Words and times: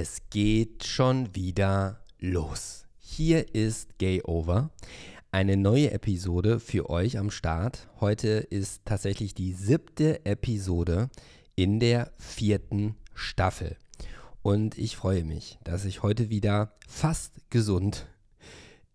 Es 0.00 0.22
geht 0.30 0.86
schon 0.86 1.34
wieder 1.34 2.00
los. 2.18 2.86
Hier 2.96 3.54
ist 3.54 3.98
Gay 3.98 4.22
Over. 4.22 4.70
Eine 5.30 5.58
neue 5.58 5.90
Episode 5.90 6.58
für 6.58 6.88
euch 6.88 7.18
am 7.18 7.30
Start. 7.30 7.86
Heute 8.00 8.28
ist 8.28 8.80
tatsächlich 8.86 9.34
die 9.34 9.52
siebte 9.52 10.24
Episode 10.24 11.10
in 11.54 11.80
der 11.80 12.14
vierten 12.16 12.96
Staffel. 13.12 13.76
Und 14.40 14.78
ich 14.78 14.96
freue 14.96 15.22
mich, 15.22 15.58
dass 15.64 15.84
ich 15.84 16.02
heute 16.02 16.30
wieder 16.30 16.72
fast 16.88 17.50
gesund 17.50 18.06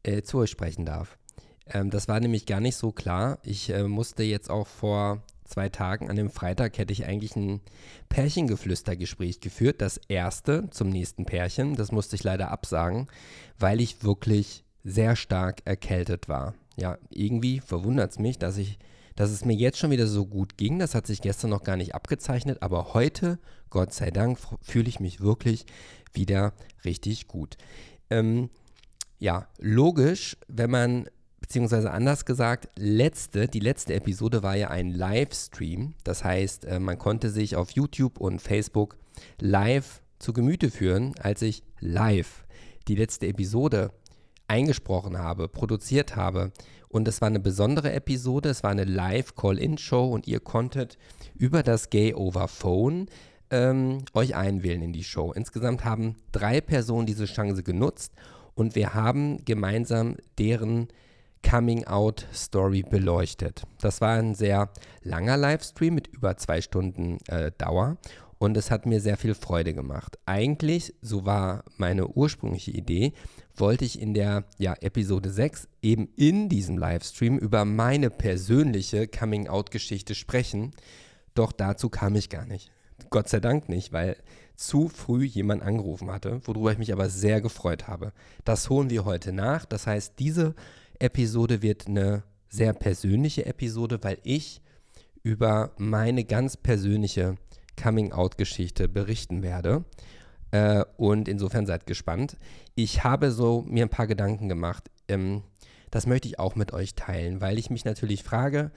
äh, 0.02 0.24
zu 0.24 0.40
euch 0.40 0.50
sprechen 0.50 0.86
darf. 0.86 1.20
Ähm, 1.68 1.92
das 1.92 2.08
war 2.08 2.20
nämlich 2.20 2.48
gar 2.48 2.62
nicht 2.62 2.78
so 2.78 2.92
klar. 2.92 3.38
Ich 3.44 3.70
äh, 3.70 3.84
musste 3.84 4.24
jetzt 4.24 4.50
auch 4.50 4.66
vor 4.66 5.22
zwei 5.46 5.70
Tagen, 5.70 6.10
an 6.10 6.16
dem 6.16 6.30
Freitag, 6.30 6.78
hätte 6.78 6.94
ich 6.94 7.06
eigentlich 7.06 7.36
ein 7.36 7.62
Pärchengeflüstergespräch 8.10 9.40
geführt. 9.40 9.82
Das 9.82 10.00
erste 10.08 10.70
zum 10.72 10.90
nächsten 10.90 11.26
Pärchen. 11.26 11.76
Das 11.76 11.92
musste 11.92 12.16
ich 12.16 12.24
leider 12.24 12.52
absagen, 12.52 13.08
weil 13.58 13.80
ich 13.82 14.04
wirklich 14.04 14.64
sehr 14.84 15.16
stark 15.16 15.62
erkältet 15.66 16.28
war. 16.28 16.54
Ja, 16.78 16.98
irgendwie 17.10 17.60
verwundert 17.60 18.12
es 18.12 18.20
mich, 18.20 18.38
dass 18.38 18.58
ich, 18.58 18.78
dass 19.16 19.32
es 19.32 19.46
mir 19.46 19.56
jetzt 19.56 19.78
schon 19.78 19.92
wieder 19.92 20.08
so 20.08 20.26
gut 20.26 20.58
ging. 20.58 20.80
Das 20.80 20.94
hat 20.94 21.08
sich 21.08 21.22
gestern 21.22 21.50
noch 21.50 21.64
gar 21.64 21.78
nicht 21.78 21.96
abgezeichnet, 21.96 22.62
aber 22.62 22.94
heute, 22.94 23.40
Gott 23.70 23.94
sei 23.94 24.12
Dank, 24.12 24.38
fühle 24.62 24.90
ich 24.90 25.00
mich 25.00 25.22
wirklich 25.22 25.66
wieder 26.14 26.54
richtig 26.84 27.28
gut. 27.28 27.58
Ähm, 28.10 28.50
ja, 29.18 29.48
logisch, 29.60 30.38
wenn 30.48 30.70
man 30.70 31.10
beziehungsweise 31.46 31.92
anders 31.92 32.26
gesagt, 32.26 32.70
letzte, 32.76 33.48
die 33.48 33.60
letzte 33.60 33.94
Episode 33.94 34.42
war 34.42 34.56
ja 34.56 34.72
ein 34.72 34.90
Livestream. 34.90 35.94
Das 36.04 36.24
heißt, 36.24 36.66
äh, 36.66 36.80
man 36.80 36.98
konnte 36.98 37.30
sich 37.30 37.56
auf 37.56 37.70
YouTube 37.70 38.20
und 38.20 38.42
Facebook 38.42 38.98
live 39.40 40.02
zu 40.18 40.34
Gemüte 40.34 40.72
führen, 40.72 41.14
als 41.20 41.44
ich 41.44 41.62
live 41.80 42.46
die 42.88 42.96
letzte 42.96 43.28
Episode 43.28 43.92
eingesprochen 44.48 45.20
habe, 45.20 45.48
produziert 45.48 46.16
habe. 46.16 46.52
Und 46.90 47.08
es 47.08 47.22
war 47.22 47.28
eine 47.28 47.40
besondere 47.40 47.94
Episode, 47.94 48.50
es 48.50 48.64
war 48.64 48.72
eine 48.72 48.86
Live-Call-In-Show 48.86 50.04
und 50.04 50.26
ihr 50.26 50.40
konntet 50.40 50.98
über 51.36 51.62
das 51.62 51.92
Gay 51.92 52.16
Over 52.16 52.48
Phone 52.48 53.06
ähm, 53.52 54.00
euch 54.16 54.36
einwählen 54.36 54.82
in 54.82 54.94
die 54.94 55.04
Show. 55.04 55.32
Insgesamt 55.32 55.86
haben 55.86 56.16
drei 56.32 56.60
Personen 56.60 57.06
diese 57.06 57.26
Chance 57.26 57.62
genutzt 57.62 58.14
und 58.56 58.74
wir 58.74 58.96
haben 58.96 59.46
gemeinsam 59.46 60.16
deren 60.40 60.88
Coming-out-Story 61.50 62.84
beleuchtet. 62.90 63.64
Das 63.80 64.02
war 64.02 64.18
ein 64.18 64.34
sehr 64.34 64.70
langer 65.04 65.38
Livestream 65.38 65.94
mit 65.94 66.08
über 66.08 66.38
zwei 66.38 66.62
Stunden 66.62 67.20
äh, 67.28 67.52
Dauer 67.58 67.98
und 68.40 68.58
es 68.58 68.72
hat 68.72 68.86
mir 68.86 69.00
sehr 69.00 69.18
viel 69.18 69.36
Freude 69.36 69.74
gemacht. 69.74 70.18
Eigentlich, 70.26 70.94
so 71.02 71.26
war 71.26 71.64
meine 71.78 72.08
ursprüngliche 72.08 72.72
Idee, 72.72 73.14
wollte 73.56 73.86
ich 73.86 74.02
in 74.02 74.14
der 74.14 74.46
ja, 74.58 74.74
Episode 74.82 75.30
6 75.30 75.68
eben 75.82 76.10
in 76.16 76.50
diesem 76.50 76.78
Livestream 76.78 77.38
über 77.38 77.64
meine 77.64 78.10
persönliche 78.10 79.08
Coming-out-Geschichte 79.08 80.16
sprechen, 80.16 80.72
doch 81.36 81.52
dazu 81.52 81.90
kam 81.90 82.16
ich 82.16 82.30
gar 82.30 82.46
nicht. 82.46 82.72
Gott 83.10 83.30
sei 83.30 83.40
Dank 83.40 83.70
nicht, 83.70 83.94
weil 83.94 84.18
zu 84.56 84.88
früh 84.88 85.26
jemand 85.26 85.62
angerufen 85.62 86.12
hatte, 86.12 86.42
worüber 86.46 86.72
ich 86.72 86.78
mich 86.78 86.94
aber 86.94 87.10
sehr 87.10 87.42
gefreut 87.42 87.88
habe. 87.88 88.14
Das 88.46 88.70
holen 88.70 88.90
wir 88.90 89.06
heute 89.06 89.34
nach. 89.34 89.66
Das 89.66 89.86
heißt, 89.86 90.14
diese 90.18 90.56
Episode 91.00 91.62
wird 91.62 91.88
eine 91.88 92.24
sehr 92.50 92.74
persönliche 92.74 93.46
Episode, 93.46 94.00
weil 94.02 94.18
ich 94.24 94.62
über 95.24 95.72
meine 95.78 96.24
ganz 96.24 96.58
persönliche 96.58 97.36
Coming-out-Geschichte 97.82 98.88
berichten 98.88 99.42
werde. 99.42 99.84
Äh, 100.52 100.86
und 100.98 101.28
insofern 101.28 101.66
seid 101.66 101.86
gespannt. 101.86 102.38
Ich 102.76 103.04
habe 103.04 103.32
so 103.32 103.64
mir 103.68 103.86
ein 103.86 103.90
paar 103.90 104.08
Gedanken 104.08 104.48
gemacht. 104.48 104.90
Ähm, 105.08 105.44
das 105.92 106.08
möchte 106.08 106.28
ich 106.28 106.40
auch 106.40 106.56
mit 106.56 106.74
euch 106.74 106.96
teilen, 106.96 107.42
weil 107.42 107.58
ich 107.58 107.70
mich 107.70 107.86
natürlich 107.86 108.24
frage, 108.24 108.72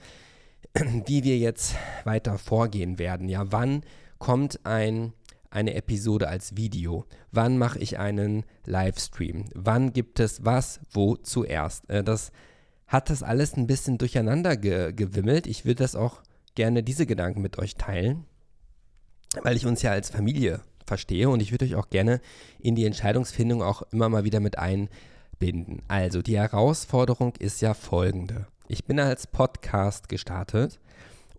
wie 1.05 1.23
wir 1.23 1.37
jetzt 1.37 1.75
weiter 2.03 2.37
vorgehen 2.37 2.99
werden. 2.99 3.29
Ja, 3.29 3.51
wann 3.51 3.83
kommt 4.17 4.65
ein 4.65 5.13
eine 5.51 5.73
Episode 5.73 6.27
als 6.27 6.55
Video? 6.55 7.05
Wann 7.31 7.57
mache 7.57 7.79
ich 7.79 7.99
einen 7.99 8.45
Livestream? 8.65 9.45
Wann 9.55 9.93
gibt 9.93 10.19
es 10.19 10.45
was, 10.45 10.79
wo 10.91 11.15
zuerst? 11.15 11.89
Äh, 11.89 12.03
das 12.03 12.31
hat 12.87 13.09
das 13.09 13.23
alles 13.23 13.55
ein 13.55 13.67
bisschen 13.67 13.97
durcheinander 13.97 14.57
ge 14.57 14.93
gewimmelt. 14.93 15.47
Ich 15.47 15.65
würde 15.65 15.83
das 15.83 15.95
auch 15.95 16.21
gerne 16.55 16.83
diese 16.83 17.05
Gedanken 17.05 17.41
mit 17.41 17.57
euch 17.59 17.75
teilen, 17.75 18.25
weil 19.43 19.55
ich 19.55 19.65
uns 19.65 19.81
ja 19.81 19.91
als 19.91 20.09
Familie 20.09 20.61
verstehe 20.85 21.29
und 21.29 21.41
ich 21.41 21.51
würde 21.51 21.65
euch 21.65 21.75
auch 21.75 21.89
gerne 21.89 22.19
in 22.59 22.75
die 22.75 22.85
Entscheidungsfindung 22.85 23.61
auch 23.61 23.83
immer 23.91 24.09
mal 24.09 24.23
wieder 24.23 24.39
mit 24.39 24.57
einbinden. 24.57 25.83
Also 25.87 26.21
die 26.21 26.37
Herausforderung 26.37 27.35
ist 27.37 27.61
ja 27.61 27.73
folgende. 27.73 28.47
Ich 28.67 28.85
bin 28.85 28.99
als 28.99 29.27
Podcast 29.27 30.09
gestartet 30.09 30.79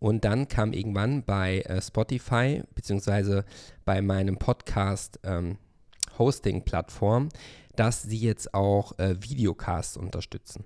und 0.01 0.25
dann 0.25 0.49
kam 0.49 0.73
irgendwann 0.73 1.23
bei 1.23 1.61
äh, 1.61 1.81
Spotify, 1.81 2.63
beziehungsweise 2.75 3.45
bei 3.85 4.03
meinem 4.03 4.39
Podcast 4.39 5.21
ähm, 5.23 5.59
dass 7.77 8.03
sie 8.03 8.19
jetzt 8.19 8.53
auch 8.53 8.99
äh, 8.99 9.15
Videocasts 9.21 9.97
unterstützen. 9.97 10.65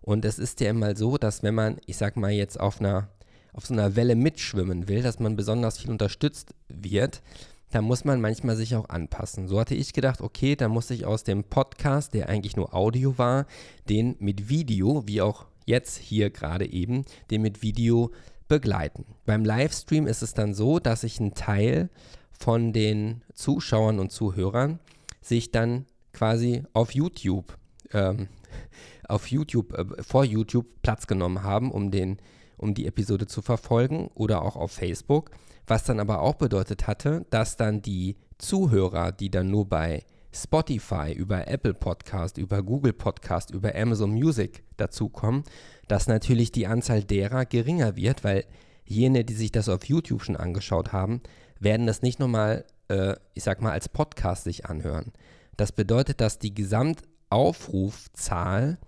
Und 0.00 0.24
es 0.24 0.38
ist 0.38 0.60
ja 0.60 0.70
immer 0.70 0.96
so, 0.96 1.18
dass 1.18 1.42
wenn 1.42 1.54
man, 1.54 1.78
ich 1.86 1.96
sag 1.96 2.16
mal, 2.16 2.30
jetzt 2.30 2.58
auf 2.58 2.80
einer, 2.80 3.08
auf 3.52 3.66
so 3.66 3.74
einer 3.74 3.96
Welle 3.96 4.14
mitschwimmen 4.14 4.88
will, 4.88 5.02
dass 5.02 5.18
man 5.18 5.36
besonders 5.36 5.78
viel 5.78 5.90
unterstützt 5.90 6.54
wird, 6.68 7.22
da 7.70 7.82
muss 7.82 8.04
man 8.04 8.20
manchmal 8.20 8.56
sich 8.56 8.76
auch 8.76 8.88
anpassen. 8.88 9.48
So 9.48 9.58
hatte 9.58 9.74
ich 9.74 9.92
gedacht, 9.92 10.20
okay, 10.20 10.54
da 10.54 10.68
muss 10.68 10.90
ich 10.90 11.04
aus 11.04 11.24
dem 11.24 11.44
Podcast, 11.44 12.14
der 12.14 12.28
eigentlich 12.28 12.56
nur 12.56 12.74
Audio 12.74 13.18
war, 13.18 13.46
den 13.88 14.16
mit 14.20 14.48
Video, 14.48 15.02
wie 15.06 15.20
auch 15.20 15.46
jetzt 15.64 15.98
hier 15.98 16.30
gerade 16.30 16.70
eben, 16.70 17.04
den 17.30 17.42
mit 17.42 17.62
Video 17.62 18.12
begleiten. 18.48 19.04
Beim 19.24 19.44
Livestream 19.44 20.06
ist 20.06 20.22
es 20.22 20.34
dann 20.34 20.54
so, 20.54 20.78
dass 20.78 21.02
sich 21.02 21.20
ein 21.20 21.34
Teil 21.34 21.90
von 22.38 22.72
den 22.72 23.22
Zuschauern 23.34 23.98
und 23.98 24.12
Zuhörern 24.12 24.78
sich 25.20 25.50
dann 25.50 25.86
quasi 26.12 26.62
auf 26.72 26.94
YouTube, 26.94 27.56
ähm, 27.92 28.28
auf 29.08 29.30
YouTube, 29.30 29.72
äh, 29.72 30.02
vor 30.02 30.24
YouTube 30.24 30.66
Platz 30.82 31.06
genommen 31.06 31.42
haben, 31.42 31.70
um, 31.70 31.90
den, 31.90 32.18
um 32.56 32.74
die 32.74 32.86
Episode 32.86 33.26
zu 33.26 33.42
verfolgen 33.42 34.08
oder 34.14 34.42
auch 34.42 34.56
auf 34.56 34.72
Facebook. 34.72 35.30
Was 35.66 35.84
dann 35.84 35.98
aber 35.98 36.20
auch 36.20 36.34
bedeutet 36.34 36.86
hatte, 36.86 37.26
dass 37.30 37.56
dann 37.56 37.82
die 37.82 38.16
Zuhörer, 38.38 39.12
die 39.12 39.30
dann 39.30 39.50
nur 39.50 39.68
bei 39.68 40.04
Spotify, 40.42 41.12
über 41.12 41.48
Apple 41.48 41.74
Podcast, 41.74 42.38
über 42.38 42.62
Google 42.62 42.92
Podcast, 42.92 43.50
über 43.50 43.74
Amazon 43.74 44.10
Music 44.10 44.62
dazukommen, 44.76 45.42
dass 45.88 46.06
natürlich 46.06 46.52
die 46.52 46.66
Anzahl 46.66 47.02
derer 47.02 47.46
geringer 47.46 47.96
wird, 47.96 48.22
weil 48.22 48.44
jene, 48.84 49.24
die 49.24 49.34
sich 49.34 49.50
das 49.50 49.68
auf 49.68 49.84
YouTube 49.84 50.22
schon 50.22 50.36
angeschaut 50.36 50.92
haben, 50.92 51.22
werden 51.58 51.86
das 51.86 52.02
nicht 52.02 52.20
nochmal, 52.20 52.64
äh, 52.88 53.14
ich 53.34 53.42
sag 53.42 53.62
mal, 53.62 53.72
als 53.72 53.88
Podcast 53.88 54.44
sich 54.44 54.66
anhören. 54.66 55.12
Das 55.56 55.72
bedeutet, 55.72 56.20
dass 56.20 56.38
die 56.38 56.54
Gesamtaufrufzahl 56.54 58.78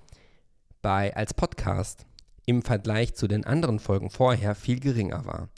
bei, 0.82 1.16
als 1.16 1.34
Podcast 1.34 2.06
im 2.46 2.62
Vergleich 2.62 3.14
zu 3.14 3.26
den 3.26 3.44
anderen 3.44 3.78
Folgen 3.78 4.10
vorher 4.10 4.54
viel 4.54 4.80
geringer 4.80 5.24
war. 5.24 5.48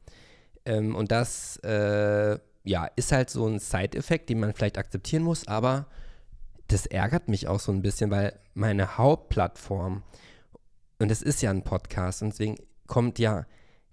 Ähm, 0.64 0.94
und 0.94 1.11
das 1.11 1.56
äh, 1.59 2.38
ja, 2.65 2.87
ist 2.97 3.12
halt 3.12 3.31
so 3.31 3.47
ein 3.47 3.59
Side-Effekt, 3.59 4.29
den 4.29 4.41
man 4.41 4.53
vielleicht 4.55 4.79
akzeptieren 4.79 5.23
muss, 5.23 5.47
aber 5.49 5.87
das 6.69 6.87
ärgert 6.87 7.29
mich 7.29 7.49
auch 7.49 7.61
so 7.61 7.73
ein 7.73 7.83
bisschen, 7.83 8.11
weil 8.11 8.39
meine 8.55 8.99
Hauptplattform, 8.99 10.03
und 10.99 11.11
es 11.11 11.23
ist 11.23 11.43
ja 11.43 11.51
ein 11.51 11.65
Podcast, 11.65 12.23
und 12.23 12.31
deswegen 12.31 12.57
kommt 12.87 13.19
ja 13.19 13.47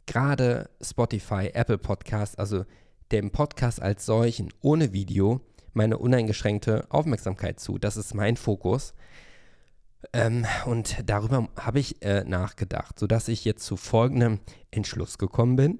gerade 0.05 0.69
Spotify, 0.81 1.51
Apple 1.53 1.77
Podcast, 1.77 2.37
also 2.37 2.65
dem 3.11 3.31
Podcast 3.31 3.81
als 3.81 4.05
solchen 4.05 4.51
ohne 4.61 4.93
Video 4.93 5.41
meine 5.73 5.97
uneingeschränkte 5.97 6.85
Aufmerksamkeit 6.89 7.59
zu. 7.59 7.77
Das 7.77 7.95
ist 7.97 8.13
mein 8.13 8.35
Fokus. 8.35 8.93
Ähm, 10.13 10.45
und 10.65 10.97
darüber 11.05 11.47
habe 11.55 11.79
ich 11.79 12.01
äh, 12.01 12.23
nachgedacht, 12.23 12.99
sodass 12.99 13.27
ich 13.27 13.45
jetzt 13.45 13.63
zu 13.65 13.77
folgendem 13.77 14.39
Entschluss 14.71 15.17
gekommen 15.17 15.55
bin. 15.55 15.79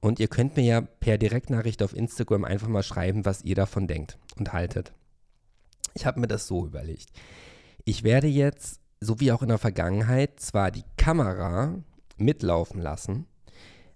Und 0.00 0.20
ihr 0.20 0.28
könnt 0.28 0.56
mir 0.56 0.64
ja 0.64 0.80
per 0.80 1.18
Direktnachricht 1.18 1.82
auf 1.82 1.94
Instagram 1.94 2.44
einfach 2.44 2.68
mal 2.68 2.82
schreiben, 2.82 3.24
was 3.24 3.42
ihr 3.42 3.54
davon 3.54 3.86
denkt 3.86 4.18
und 4.38 4.52
haltet. 4.52 4.92
Ich 5.94 6.06
habe 6.06 6.20
mir 6.20 6.28
das 6.28 6.46
so 6.46 6.66
überlegt. 6.66 7.08
Ich 7.84 8.02
werde 8.02 8.26
jetzt, 8.26 8.80
so 9.00 9.20
wie 9.20 9.32
auch 9.32 9.42
in 9.42 9.48
der 9.48 9.58
Vergangenheit, 9.58 10.40
zwar 10.40 10.70
die 10.70 10.84
Kamera 10.96 11.78
mitlaufen 12.18 12.80
lassen, 12.80 13.26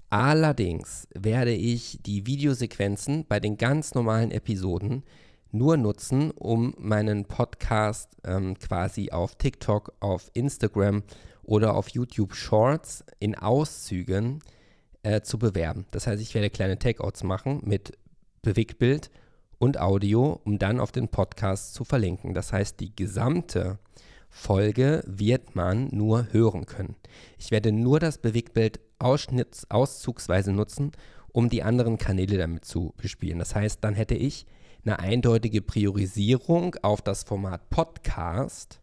allerdings 0.09 1.09
werde 1.15 1.53
ich 1.53 1.99
die 2.03 2.27
Videosequenzen 2.27 3.27
bei 3.27 3.41
den 3.41 3.57
ganz 3.57 3.95
normalen 3.95 4.31
Episoden 4.31 5.05
nur 5.53 5.77
nutzen, 5.77 6.31
um 6.31 6.75
meinen 6.79 7.25
Podcast 7.27 8.17
ähm, 8.25 8.57
quasi 8.59 9.11
auf 9.11 9.35
TikTok, 9.35 9.93
auf 10.01 10.31
Instagram 10.35 11.03
oder 11.43 11.75
auf 11.75 11.89
YouTube 11.89 12.35
Shorts 12.35 13.05
in 13.19 13.35
Auszügen 13.35 14.41
äh, 15.03 15.23
zu 15.23 15.39
bewerben. 15.39 15.87
Das 15.91 16.07
heißt, 16.07 16.21
ich 16.21 16.35
werde 16.35 16.51
kleine 16.51 16.79
Takeouts 16.79 17.23
machen 17.23 17.61
mit 17.65 17.97
Bewegtbild 18.43 19.11
und 19.59 19.79
Audio, 19.79 20.41
um 20.45 20.59
dann 20.59 20.81
auf 20.81 20.93
den 20.93 21.09
Podcast 21.09 21.75
zu 21.75 21.85
verlinken. 21.85 22.35
Das 22.35 22.53
heißt, 22.53 22.81
die 22.81 22.95
gesamte 22.95 23.79
Folge 24.31 25.03
wird 25.07 25.57
man 25.57 25.89
nur 25.93 26.33
hören 26.33 26.65
können. 26.65 26.97
Ich 27.39 27.51
werde 27.51 27.73
nur 27.73 28.01
das 28.01 28.19
Bewegtbild 28.19 28.81
auszugsweise 28.99 30.53
nutzen, 30.53 30.93
um 31.33 31.49
die 31.49 31.63
anderen 31.63 31.99
Kanäle 31.99 32.39
damit 32.39 32.65
zu 32.65 32.95
bespielen. 32.97 33.39
Das 33.39 33.55
heißt, 33.55 33.83
dann 33.83 33.95
hätte 33.95 34.15
ich 34.15 34.47
eine 34.85 34.99
eindeutige 34.99 35.63
Priorisierung 35.63 36.77
auf 36.83 37.03
das 37.03 37.25
Format 37.25 37.69
Podcast 37.71 38.80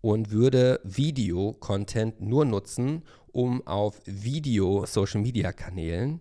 und 0.00 0.30
würde 0.30 0.80
Video-Content 0.84 2.20
nur 2.20 2.44
nutzen, 2.44 3.02
um 3.32 3.66
auf 3.66 4.00
Video-Social-Media-Kanälen 4.04 6.20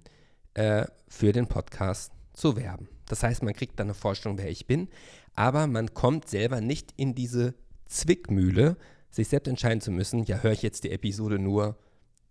äh, 0.53 0.85
für 1.07 1.31
den 1.31 1.47
Podcast 1.47 2.11
zu 2.33 2.55
werben. 2.55 2.89
Das 3.07 3.23
heißt, 3.23 3.43
man 3.43 3.53
kriegt 3.53 3.79
dann 3.79 3.87
eine 3.87 3.93
Vorstellung, 3.93 4.37
wer 4.37 4.49
ich 4.49 4.67
bin, 4.67 4.89
aber 5.33 5.67
man 5.67 5.93
kommt 5.93 6.27
selber 6.27 6.61
nicht 6.61 6.93
in 6.97 7.15
diese 7.15 7.53
Zwickmühle, 7.85 8.77
sich 9.09 9.29
selbst 9.29 9.47
entscheiden 9.47 9.81
zu 9.81 9.91
müssen, 9.91 10.23
ja, 10.23 10.41
höre 10.41 10.51
ich 10.51 10.61
jetzt 10.61 10.83
die 10.83 10.91
Episode 10.91 11.39
nur 11.39 11.77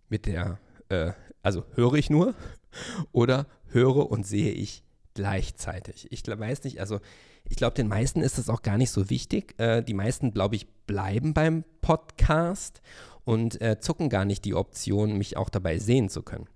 mit 0.09 0.25
der, 0.25 0.59
äh, 0.89 1.11
also 1.41 1.65
höre 1.73 1.95
ich 1.95 2.09
nur 2.09 2.35
oder 3.11 3.47
höre 3.69 4.09
und 4.09 4.25
sehe 4.25 4.51
ich 4.51 4.83
gleichzeitig. 5.13 6.11
Ich 6.11 6.25
weiß 6.27 6.63
nicht, 6.63 6.79
also 6.79 6.99
ich 7.49 7.57
glaube, 7.57 7.75
den 7.75 7.87
meisten 7.87 8.21
ist 8.21 8.37
es 8.37 8.49
auch 8.49 8.61
gar 8.61 8.77
nicht 8.77 8.91
so 8.91 9.09
wichtig. 9.09 9.59
Äh, 9.59 9.81
die 9.83 9.93
meisten, 9.93 10.33
glaube 10.33 10.55
ich, 10.55 10.67
bleiben 10.85 11.33
beim 11.33 11.63
Podcast 11.81 12.81
und 13.23 13.61
äh, 13.61 13.79
zucken 13.79 14.09
gar 14.09 14.25
nicht 14.25 14.45
die 14.45 14.53
Option, 14.53 15.17
mich 15.17 15.37
auch 15.37 15.49
dabei 15.49 15.79
sehen 15.79 16.09
zu 16.09 16.23
können. 16.23 16.47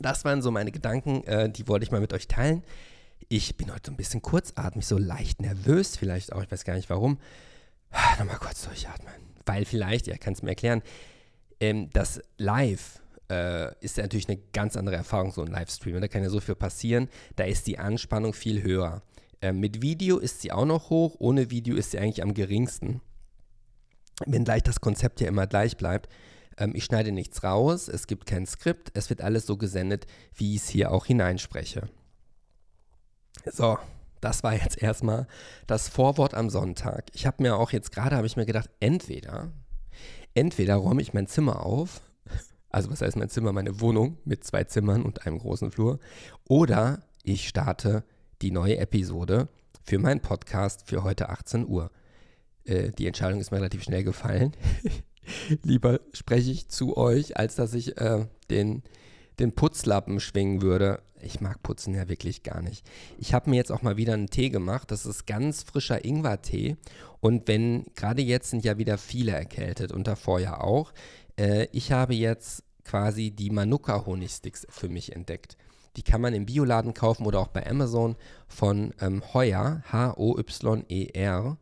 Das 0.00 0.24
waren 0.24 0.42
so 0.42 0.50
meine 0.50 0.72
Gedanken, 0.72 1.24
äh, 1.24 1.50
die 1.50 1.68
wollte 1.68 1.84
ich 1.84 1.90
mal 1.90 2.00
mit 2.00 2.12
euch 2.12 2.28
teilen. 2.28 2.62
Ich 3.28 3.56
bin 3.56 3.72
heute 3.72 3.90
so 3.90 3.92
ein 3.92 3.96
bisschen 3.96 4.22
kurzatmig, 4.22 4.86
so 4.86 4.98
leicht 4.98 5.40
nervös 5.40 5.96
vielleicht 5.96 6.32
auch, 6.32 6.42
ich 6.42 6.50
weiß 6.50 6.64
gar 6.64 6.74
nicht 6.74 6.90
warum. 6.90 7.18
Ah, 7.90 8.16
nochmal 8.18 8.38
kurz 8.38 8.64
durchatmen. 8.64 9.14
Weil 9.46 9.64
vielleicht, 9.64 10.06
ja, 10.06 10.16
kann 10.18 10.34
es 10.34 10.42
mir 10.42 10.50
erklären, 10.50 10.82
ähm, 11.60 11.88
das 11.92 12.20
Live 12.36 13.00
äh, 13.30 13.74
ist 13.80 13.96
ja 13.96 14.04
natürlich 14.04 14.28
eine 14.28 14.38
ganz 14.52 14.76
andere 14.76 14.96
Erfahrung, 14.96 15.32
so 15.32 15.42
ein 15.42 15.48
Livestream. 15.48 16.00
Da 16.00 16.08
kann 16.08 16.22
ja 16.22 16.30
so 16.30 16.40
viel 16.40 16.54
passieren. 16.54 17.08
Da 17.36 17.44
ist 17.44 17.66
die 17.66 17.78
Anspannung 17.78 18.34
viel 18.34 18.62
höher. 18.62 19.02
Äh, 19.46 19.52
mit 19.52 19.80
Video 19.80 20.18
ist 20.18 20.40
sie 20.40 20.50
auch 20.50 20.64
noch 20.64 20.90
hoch, 20.90 21.16
ohne 21.18 21.50
Video 21.50 21.76
ist 21.76 21.92
sie 21.92 21.98
eigentlich 21.98 22.22
am 22.22 22.34
geringsten. 22.34 23.00
Wenn 24.24 24.44
gleich 24.44 24.62
das 24.62 24.80
Konzept 24.80 25.20
ja 25.20 25.28
immer 25.28 25.46
gleich 25.46 25.76
bleibt. 25.76 26.08
Ähm, 26.58 26.72
ich 26.74 26.84
schneide 26.84 27.12
nichts 27.12 27.44
raus, 27.44 27.86
es 27.88 28.08
gibt 28.08 28.26
kein 28.26 28.46
Skript, 28.46 28.90
es 28.94 29.08
wird 29.08 29.20
alles 29.20 29.46
so 29.46 29.56
gesendet, 29.56 30.06
wie 30.34 30.56
ich 30.56 30.62
es 30.62 30.68
hier 30.68 30.90
auch 30.90 31.06
hineinspreche. 31.06 31.88
So, 33.44 33.78
das 34.20 34.42
war 34.42 34.54
jetzt 34.54 34.82
erstmal 34.82 35.28
das 35.68 35.88
Vorwort 35.88 36.34
am 36.34 36.50
Sonntag. 36.50 37.10
Ich 37.12 37.26
habe 37.26 37.42
mir 37.42 37.56
auch 37.56 37.70
jetzt 37.70 37.92
gerade, 37.92 38.16
habe 38.16 38.26
ich 38.26 38.36
mir 38.36 38.46
gedacht, 38.46 38.70
entweder, 38.80 39.52
entweder 40.34 40.74
räume 40.76 41.02
ich 41.02 41.14
mein 41.14 41.28
Zimmer 41.28 41.64
auf, 41.64 42.00
also 42.70 42.90
was 42.90 43.00
heißt 43.00 43.16
mein 43.16 43.28
Zimmer, 43.28 43.52
meine 43.52 43.80
Wohnung 43.80 44.18
mit 44.24 44.42
zwei 44.42 44.64
Zimmern 44.64 45.02
und 45.02 45.24
einem 45.24 45.38
großen 45.38 45.70
Flur, 45.70 46.00
oder 46.48 47.02
ich 47.22 47.46
starte 47.46 48.02
die 48.42 48.50
neue 48.50 48.78
Episode 48.78 49.48
für 49.82 49.98
meinen 49.98 50.20
Podcast 50.20 50.88
für 50.88 51.02
heute 51.02 51.28
18 51.28 51.66
Uhr. 51.66 51.90
Äh, 52.64 52.90
die 52.90 53.06
Entscheidung 53.06 53.40
ist 53.40 53.50
mir 53.50 53.58
relativ 53.58 53.82
schnell 53.82 54.04
gefallen. 54.04 54.52
Lieber 55.62 56.00
spreche 56.12 56.50
ich 56.50 56.68
zu 56.68 56.96
euch, 56.96 57.36
als 57.36 57.56
dass 57.56 57.74
ich 57.74 57.96
äh, 57.98 58.26
den, 58.50 58.82
den 59.38 59.52
Putzlappen 59.52 60.20
schwingen 60.20 60.62
würde. 60.62 61.02
Ich 61.22 61.40
mag 61.40 61.62
Putzen 61.62 61.94
ja 61.94 62.08
wirklich 62.08 62.42
gar 62.42 62.62
nicht. 62.62 62.86
Ich 63.18 63.32
habe 63.32 63.50
mir 63.50 63.56
jetzt 63.56 63.72
auch 63.72 63.82
mal 63.82 63.96
wieder 63.96 64.14
einen 64.14 64.28
Tee 64.28 64.50
gemacht. 64.50 64.90
Das 64.90 65.06
ist 65.06 65.26
ganz 65.26 65.62
frischer 65.62 66.04
Ingwertee. 66.04 66.76
Und 67.20 67.48
wenn, 67.48 67.86
gerade 67.94 68.22
jetzt 68.22 68.50
sind 68.50 68.64
ja 68.64 68.78
wieder 68.78 68.98
viele 68.98 69.32
erkältet 69.32 69.92
und 69.92 70.06
davor 70.06 70.40
ja 70.40 70.60
auch. 70.60 70.92
Äh, 71.36 71.68
ich 71.72 71.92
habe 71.92 72.14
jetzt 72.14 72.62
quasi 72.84 73.30
die 73.30 73.50
Manuka-Honigsticks 73.50 74.66
für 74.70 74.88
mich 74.88 75.14
entdeckt. 75.14 75.56
Die 75.96 76.02
kann 76.02 76.20
man 76.20 76.34
im 76.34 76.46
Bioladen 76.46 76.94
kaufen 76.94 77.26
oder 77.26 77.40
auch 77.40 77.48
bei 77.48 77.66
Amazon 77.66 78.16
von 78.48 78.92
ähm, 79.00 79.22
Heuer, 79.32 79.82
H-O-Y-E-R. 79.90 81.56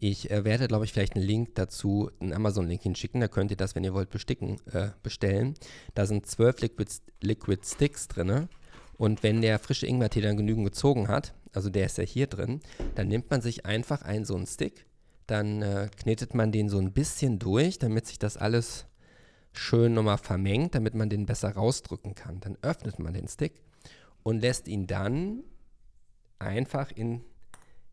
Ich 0.00 0.30
äh, 0.30 0.44
werde, 0.44 0.68
glaube 0.68 0.84
ich, 0.84 0.92
vielleicht 0.92 1.16
einen 1.16 1.24
Link 1.24 1.54
dazu, 1.54 2.10
einen 2.20 2.32
Amazon-Link 2.32 2.82
hinschicken. 2.82 3.20
Da 3.20 3.28
könnt 3.28 3.50
ihr 3.50 3.56
das, 3.56 3.74
wenn 3.74 3.84
ihr 3.84 3.94
wollt, 3.94 4.10
besticken, 4.10 4.56
äh, 4.72 4.88
bestellen. 5.02 5.54
Da 5.94 6.06
sind 6.06 6.26
zwölf 6.26 6.60
Liquid, 6.60 6.90
Liquid 7.20 7.64
Sticks 7.64 8.08
drin. 8.08 8.48
Und 8.96 9.22
wenn 9.22 9.40
der 9.40 9.58
frische 9.58 9.86
Ingwertee 9.86 10.20
dann 10.20 10.36
genügend 10.36 10.66
gezogen 10.66 11.08
hat, 11.08 11.34
also 11.52 11.70
der 11.70 11.86
ist 11.86 11.98
ja 11.98 12.04
hier 12.04 12.26
drin, 12.26 12.60
dann 12.96 13.08
nimmt 13.08 13.30
man 13.30 13.40
sich 13.40 13.64
einfach 13.64 14.02
einen 14.02 14.24
so 14.24 14.34
einen 14.34 14.46
Stick, 14.46 14.86
dann 15.26 15.62
äh, 15.62 15.88
knetet 15.96 16.34
man 16.34 16.52
den 16.52 16.68
so 16.68 16.78
ein 16.78 16.92
bisschen 16.92 17.38
durch, 17.38 17.78
damit 17.78 18.06
sich 18.06 18.18
das 18.18 18.36
alles 18.36 18.86
schön 19.52 19.94
nochmal 19.94 20.18
vermengt, 20.18 20.74
damit 20.74 20.94
man 20.94 21.10
den 21.10 21.26
besser 21.26 21.50
rausdrücken 21.50 22.14
kann. 22.14 22.40
Dann 22.40 22.56
öffnet 22.62 22.98
man 22.98 23.14
den 23.14 23.28
Stick 23.28 23.62
und 24.22 24.40
lässt 24.40 24.68
ihn 24.68 24.86
dann 24.86 25.44
einfach 26.38 26.90
in, 26.90 27.24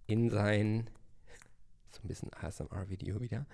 in 0.08 0.30
sein, 0.30 0.90
so 1.92 2.02
ein 2.04 2.08
bisschen 2.08 2.34
ASMR-Video 2.34 3.22
wieder, 3.22 3.46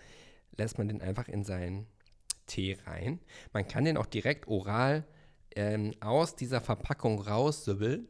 lässt 0.57 0.77
man 0.77 0.88
den 0.88 1.01
einfach 1.01 1.27
in 1.27 1.44
seinen 1.44 1.88
Tee 2.47 2.77
rein. 2.85 3.19
Man 3.53 3.68
kann 3.68 3.85
den 3.85 3.97
auch 3.97 4.06
direkt 4.06 4.47
oral 4.47 5.06
ähm, 5.56 5.94
aus 6.01 6.35
dieser 6.35 6.62
Verpackung 6.62 7.21
raussübbeln. 7.21 8.07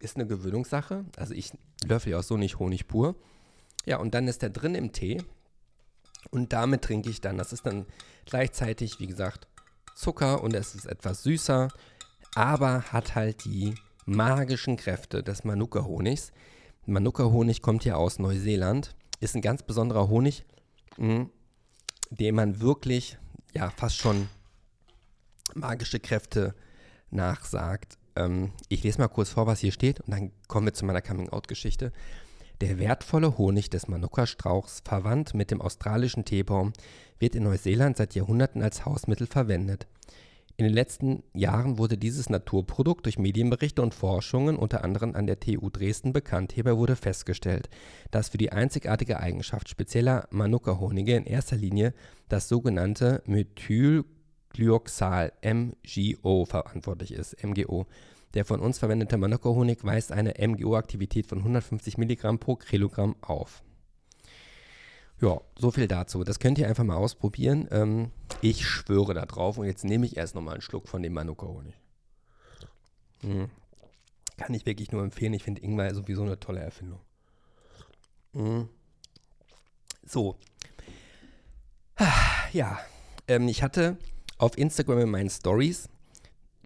Ist 0.00 0.16
eine 0.16 0.26
Gewöhnungssache. 0.26 1.04
Also 1.16 1.34
ich 1.34 1.52
löffel 1.84 2.12
ja 2.12 2.18
auch 2.18 2.22
so 2.22 2.36
nicht 2.36 2.58
Honig 2.58 2.88
pur. 2.88 3.16
Ja, 3.84 3.98
und 3.98 4.14
dann 4.14 4.28
ist 4.28 4.42
der 4.42 4.50
drin 4.50 4.74
im 4.74 4.92
Tee. 4.92 5.22
Und 6.30 6.52
damit 6.52 6.82
trinke 6.82 7.10
ich 7.10 7.20
dann. 7.20 7.38
Das 7.38 7.52
ist 7.52 7.66
dann 7.66 7.86
gleichzeitig, 8.26 9.00
wie 9.00 9.06
gesagt, 9.06 9.48
Zucker 9.94 10.42
und 10.42 10.54
es 10.54 10.74
ist 10.74 10.86
etwas 10.86 11.22
süßer 11.22 11.68
aber 12.38 12.84
hat 12.92 13.16
halt 13.16 13.44
die 13.44 13.74
magischen 14.06 14.76
Kräfte 14.76 15.24
des 15.24 15.42
Manuka-Honigs. 15.42 16.30
Manuka-Honig 16.86 17.62
kommt 17.62 17.84
ja 17.84 17.96
aus 17.96 18.20
Neuseeland, 18.20 18.94
ist 19.18 19.34
ein 19.34 19.42
ganz 19.42 19.64
besonderer 19.64 20.08
Honig, 20.08 20.44
mh, 20.98 21.26
dem 22.10 22.34
man 22.36 22.60
wirklich, 22.60 23.18
ja, 23.54 23.70
fast 23.70 23.96
schon 23.96 24.28
magische 25.54 25.98
Kräfte 25.98 26.54
nachsagt. 27.10 27.98
Ähm, 28.14 28.52
ich 28.68 28.84
lese 28.84 29.00
mal 29.00 29.08
kurz 29.08 29.30
vor, 29.30 29.48
was 29.48 29.58
hier 29.58 29.72
steht 29.72 30.00
und 30.02 30.12
dann 30.12 30.30
kommen 30.46 30.66
wir 30.66 30.74
zu 30.74 30.84
meiner 30.84 31.02
Coming-out-Geschichte. 31.02 31.90
Der 32.60 32.78
wertvolle 32.78 33.36
Honig 33.36 33.68
des 33.68 33.88
Manuka-Strauchs, 33.88 34.82
verwandt 34.84 35.34
mit 35.34 35.50
dem 35.50 35.60
australischen 35.60 36.24
Teebaum, 36.24 36.72
wird 37.18 37.34
in 37.34 37.42
Neuseeland 37.42 37.96
seit 37.96 38.14
Jahrhunderten 38.14 38.62
als 38.62 38.84
Hausmittel 38.84 39.26
verwendet. 39.26 39.88
In 40.60 40.64
den 40.64 40.74
letzten 40.74 41.22
Jahren 41.34 41.78
wurde 41.78 41.96
dieses 41.96 42.30
Naturprodukt 42.30 43.04
durch 43.04 43.16
Medienberichte 43.16 43.80
und 43.80 43.94
Forschungen 43.94 44.56
unter 44.56 44.82
anderem 44.82 45.14
an 45.14 45.28
der 45.28 45.38
TU 45.38 45.70
Dresden 45.70 46.12
bekannt. 46.12 46.50
Hierbei 46.50 46.76
wurde 46.76 46.96
festgestellt, 46.96 47.70
dass 48.10 48.30
für 48.30 48.38
die 48.38 48.50
einzigartige 48.50 49.20
Eigenschaft 49.20 49.68
spezieller 49.68 50.26
Manuka-Honige 50.32 51.14
in 51.14 51.26
erster 51.26 51.54
Linie 51.54 51.94
das 52.28 52.48
sogenannte 52.48 53.22
Methylglyoxal 53.26 55.32
MGO 55.44 56.44
verantwortlich 56.44 57.12
ist. 57.12 57.36
MGO. 57.44 57.86
Der 58.34 58.44
von 58.44 58.58
uns 58.58 58.80
verwendete 58.80 59.16
Manuka-Honig 59.16 59.84
weist 59.84 60.10
eine 60.10 60.34
MGO-Aktivität 60.44 61.28
von 61.28 61.38
150 61.38 61.98
Milligramm 61.98 62.40
pro 62.40 62.56
Kilogramm 62.56 63.14
auf. 63.20 63.62
Ja, 65.20 65.40
so 65.58 65.70
viel 65.70 65.88
dazu. 65.88 66.22
Das 66.22 66.38
könnt 66.38 66.58
ihr 66.58 66.68
einfach 66.68 66.84
mal 66.84 66.96
ausprobieren. 66.96 67.68
Ähm, 67.70 68.12
ich 68.40 68.66
schwöre 68.66 69.14
da 69.14 69.26
drauf. 69.26 69.58
Und 69.58 69.66
jetzt 69.66 69.84
nehme 69.84 70.06
ich 70.06 70.16
erst 70.16 70.34
nochmal 70.34 70.54
einen 70.54 70.62
Schluck 70.62 70.88
von 70.88 71.02
dem 71.02 71.12
Manuka-Honig. 71.12 71.74
Mhm. 73.22 73.50
Kann 74.36 74.54
ich 74.54 74.64
wirklich 74.64 74.92
nur 74.92 75.02
empfehlen. 75.02 75.34
Ich 75.34 75.42
finde 75.42 75.62
Ingwer 75.62 75.92
sowieso 75.94 76.22
eine 76.22 76.38
tolle 76.38 76.60
Erfindung. 76.60 77.00
Mhm. 78.32 78.68
So. 80.06 80.36
Ja, 82.52 82.78
ähm, 83.26 83.46
ich 83.48 83.62
hatte 83.62 83.98
auf 84.38 84.56
Instagram 84.56 85.00
in 85.00 85.10
meinen 85.10 85.28
Stories 85.28 85.88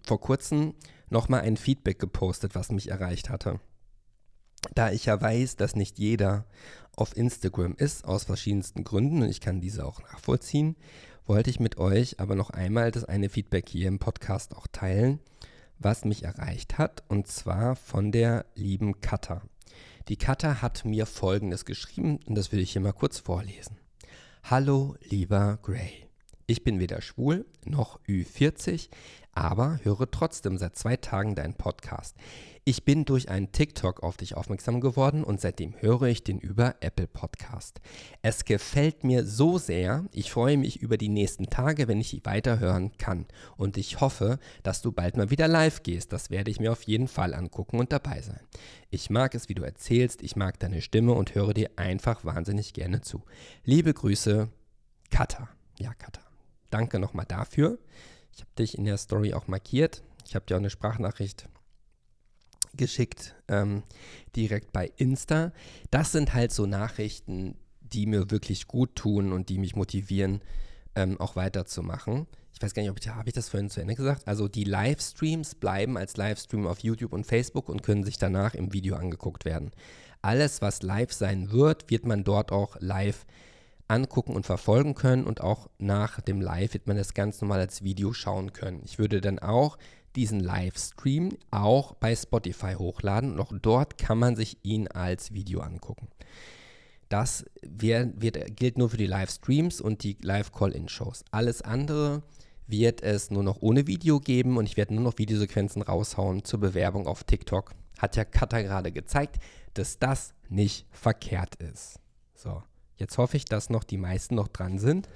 vor 0.05 0.21
kurzem 0.21 0.75
nochmal 1.09 1.41
ein 1.41 1.57
Feedback 1.57 1.99
gepostet, 1.99 2.55
was 2.55 2.71
mich 2.71 2.89
erreicht 2.89 3.29
hatte. 3.29 3.59
Da 4.73 4.91
ich 4.91 5.05
ja 5.05 5.19
weiß, 5.19 5.55
dass 5.55 5.75
nicht 5.75 5.99
jeder 5.99 6.45
auf 6.95 7.15
Instagram 7.15 7.75
ist, 7.75 8.05
aus 8.05 8.23
verschiedensten 8.23 8.83
Gründen, 8.83 9.23
und 9.23 9.29
ich 9.29 9.41
kann 9.41 9.61
diese 9.61 9.85
auch 9.85 10.01
nachvollziehen, 10.01 10.75
wollte 11.25 11.49
ich 11.49 11.59
mit 11.59 11.77
euch 11.77 12.19
aber 12.19 12.35
noch 12.35 12.49
einmal 12.49 12.91
das 12.91 13.05
eine 13.05 13.29
Feedback 13.29 13.69
hier 13.69 13.87
im 13.87 13.99
Podcast 13.99 14.55
auch 14.55 14.67
teilen, 14.67 15.19
was 15.79 16.05
mich 16.05 16.23
erreicht 16.23 16.77
hat, 16.77 17.03
und 17.07 17.27
zwar 17.27 17.75
von 17.75 18.11
der 18.11 18.45
lieben 18.55 19.01
Katha. 19.01 19.41
Die 20.09 20.17
Katha 20.17 20.61
hat 20.61 20.85
mir 20.85 21.05
folgendes 21.05 21.65
geschrieben, 21.65 22.19
und 22.25 22.35
das 22.35 22.51
will 22.51 22.59
ich 22.59 22.73
hier 22.73 22.81
mal 22.81 22.93
kurz 22.93 23.19
vorlesen. 23.19 23.77
Hallo, 24.43 24.95
lieber 25.09 25.59
Gray. 25.61 26.02
Ich 26.53 26.63
bin 26.63 26.79
weder 26.79 27.01
schwul 27.01 27.47
noch 27.65 27.99
Ü40, 28.07 28.89
aber 29.31 29.79
höre 29.81 30.11
trotzdem 30.11 30.59
seit 30.59 30.75
zwei 30.75 30.97
Tagen 30.97 31.33
deinen 31.33 31.55
Podcast. 31.55 32.15
Ich 32.63 32.85
bin 32.85 33.05
durch 33.05 33.27
einen 33.27 33.51
TikTok 33.51 34.03
auf 34.03 34.17
dich 34.17 34.37
aufmerksam 34.37 34.79
geworden 34.79 35.23
und 35.23 35.41
seitdem 35.41 35.73
höre 35.81 36.03
ich 36.03 36.23
den 36.23 36.37
über 36.37 36.75
Apple 36.81 37.07
Podcast. 37.07 37.81
Es 38.21 38.45
gefällt 38.45 39.03
mir 39.03 39.25
so 39.25 39.57
sehr, 39.57 40.05
ich 40.11 40.31
freue 40.31 40.57
mich 40.57 40.79
über 40.79 40.97
die 40.97 41.09
nächsten 41.09 41.49
Tage, 41.49 41.87
wenn 41.87 41.99
ich 41.99 42.23
weiterhören 42.23 42.95
kann. 42.99 43.25
Und 43.57 43.75
ich 43.77 43.99
hoffe, 43.99 44.37
dass 44.61 44.83
du 44.83 44.91
bald 44.91 45.17
mal 45.17 45.31
wieder 45.31 45.47
live 45.47 45.81
gehst. 45.81 46.13
Das 46.13 46.29
werde 46.29 46.51
ich 46.51 46.59
mir 46.59 46.71
auf 46.71 46.83
jeden 46.83 47.07
Fall 47.07 47.33
angucken 47.33 47.79
und 47.79 47.91
dabei 47.91 48.21
sein. 48.21 48.41
Ich 48.91 49.09
mag 49.09 49.33
es, 49.33 49.49
wie 49.49 49.55
du 49.55 49.63
erzählst, 49.63 50.21
ich 50.21 50.35
mag 50.35 50.59
deine 50.59 50.83
Stimme 50.83 51.13
und 51.13 51.33
höre 51.33 51.55
dir 51.55 51.71
einfach 51.77 52.23
wahnsinnig 52.23 52.73
gerne 52.73 53.01
zu. 53.01 53.23
Liebe 53.63 53.91
Grüße, 53.91 54.49
Kata. 55.09 55.49
Ja, 55.79 55.95
Kata. 55.95 56.22
Danke 56.73 56.97
nochmal 56.97 57.27
dafür. 57.27 57.77
Ich 58.33 58.41
habe 58.41 58.49
dich 58.57 58.75
in 58.75 58.85
der 58.85 58.97
Story 58.97 59.35
auch 59.35 59.47
markiert. 59.47 60.01
Ich 60.25 60.33
habe 60.33 60.43
dir 60.45 60.55
auch 60.55 60.59
eine 60.59 60.71
Sprachnachricht 60.71 61.47
geschickt, 62.75 63.35
ähm, 63.47 63.83
direkt 64.35 64.73
bei 64.73 64.91
Insta. 64.97 65.51
Das 65.91 66.11
sind 66.11 66.33
halt 66.33 66.51
so 66.51 66.65
Nachrichten, 66.65 67.55
die 67.81 68.07
mir 68.07 68.31
wirklich 68.31 68.67
gut 68.67 68.95
tun 68.95 69.31
und 69.31 69.49
die 69.49 69.59
mich 69.59 69.75
motivieren, 69.75 70.41
ähm, 70.95 71.21
auch 71.21 71.35
weiterzumachen. 71.35 72.25
Ich 72.55 72.61
weiß 72.61 72.73
gar 72.73 72.81
nicht, 72.81 72.89
ob 72.89 72.99
ich, 72.99 73.07
habe 73.07 73.29
ich 73.29 73.35
das 73.35 73.49
vorhin 73.49 73.69
zu 73.69 73.79
Ende 73.79 73.93
gesagt? 73.93 74.27
Also 74.27 74.47
die 74.47 74.63
Livestreams 74.63 75.53
bleiben 75.53 75.95
als 75.95 76.17
Livestream 76.17 76.65
auf 76.65 76.79
YouTube 76.79 77.13
und 77.13 77.27
Facebook 77.27 77.69
und 77.69 77.83
können 77.83 78.03
sich 78.03 78.17
danach 78.17 78.55
im 78.55 78.73
Video 78.73 78.95
angeguckt 78.95 79.45
werden. 79.45 79.69
Alles, 80.23 80.59
was 80.63 80.81
live 80.81 81.13
sein 81.13 81.51
wird, 81.51 81.91
wird 81.91 82.07
man 82.07 82.23
dort 82.23 82.51
auch 82.51 82.77
live 82.79 83.27
angucken 83.93 84.35
und 84.35 84.45
verfolgen 84.45 84.95
können 84.95 85.23
und 85.23 85.41
auch 85.41 85.69
nach 85.77 86.19
dem 86.19 86.41
Live 86.41 86.73
wird 86.73 86.87
man 86.87 86.97
das 86.97 87.13
ganz 87.13 87.39
normal 87.41 87.59
als 87.59 87.83
Video 87.83 88.11
schauen 88.11 88.51
können. 88.51 88.81
Ich 88.83 88.97
würde 88.97 89.21
dann 89.21 89.39
auch 89.39 89.77
diesen 90.15 90.39
Livestream 90.39 91.37
auch 91.51 91.93
bei 91.95 92.15
Spotify 92.15 92.73
hochladen 92.73 93.33
und 93.33 93.39
auch 93.39 93.53
dort 93.61 93.97
kann 93.97 94.17
man 94.17 94.35
sich 94.35 94.57
ihn 94.63 94.87
als 94.87 95.33
Video 95.33 95.61
angucken. 95.61 96.07
Das 97.09 97.45
wird, 97.61 98.21
wird, 98.21 98.57
gilt 98.57 98.77
nur 98.77 98.89
für 98.89 98.97
die 98.97 99.05
Livestreams 99.05 99.81
und 99.81 100.03
die 100.03 100.17
Live-Call-In-Shows. 100.21 101.25
Alles 101.29 101.61
andere 101.61 102.23
wird 102.65 103.03
es 103.03 103.29
nur 103.29 103.43
noch 103.43 103.61
ohne 103.61 103.85
Video 103.85 104.19
geben 104.19 104.57
und 104.57 104.65
ich 104.65 104.77
werde 104.77 104.95
nur 104.95 105.03
noch 105.03 105.17
Videosequenzen 105.19 105.83
raushauen 105.83 106.43
zur 106.43 106.59
Bewerbung 106.59 107.05
auf 107.05 107.23
TikTok. 107.23 107.75
Hat 107.99 108.15
ja 108.15 108.25
Katha 108.25 108.61
gerade 108.61 108.91
gezeigt, 108.91 109.37
dass 109.75 109.99
das 109.99 110.33
nicht 110.49 110.87
verkehrt 110.91 111.55
ist. 111.55 111.99
So, 112.35 112.63
jetzt 112.97 113.17
hoffe 113.17 113.37
ich, 113.37 113.45
dass 113.45 113.69
noch 113.69 113.83
die 113.83 113.97
meisten 113.97 114.35
noch 114.35 114.47
dran 114.47 114.79
sind. 114.79 115.09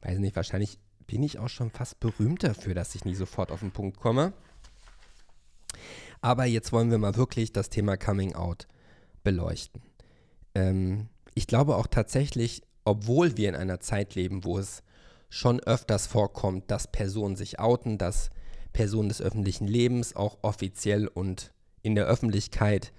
Weiß 0.00 0.18
nicht, 0.18 0.36
wahrscheinlich 0.36 0.78
bin 1.06 1.22
ich 1.22 1.38
auch 1.38 1.48
schon 1.48 1.70
fast 1.70 2.00
berühmt 2.00 2.42
dafür, 2.42 2.74
dass 2.74 2.94
ich 2.94 3.04
nie 3.04 3.14
sofort 3.14 3.50
auf 3.50 3.60
den 3.60 3.70
Punkt 3.70 3.98
komme. 3.98 4.32
Aber 6.20 6.44
jetzt 6.44 6.72
wollen 6.72 6.90
wir 6.90 6.98
mal 6.98 7.16
wirklich 7.16 7.52
das 7.52 7.68
Thema 7.68 7.96
Coming 7.96 8.34
Out 8.34 8.68
beleuchten. 9.24 9.82
Ähm, 10.54 11.08
ich 11.34 11.46
glaube 11.46 11.76
auch 11.76 11.86
tatsächlich, 11.86 12.62
obwohl 12.84 13.36
wir 13.36 13.48
in 13.48 13.56
einer 13.56 13.80
Zeit 13.80 14.14
leben, 14.14 14.44
wo 14.44 14.58
es 14.58 14.82
schon 15.28 15.60
öfters 15.60 16.06
vorkommt, 16.06 16.70
dass 16.70 16.86
Personen 16.86 17.36
sich 17.36 17.58
outen, 17.58 17.98
dass 17.98 18.30
Personen 18.72 19.08
des 19.08 19.20
öffentlichen 19.20 19.66
Lebens 19.66 20.14
auch 20.14 20.38
offiziell 20.42 21.08
und 21.08 21.52
in 21.82 21.94
der 21.94 22.06
Öffentlichkeit 22.06 22.92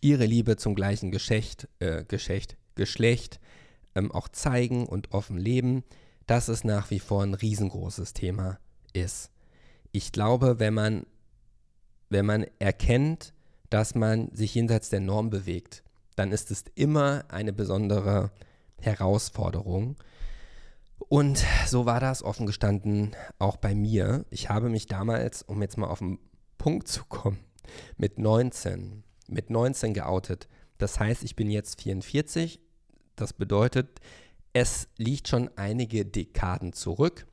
ihre 0.00 0.26
Liebe 0.26 0.56
zum 0.56 0.74
gleichen 0.74 1.10
Geschlecht, 1.10 1.68
äh, 1.78 2.04
Geschlecht, 2.04 2.56
Geschlecht 2.74 3.40
ähm, 3.94 4.12
auch 4.12 4.28
zeigen 4.28 4.86
und 4.86 5.12
offen 5.12 5.36
leben, 5.36 5.84
dass 6.26 6.48
es 6.48 6.64
nach 6.64 6.90
wie 6.90 7.00
vor 7.00 7.22
ein 7.22 7.34
riesengroßes 7.34 8.14
Thema 8.14 8.58
ist. 8.92 9.30
Ich 9.92 10.12
glaube, 10.12 10.58
wenn 10.58 10.74
man, 10.74 11.06
wenn 12.08 12.26
man 12.26 12.46
erkennt, 12.58 13.34
dass 13.70 13.94
man 13.94 14.30
sich 14.34 14.54
jenseits 14.54 14.90
der 14.90 15.00
Norm 15.00 15.30
bewegt, 15.30 15.82
dann 16.16 16.32
ist 16.32 16.50
es 16.50 16.64
immer 16.74 17.24
eine 17.28 17.52
besondere 17.52 18.30
Herausforderung. 18.80 19.96
Und 21.08 21.44
so 21.66 21.86
war 21.86 22.00
das 22.00 22.22
offen 22.22 22.46
gestanden 22.46 23.16
auch 23.38 23.56
bei 23.56 23.74
mir. 23.74 24.24
Ich 24.30 24.48
habe 24.48 24.68
mich 24.68 24.86
damals, 24.86 25.42
um 25.42 25.60
jetzt 25.62 25.78
mal 25.78 25.88
auf 25.88 25.98
den 25.98 26.18
Punkt 26.58 26.88
zu 26.88 27.04
kommen, 27.04 27.40
mit 27.96 28.18
19, 28.18 29.02
mit 29.28 29.50
19 29.50 29.94
geoutet. 29.94 30.48
Das 30.82 30.98
heißt, 30.98 31.22
ich 31.22 31.36
bin 31.36 31.48
jetzt 31.48 31.80
44. 31.80 32.58
Das 33.14 33.32
bedeutet, 33.32 34.00
es 34.52 34.88
liegt 34.96 35.28
schon 35.28 35.48
einige 35.54 36.04
Dekaden 36.04 36.72
zurück, 36.72 37.24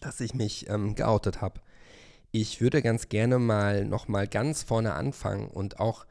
dass 0.00 0.20
ich 0.20 0.32
mich 0.32 0.66
ähm, 0.70 0.94
geoutet 0.94 1.42
habe. 1.42 1.60
Ich 2.30 2.62
würde 2.62 2.80
ganz 2.80 3.10
gerne 3.10 3.38
mal 3.38 3.84
noch 3.84 4.08
mal 4.08 4.26
ganz 4.26 4.62
vorne 4.62 4.94
anfangen 4.94 5.48
und 5.48 5.78
auch 5.78 6.06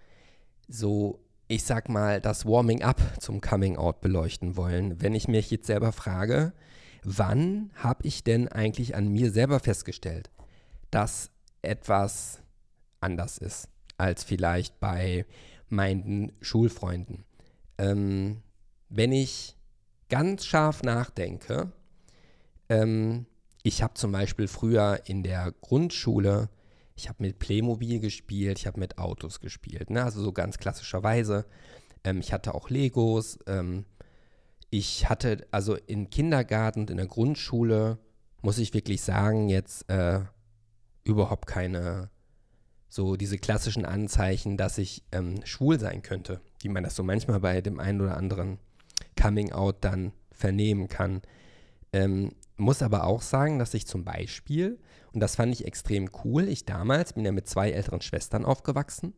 so, 0.68 1.26
ich 1.48 1.64
sag 1.64 1.90
mal, 1.90 2.22
das 2.22 2.46
Warming 2.46 2.84
Up 2.84 3.02
zum 3.20 3.42
Coming 3.42 3.76
Out 3.76 4.02
beleuchten 4.02 4.56
wollen. 4.56 5.02
Wenn 5.02 5.16
ich 5.16 5.28
mich 5.28 5.50
jetzt 5.50 5.66
selber 5.66 5.92
frage, 5.92 6.54
wann 7.04 7.72
habe 7.74 8.06
ich 8.06 8.24
denn 8.24 8.48
eigentlich 8.48 8.96
an 8.96 9.08
mir 9.08 9.32
selber 9.32 9.60
festgestellt, 9.60 10.30
dass 10.92 11.32
etwas 11.64 12.42
anders 13.02 13.40
ist 13.40 13.70
als 13.98 14.24
vielleicht 14.24 14.80
bei 14.80 15.26
meinen 15.76 16.32
Schulfreunden? 16.42 17.26
Ähm, 17.78 18.42
wenn 18.90 19.12
ich 19.12 19.56
ganz 20.10 20.46
scharf 20.46 20.84
nachdenke, 20.84 21.72
ähm, 22.70 23.26
ich 23.64 23.82
habe 23.82 23.96
zum 23.96 24.12
Beispiel 24.12 24.48
früher 24.48 25.02
in 25.06 25.24
der 25.24 25.54
Grundschule, 25.62 26.50
ich 26.96 27.10
habe 27.10 27.24
mit 27.24 27.40
Playmobil 27.40 28.00
gespielt, 28.00 28.60
ich 28.60 28.68
habe 28.68 28.80
mit 28.80 28.98
Autos 28.98 29.40
gespielt, 29.40 29.90
ne? 29.90 30.04
also 30.04 30.22
so 30.24 30.32
ganz 30.32 30.58
klassischerweise. 30.58 31.46
Ähm, 32.04 32.20
ich 32.20 32.32
hatte 32.32 32.54
auch 32.54 32.70
Legos. 32.70 33.40
Ähm, 33.48 33.86
ich 34.70 35.10
hatte 35.10 35.48
also 35.52 35.76
im 35.76 36.10
Kindergarten 36.10 36.82
und 36.82 36.90
in 36.90 36.98
der 36.98 37.08
Grundschule, 37.08 37.98
muss 38.42 38.58
ich 38.58 38.74
wirklich 38.74 39.02
sagen, 39.02 39.50
jetzt 39.50 39.90
äh, 39.90 40.22
überhaupt 41.04 41.48
keine, 41.48 42.10
so 42.96 43.18
diese 43.18 43.38
klassischen 43.38 43.84
Anzeichen, 43.84 44.56
dass 44.56 44.78
ich 44.78 45.04
ähm, 45.12 45.42
schwul 45.44 45.78
sein 45.78 46.02
könnte, 46.02 46.40
wie 46.62 46.70
man 46.70 46.86
das 46.86 46.96
so 46.96 47.04
manchmal 47.04 47.42
bei 47.42 47.60
dem 47.60 47.78
einen 47.82 48.00
oder 48.00 48.16
anderen 48.16 48.58
Coming 49.22 49.52
Out 49.52 49.78
dann 49.82 50.14
vernehmen 50.32 50.88
kann. 50.88 51.22
Ähm, 51.92 52.32
muss 52.56 52.82
aber 52.82 53.04
auch 53.04 53.22
sagen, 53.22 53.60
dass 53.60 53.74
ich 53.74 53.86
zum 53.86 54.06
Beispiel, 54.06 54.80
und 55.12 55.20
das 55.20 55.36
fand 55.36 55.54
ich 55.54 55.66
extrem 55.66 56.10
cool, 56.24 56.48
ich 56.48 56.66
damals 56.66 57.12
bin 57.12 57.26
ja 57.26 57.34
mit 57.34 57.50
zwei 57.50 57.72
älteren 57.72 58.00
Schwestern 58.00 58.46
aufgewachsen, 58.46 59.14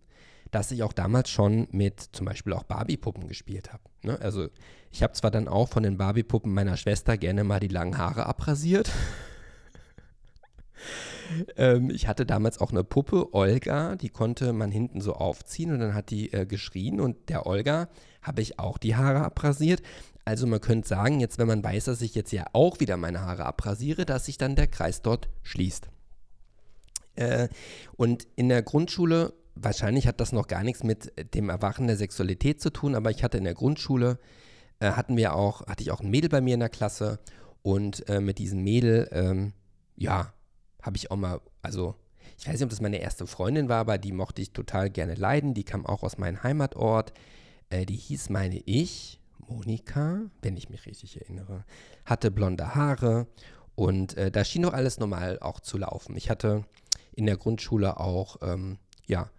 dass 0.50 0.72
ich 0.72 0.82
auch 0.82 0.94
damals 0.94 1.30
schon 1.30 1.68
mit 1.70 2.00
zum 2.00 2.26
Beispiel 2.26 2.54
auch 2.54 2.64
Barbie-Puppen 2.64 3.28
gespielt 3.28 3.72
habe. 3.74 3.84
Ne? 4.02 4.20
Also 4.20 4.48
ich 4.92 5.04
habe 5.04 5.14
zwar 5.14 5.30
dann 5.30 5.48
auch 5.48 5.70
von 5.70 5.84
den 5.84 5.98
Barbie-Puppen 5.98 6.52
meiner 6.52 6.78
Schwester 6.78 7.16
gerne 7.16 7.44
mal 7.44 7.60
die 7.60 7.68
langen 7.68 8.00
Haare 8.00 8.26
abrasiert. 8.26 8.90
Ähm, 11.56 11.90
ich 11.90 12.08
hatte 12.08 12.26
damals 12.26 12.60
auch 12.60 12.72
eine 12.72 12.84
Puppe, 12.84 13.34
Olga, 13.34 13.96
die 13.96 14.10
konnte 14.10 14.54
man 14.54 14.72
hinten 14.72 15.02
so 15.02 15.14
aufziehen 15.14 15.72
und 15.72 15.80
dann 15.80 15.94
hat 15.94 16.10
die 16.10 16.34
äh, 16.34 16.46
geschrien 16.46 17.00
und 17.00 17.30
der 17.30 17.46
Olga 17.46 17.90
habe 18.22 18.42
ich 18.42 18.60
auch 18.60 18.78
die 18.78 18.96
Haare 18.96 19.24
abrasiert. 19.24 19.82
Also 20.26 20.46
man 20.46 20.60
könnte 20.60 20.88
sagen, 20.88 21.20
jetzt 21.20 21.38
wenn 21.38 21.48
man 21.48 21.64
weiß, 21.64 21.86
dass 21.86 22.02
ich 22.02 22.14
jetzt 22.14 22.32
ja 22.32 22.46
auch 22.54 22.80
wieder 22.80 22.98
meine 22.98 23.22
Haare 23.22 23.46
abrasiere, 23.46 24.06
dass 24.06 24.26
sich 24.26 24.38
dann 24.38 24.56
der 24.56 24.68
Kreis 24.68 25.02
dort 25.02 25.30
schließt. 25.44 25.88
Äh, 27.16 27.48
und 27.96 28.28
in 28.36 28.50
der 28.50 28.62
Grundschule, 28.62 29.34
wahrscheinlich 29.56 30.08
hat 30.08 30.20
das 30.20 30.34
noch 30.34 30.48
gar 30.48 30.64
nichts 30.64 30.84
mit 30.84 31.14
dem 31.34 31.50
Erwachen 31.50 31.88
der 31.88 31.98
Sexualität 31.98 32.62
zu 32.62 32.70
tun, 32.70 32.96
aber 32.96 33.10
ich 33.10 33.24
hatte 33.24 33.38
in 33.38 33.44
der 33.44 33.54
Grundschule, 33.54 34.20
äh, 34.80 34.92
hatten 34.92 35.18
wir 35.18 35.34
auch, 35.34 35.66
hatte 35.66 35.82
ich 35.82 35.92
auch 35.92 36.02
ein 36.02 36.10
Mädel 36.10 36.30
bei 36.30 36.42
mir 36.42 36.54
in 36.54 36.60
der 36.60 36.70
Klasse 36.70 37.20
und 37.64 38.08
äh, 38.10 38.22
mit 38.22 38.38
diesem 38.38 38.64
Mädel, 38.64 39.10
ähm, 39.12 39.54
ja, 39.96 40.34
habe 40.82 40.98
ich 40.98 41.12
auch 41.12 41.18
mal, 41.18 41.42
also 41.62 41.96
ich 42.38 42.48
weiß 42.48 42.54
nicht, 42.54 42.64
ob 42.64 42.70
das 42.70 42.82
meine 42.82 42.98
erste 42.98 43.26
Freundin 43.26 43.70
war, 43.70 43.80
aber 43.80 43.98
die 43.98 44.12
mochte 44.12 44.42
ich 44.42 44.52
total 44.52 44.90
gerne 44.90 45.16
leiden. 45.16 45.54
Die 45.54 45.64
kam 45.64 45.86
auch 45.86 46.04
aus 46.04 46.18
meinem 46.18 46.44
Heimatort. 46.44 47.14
Äh, 47.70 47.86
die 47.86 47.96
hieß, 47.96 48.30
meine 48.30 48.62
ich, 48.66 49.20
Monika, 49.48 50.22
wenn 50.42 50.58
ich 50.58 50.70
mich 50.70 50.86
richtig 50.86 51.22
erinnere, 51.22 51.64
hatte 52.06 52.32
blonde 52.32 52.76
Haare 52.76 53.28
Und 53.76 54.18
äh, 54.18 54.32
da 54.32 54.44
schien 54.44 54.64
doch 54.64 54.74
alles 54.74 55.00
normal 55.00 55.40
auch 55.40 55.60
zu 55.60 55.78
laufen. 55.78 56.16
Ich 56.16 56.30
hatte 56.30 56.66
in 57.14 57.26
der 57.26 57.38
Grundschule 57.38 58.00
auch, 58.00 58.38
ähm, 58.42 58.78
ja, 59.06 59.30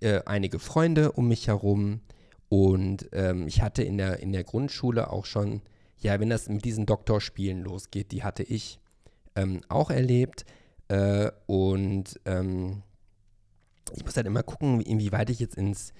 äh, 0.00 0.20
einige 0.26 0.58
Freunde 0.58 1.12
um 1.12 1.28
mich 1.28 1.48
herum. 1.48 2.00
Und 2.48 3.08
ähm, 3.12 3.46
ich 3.46 3.62
hatte 3.62 3.82
in 3.82 3.98
der, 3.98 4.20
in 4.20 4.32
der 4.32 4.44
Grundschule 4.44 5.10
auch 5.10 5.26
schon, 5.26 5.62
ja, 5.98 6.18
wenn 6.20 6.30
das 6.30 6.48
mit 6.48 6.64
diesen 6.64 6.86
Doktorspielen 6.86 7.62
losgeht, 7.62 8.12
die 8.12 8.22
hatte 8.22 8.42
ich 8.42 8.78
ähm, 9.34 9.60
auch 9.68 9.90
erlebt. 9.90 10.44
Äh, 10.88 11.30
und 11.46 12.18
ähm, 12.24 12.82
ich 13.94 14.04
muss 14.04 14.16
halt 14.16 14.26
immer 14.26 14.42
gucken, 14.42 14.80
inwieweit 14.80 15.30
ich 15.30 15.38
jetzt 15.38 15.56
ins, 15.56 15.92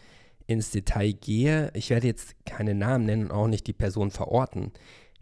ins 0.47 0.71
Detail 0.71 1.13
gehe. 1.13 1.71
Ich 1.75 1.91
werde 1.91 2.07
jetzt 2.07 2.35
keine 2.45 2.75
Namen 2.75 3.07
nennen 3.07 3.25
und 3.25 3.33
auch 3.33 3.47
nicht 3.49 3.67
die 3.67 3.73
Person 3.73 4.11
verorten, 4.11 4.73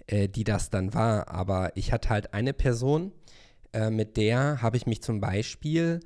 äh, 0.06 0.28
die 0.28 0.44
das 0.44 0.70
dann 0.70 0.94
war. 0.94 1.28
Aber 1.28 1.76
ich 1.76 1.92
hatte 1.92 2.08
halt 2.10 2.34
eine 2.34 2.52
Person, 2.52 3.12
äh, 3.72 3.90
mit 3.90 4.16
der 4.16 4.62
habe 4.62 4.76
ich 4.76 4.86
mich 4.86 5.02
zum 5.02 5.20
Beispiel, 5.20 6.00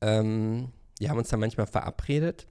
ähm, 0.00 0.72
wir 0.98 1.10
haben 1.10 1.18
uns 1.18 1.28
dann 1.28 1.40
manchmal 1.40 1.66
verabredet, 1.66 2.46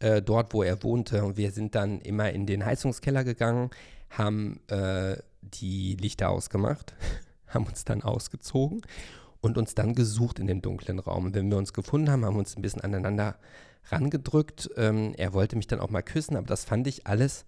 äh, 0.00 0.22
dort 0.22 0.52
wo 0.54 0.62
er 0.62 0.82
wohnte. 0.82 1.24
Und 1.24 1.36
wir 1.36 1.50
sind 1.52 1.74
dann 1.74 2.00
immer 2.00 2.30
in 2.30 2.46
den 2.46 2.64
Heizungskeller 2.64 3.24
gegangen, 3.24 3.70
haben 4.10 4.60
äh, 4.68 5.16
die 5.42 5.96
Lichter 5.96 6.30
ausgemacht, 6.30 6.94
haben 7.46 7.66
uns 7.66 7.84
dann 7.84 8.02
ausgezogen 8.02 8.82
und 9.44 9.58
uns 9.58 9.74
dann 9.74 9.94
gesucht 9.94 10.38
in 10.38 10.46
dem 10.46 10.62
dunklen 10.62 10.98
Raum. 10.98 11.26
Und 11.26 11.34
wenn 11.34 11.50
wir 11.50 11.58
uns 11.58 11.74
gefunden 11.74 12.10
haben, 12.10 12.24
haben 12.24 12.34
wir 12.34 12.38
uns 12.38 12.56
ein 12.56 12.62
bisschen 12.62 12.80
aneinander 12.80 13.36
rangedrückt. 13.90 14.70
Ähm, 14.76 15.12
er 15.18 15.34
wollte 15.34 15.56
mich 15.56 15.66
dann 15.66 15.80
auch 15.80 15.90
mal 15.90 16.02
küssen, 16.02 16.36
aber 16.36 16.46
das 16.46 16.64
fand 16.64 16.86
ich 16.86 17.06
alles 17.06 17.44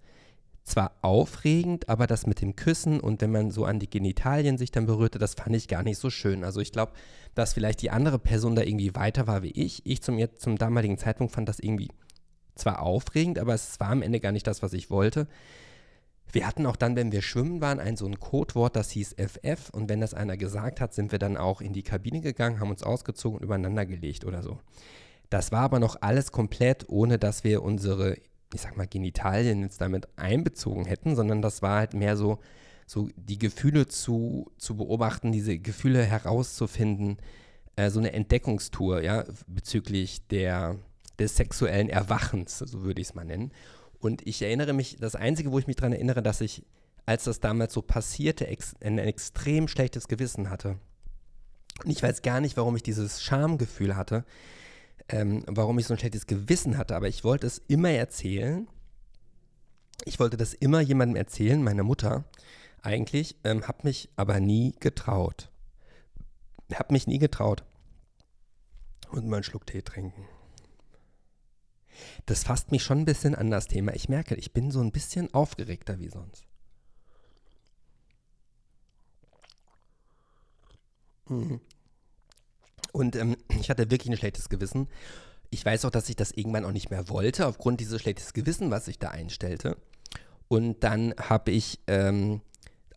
zwar 0.63 0.93
aufregend, 1.01 1.89
aber 1.89 2.07
das 2.07 2.27
mit 2.27 2.43
dem 2.43 2.55
Küssen 2.55 3.01
und 3.01 3.23
wenn 3.23 3.31
man 3.31 3.51
so 3.51 3.65
an 3.65 3.79
die 3.79 3.89
Genitalien 3.89 4.59
sich 4.59 4.73
dann 4.73 4.85
berührte, 4.85 5.19
das 5.19 5.35
fand 5.35 5.57
ich 5.57 5.69
gar 5.69 5.85
nicht 5.85 5.99
so 5.99 6.11
schön. 6.11 6.45
Also 6.45 6.61
ich 6.61 6.73
glaube, 6.73 6.93
dass 7.35 7.55
vielleicht 7.55 7.81
die 7.81 7.91
andere 7.91 8.19
Person 8.19 8.57
da 8.57 8.63
irgendwie 8.63 8.95
weiter 8.95 9.27
war 9.27 9.43
wie 9.43 9.53
ich. 9.53 9.81
Ich 9.87 10.03
zum, 10.03 10.19
zum 10.37 10.59
damaligen 10.59 10.99
Zeitpunkt 10.99 11.33
fand 11.33 11.49
das 11.49 11.61
irgendwie 11.61 11.89
zwar 12.57 12.83
aufregend, 12.83 13.39
aber 13.39 13.55
es 13.55 13.81
war 13.81 13.91
am 13.91 14.03
Ende 14.03 14.21
gar 14.21 14.33
nicht 14.33 14.47
das, 14.47 14.61
was 14.61 14.73
ich 14.75 14.91
wollte. 14.91 15.29
Wir 16.33 16.47
hatten 16.47 16.67
auch 16.67 16.77
dann, 16.77 16.97
wenn 16.97 17.13
wir 17.13 17.23
schwimmen 17.23 17.61
waren, 17.61 17.81
ein 17.81 17.97
so 17.97 18.07
ein 18.07 18.19
Codewort, 18.19 18.77
das 18.77 18.91
hieß 18.91 19.15
FF. 19.15 19.71
Und 19.71 19.89
wenn 19.89 20.01
das 20.01 20.15
einer 20.15 20.37
gesagt 20.37 20.81
hat, 20.81 20.93
sind 20.93 21.13
wir 21.13 21.19
dann 21.19 21.37
auch 21.37 21.61
in 21.61 21.73
die 21.73 21.83
Kabine 21.83 22.21
gegangen, 22.21 22.61
haben 22.61 22.71
uns 22.71 22.83
ausgezogen 22.83 23.39
und 23.39 23.45
übereinander 23.45 23.87
gelegt 23.87 24.25
oder 24.25 24.43
so. 24.43 24.59
Das 25.31 25.53
war 25.53 25.63
aber 25.63 25.79
noch 25.79 25.97
alles 26.03 26.33
komplett, 26.33 26.89
ohne 26.89 27.19
dass 27.19 27.45
wir 27.45 27.63
unsere, 27.63 28.17
ich 28.55 28.61
sag 28.61 28.77
mal, 28.77 28.87
Genitalien 28.87 29.63
jetzt 29.63 29.81
damit 29.81 30.09
einbezogen 30.17 30.85
hätten, 30.85 31.17
sondern 31.17 31.43
das 31.43 31.63
war 31.63 31.79
halt 31.79 31.95
mehr 31.95 32.17
so, 32.17 32.39
so 32.87 33.09
die 33.17 33.39
Gefühle 33.39 33.89
zu, 33.89 34.51
zu 34.59 34.77
beobachten, 34.77 35.33
diese 35.33 35.59
Gefühle 35.59 36.05
herauszufinden, 36.05 37.19
äh, 37.75 37.91
so 37.91 37.99
eine 37.99 38.13
Entdeckungstour, 38.13 39.03
ja, 39.03 39.25
bezüglich 39.47 40.27
der, 40.29 40.77
des 41.19 41.37
sexuellen 41.37 41.89
Erwachens, 41.89 42.59
so 42.59 42.83
würde 42.83 43.01
ich 43.01 43.09
es 43.09 43.15
mal 43.15 43.25
nennen. 43.25 43.53
Und 44.07 44.25
ich 44.25 44.41
erinnere 44.41 44.73
mich, 44.73 44.99
das 45.01 45.17
Einzige, 45.17 45.51
wo 45.51 45.59
ich 45.59 45.67
mich 45.67 45.75
daran 45.75 45.93
erinnere, 45.93 46.23
dass 46.23 46.41
ich, 46.41 46.65
als 47.07 47.25
das 47.25 47.41
damals 47.41 47.75
so 47.75 47.83
passierte, 47.83 48.47
ex 48.47 48.77
ein 48.81 48.99
extrem 48.99 49.67
schlechtes 49.67 50.07
Gewissen 50.07 50.49
hatte. 50.49 50.79
Und 51.85 51.91
ich 51.91 52.05
weiß 52.05 52.23
gar 52.23 52.41
nicht, 52.41 52.57
warum 52.57 52.77
ich 52.77 52.85
dieses 52.85 53.21
Schamgefühl 53.21 53.97
hatte, 53.97 54.25
ähm, 55.09 55.43
warum 55.49 55.81
ich 55.81 55.89
so 55.89 55.95
ein 55.95 55.99
schlechtes 55.99 56.29
Gewissen 56.29 56.79
hatte, 56.79 56.95
aber 56.95 57.09
ich 57.09 57.25
wollte 57.25 57.49
es 57.49 57.61
immer 57.67 57.91
erzählen. 57.91 58.69
Ich 60.05 60.21
wollte 60.21 60.37
das 60.37 60.55
immer 60.55 60.81
jemandem 60.81 61.17
erzählen, 61.17 61.61
meiner 61.61 61.83
Mutter 61.83 62.27
eigentlich, 62.83 63.35
ähm, 63.43 63.67
habe 63.67 63.81
mich 63.83 64.09
aber 64.15 64.39
nie 64.39 64.77
getraut. 64.79 65.51
Habe 66.73 66.93
mich 66.93 67.09
nie 67.09 67.19
getraut. 67.19 67.65
Und 69.11 69.27
mal 69.27 69.39
einen 69.39 69.43
Schluck 69.43 69.67
Tee 69.67 69.83
trinken. 69.83 70.29
Das 72.27 72.45
fasst 72.45 72.73
mich 72.73 72.83
schon 72.83 73.01
ein 73.01 73.05
bisschen 73.05 73.35
an 73.35 73.51
das 73.51 73.67
Thema. 73.67 73.95
Ich 73.95 74.09
merke, 74.09 74.35
ich 74.35 74.53
bin 74.53 74.71
so 74.71 74.81
ein 74.81 74.93
bisschen 74.93 75.33
aufgeregter 75.35 75.99
wie 75.99 76.09
sonst. 76.09 76.45
Mhm. 81.29 81.61
Und 82.93 83.17
ähm, 83.17 83.37
ich 83.61 83.71
hatte 83.71 83.91
wirklich 83.91 84.09
ein 84.09 84.17
schlechtes 84.17 84.49
Gewissen. 84.49 84.89
Ich 85.51 85.65
weiß 85.65 85.85
auch, 85.85 85.91
dass 85.91 86.09
ich 86.09 86.17
das 86.17 86.33
irgendwann 86.33 86.65
auch 86.65 86.73
nicht 86.73 86.91
mehr 86.91 87.09
wollte, 87.09 87.47
aufgrund 87.47 87.81
dieses 87.81 88.01
schlechtes 88.01 88.33
Gewissen, 88.33 88.71
was 88.71 88.89
ich 88.89 88.99
da 88.99 89.11
einstellte. 89.11 89.77
Und 90.49 90.83
dann 90.83 91.15
habe 91.19 91.51
ich 91.51 91.81
ähm, 91.87 92.41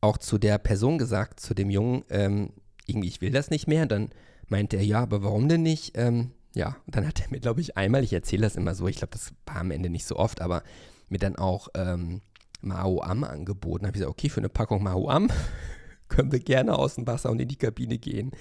auch 0.01 0.17
zu 0.17 0.37
der 0.37 0.57
Person 0.57 0.97
gesagt, 0.97 1.39
zu 1.39 1.53
dem 1.53 1.69
Jungen, 1.69 2.03
ähm, 2.09 2.53
irgendwie, 2.85 3.07
ich 3.07 3.21
will 3.21 3.31
das 3.31 3.49
nicht 3.49 3.67
mehr. 3.67 3.83
Und 3.83 3.91
dann 3.91 4.09
meinte 4.47 4.77
er, 4.77 4.83
ja, 4.83 5.01
aber 5.01 5.23
warum 5.23 5.49
denn 5.49 5.63
nicht? 5.63 5.97
Ähm, 5.97 6.31
ja, 6.55 6.75
und 6.85 6.95
dann 6.95 7.07
hat 7.07 7.21
er 7.21 7.29
mir, 7.29 7.39
glaube 7.39 7.61
ich, 7.61 7.77
einmal, 7.77 8.03
ich 8.03 8.13
erzähle 8.13 8.43
das 8.43 8.55
immer 8.55 8.73
so, 8.75 8.87
ich 8.87 8.97
glaube, 8.97 9.11
das 9.11 9.33
war 9.45 9.57
am 9.57 9.71
Ende 9.71 9.89
nicht 9.89 10.05
so 10.05 10.15
oft, 10.15 10.41
aber 10.41 10.63
mir 11.09 11.19
dann 11.19 11.35
auch 11.35 11.67
ähm, 11.75 12.21
Mao 12.61 13.01
Am 13.01 13.23
angeboten. 13.23 13.83
Da 13.83 13.87
habe 13.87 13.97
ich 13.97 14.01
gesagt, 14.01 14.11
okay, 14.11 14.29
für 14.29 14.41
eine 14.41 14.49
Packung 14.49 14.83
Mao 14.83 15.09
Am 15.09 15.29
können 16.07 16.31
wir 16.31 16.39
gerne 16.39 16.77
aus 16.77 16.95
dem 16.95 17.07
Wasser 17.07 17.29
und 17.29 17.39
in 17.39 17.47
die 17.47 17.55
Kabine 17.55 17.97
gehen. 17.97 18.31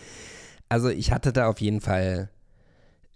Also 0.68 0.88
ich 0.88 1.12
hatte 1.12 1.32
da 1.32 1.48
auf 1.48 1.60
jeden 1.60 1.80
Fall 1.80 2.30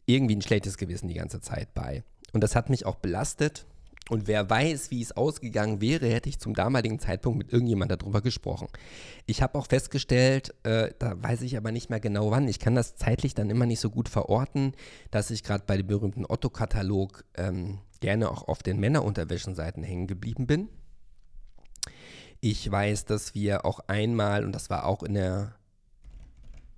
irgendwie 0.07 0.37
ein 0.37 0.43
schlechtes 0.43 0.77
Gewissen 0.77 1.09
die 1.09 1.15
ganze 1.15 1.41
Zeit 1.41 1.75
bei. 1.75 2.05
Und 2.33 2.43
das 2.43 2.57
hat 2.57 2.71
mich 2.71 2.87
auch 2.87 2.97
belastet. 2.97 3.67
Und 4.11 4.27
wer 4.27 4.51
weiß, 4.51 4.91
wie 4.91 5.01
es 5.01 5.17
ausgegangen 5.17 5.81
wäre, 5.81 6.09
hätte 6.09 6.29
ich 6.29 6.41
zum 6.41 6.55
damaligen 6.55 6.99
Zeitpunkt 6.99 7.39
mit 7.39 7.53
irgendjemand 7.53 7.93
darüber 7.93 8.21
gesprochen. 8.21 8.69
Ich 9.27 9.43
habe 9.43 9.57
auch 9.59 9.67
festgestellt, 9.69 10.55
äh, 10.65 10.93
da 10.99 11.23
weiß 11.23 11.43
ich 11.43 11.57
aber 11.57 11.71
nicht 11.71 11.89
mehr 11.89 12.01
genau 12.01 12.31
wann, 12.31 12.49
ich 12.49 12.59
kann 12.59 12.75
das 12.75 12.97
zeitlich 12.97 13.35
dann 13.35 13.49
immer 13.49 13.65
nicht 13.65 13.81
so 13.81 13.91
gut 13.91 14.09
verorten, 14.09 14.75
dass 15.11 15.31
ich 15.31 15.45
gerade 15.45 15.65
bei 15.67 15.77
dem 15.77 15.87
berühmten 15.87 16.27
Otto-Katalog 16.27 17.25
ähm, 17.37 17.79
gerne 18.01 18.31
auch 18.31 18.49
auf 18.49 18.63
den 18.63 18.81
Männerunterwäschenseiten 18.81 19.85
hängen 19.85 20.09
geblieben 20.09 20.47
bin. 20.47 20.69
Ich 22.41 22.69
weiß, 22.69 23.05
dass 23.05 23.37
wir 23.37 23.65
auch 23.65 23.79
einmal, 23.87 24.45
und 24.45 24.53
das 24.53 24.69
war 24.69 24.87
auch 24.87 25.05
in 25.05 25.15
der 25.15 25.55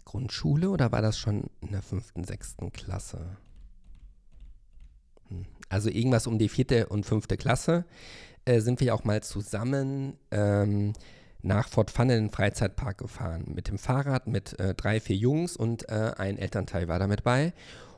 Grundschule 0.04 0.68
oder 0.68 0.92
war 0.92 1.00
das 1.00 1.18
schon 1.18 1.44
in 1.62 1.72
der 1.72 1.82
fünften, 1.82 2.24
sechsten 2.24 2.70
Klasse? 2.70 3.38
Also 5.74 5.90
irgendwas 5.90 6.28
um 6.28 6.38
die 6.38 6.48
vierte 6.48 6.86
und 6.86 7.04
fünfte 7.04 7.36
Klasse 7.36 7.84
äh, 8.44 8.60
sind 8.60 8.78
wir 8.78 8.94
auch 8.94 9.02
mal 9.02 9.24
zusammen 9.24 10.16
ähm, 10.30 10.92
nach 11.42 11.66
Fort 11.66 11.90
Fun 11.90 12.10
in 12.10 12.26
den 12.26 12.30
Freizeitpark 12.30 12.98
gefahren. 12.98 13.42
Mit 13.56 13.66
dem 13.66 13.78
Fahrrad, 13.78 14.28
mit 14.28 14.56
äh, 14.60 14.74
drei, 14.74 15.00
vier 15.00 15.16
Jungs 15.16 15.56
und 15.56 15.88
äh, 15.88 16.12
ein 16.16 16.38
Elternteil 16.38 16.86
war 16.86 17.00
da 17.00 17.08
mit 17.08 17.24
bei. 17.24 17.52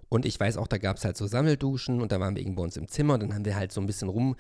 Und 0.09 0.25
ich 0.25 0.41
weiß 0.41 0.57
auch, 0.57 0.69
da 0.69 0.79
gab 0.79 0.97
es 0.97 1.05
halt 1.05 1.19
so 1.19 1.27
Sammelduschen 1.27 2.01
und 2.01 2.13
da 2.13 2.19
waren 2.19 2.35
wir 2.35 2.41
irgendwo 2.41 2.63
uns 2.63 2.79
im 2.79 2.89
Zimmer 2.89 3.13
und 3.13 3.25
dann 3.25 3.35
haben 3.35 3.45
wir 3.45 3.57
halt 3.57 3.73
so 3.73 3.83
ein 3.83 3.87
bisschen 3.87 4.09
rum 4.09 4.37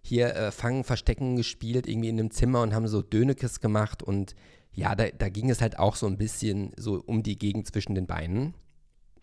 hier 0.00 0.36
äh, 0.36 0.52
Fangen, 0.52 0.84
Verstecken 0.84 1.34
gespielt, 1.34 1.88
irgendwie 1.88 2.10
in 2.10 2.18
dem 2.18 2.30
Zimmer 2.30 2.62
und 2.62 2.72
haben 2.72 2.86
so 2.86 3.02
Dönekes 3.02 3.60
gemacht 3.60 4.04
und 4.04 4.36
ja, 4.70 4.94
da, 4.94 5.06
da 5.08 5.28
ging 5.28 5.50
es 5.50 5.60
halt 5.60 5.80
auch 5.80 5.96
so 5.96 6.06
ein 6.06 6.18
bisschen 6.18 6.70
so 6.76 7.02
um 7.04 7.24
die 7.24 7.36
Gegend 7.36 7.66
zwischen 7.66 7.96
den 7.96 8.06
Beinen. 8.06 8.54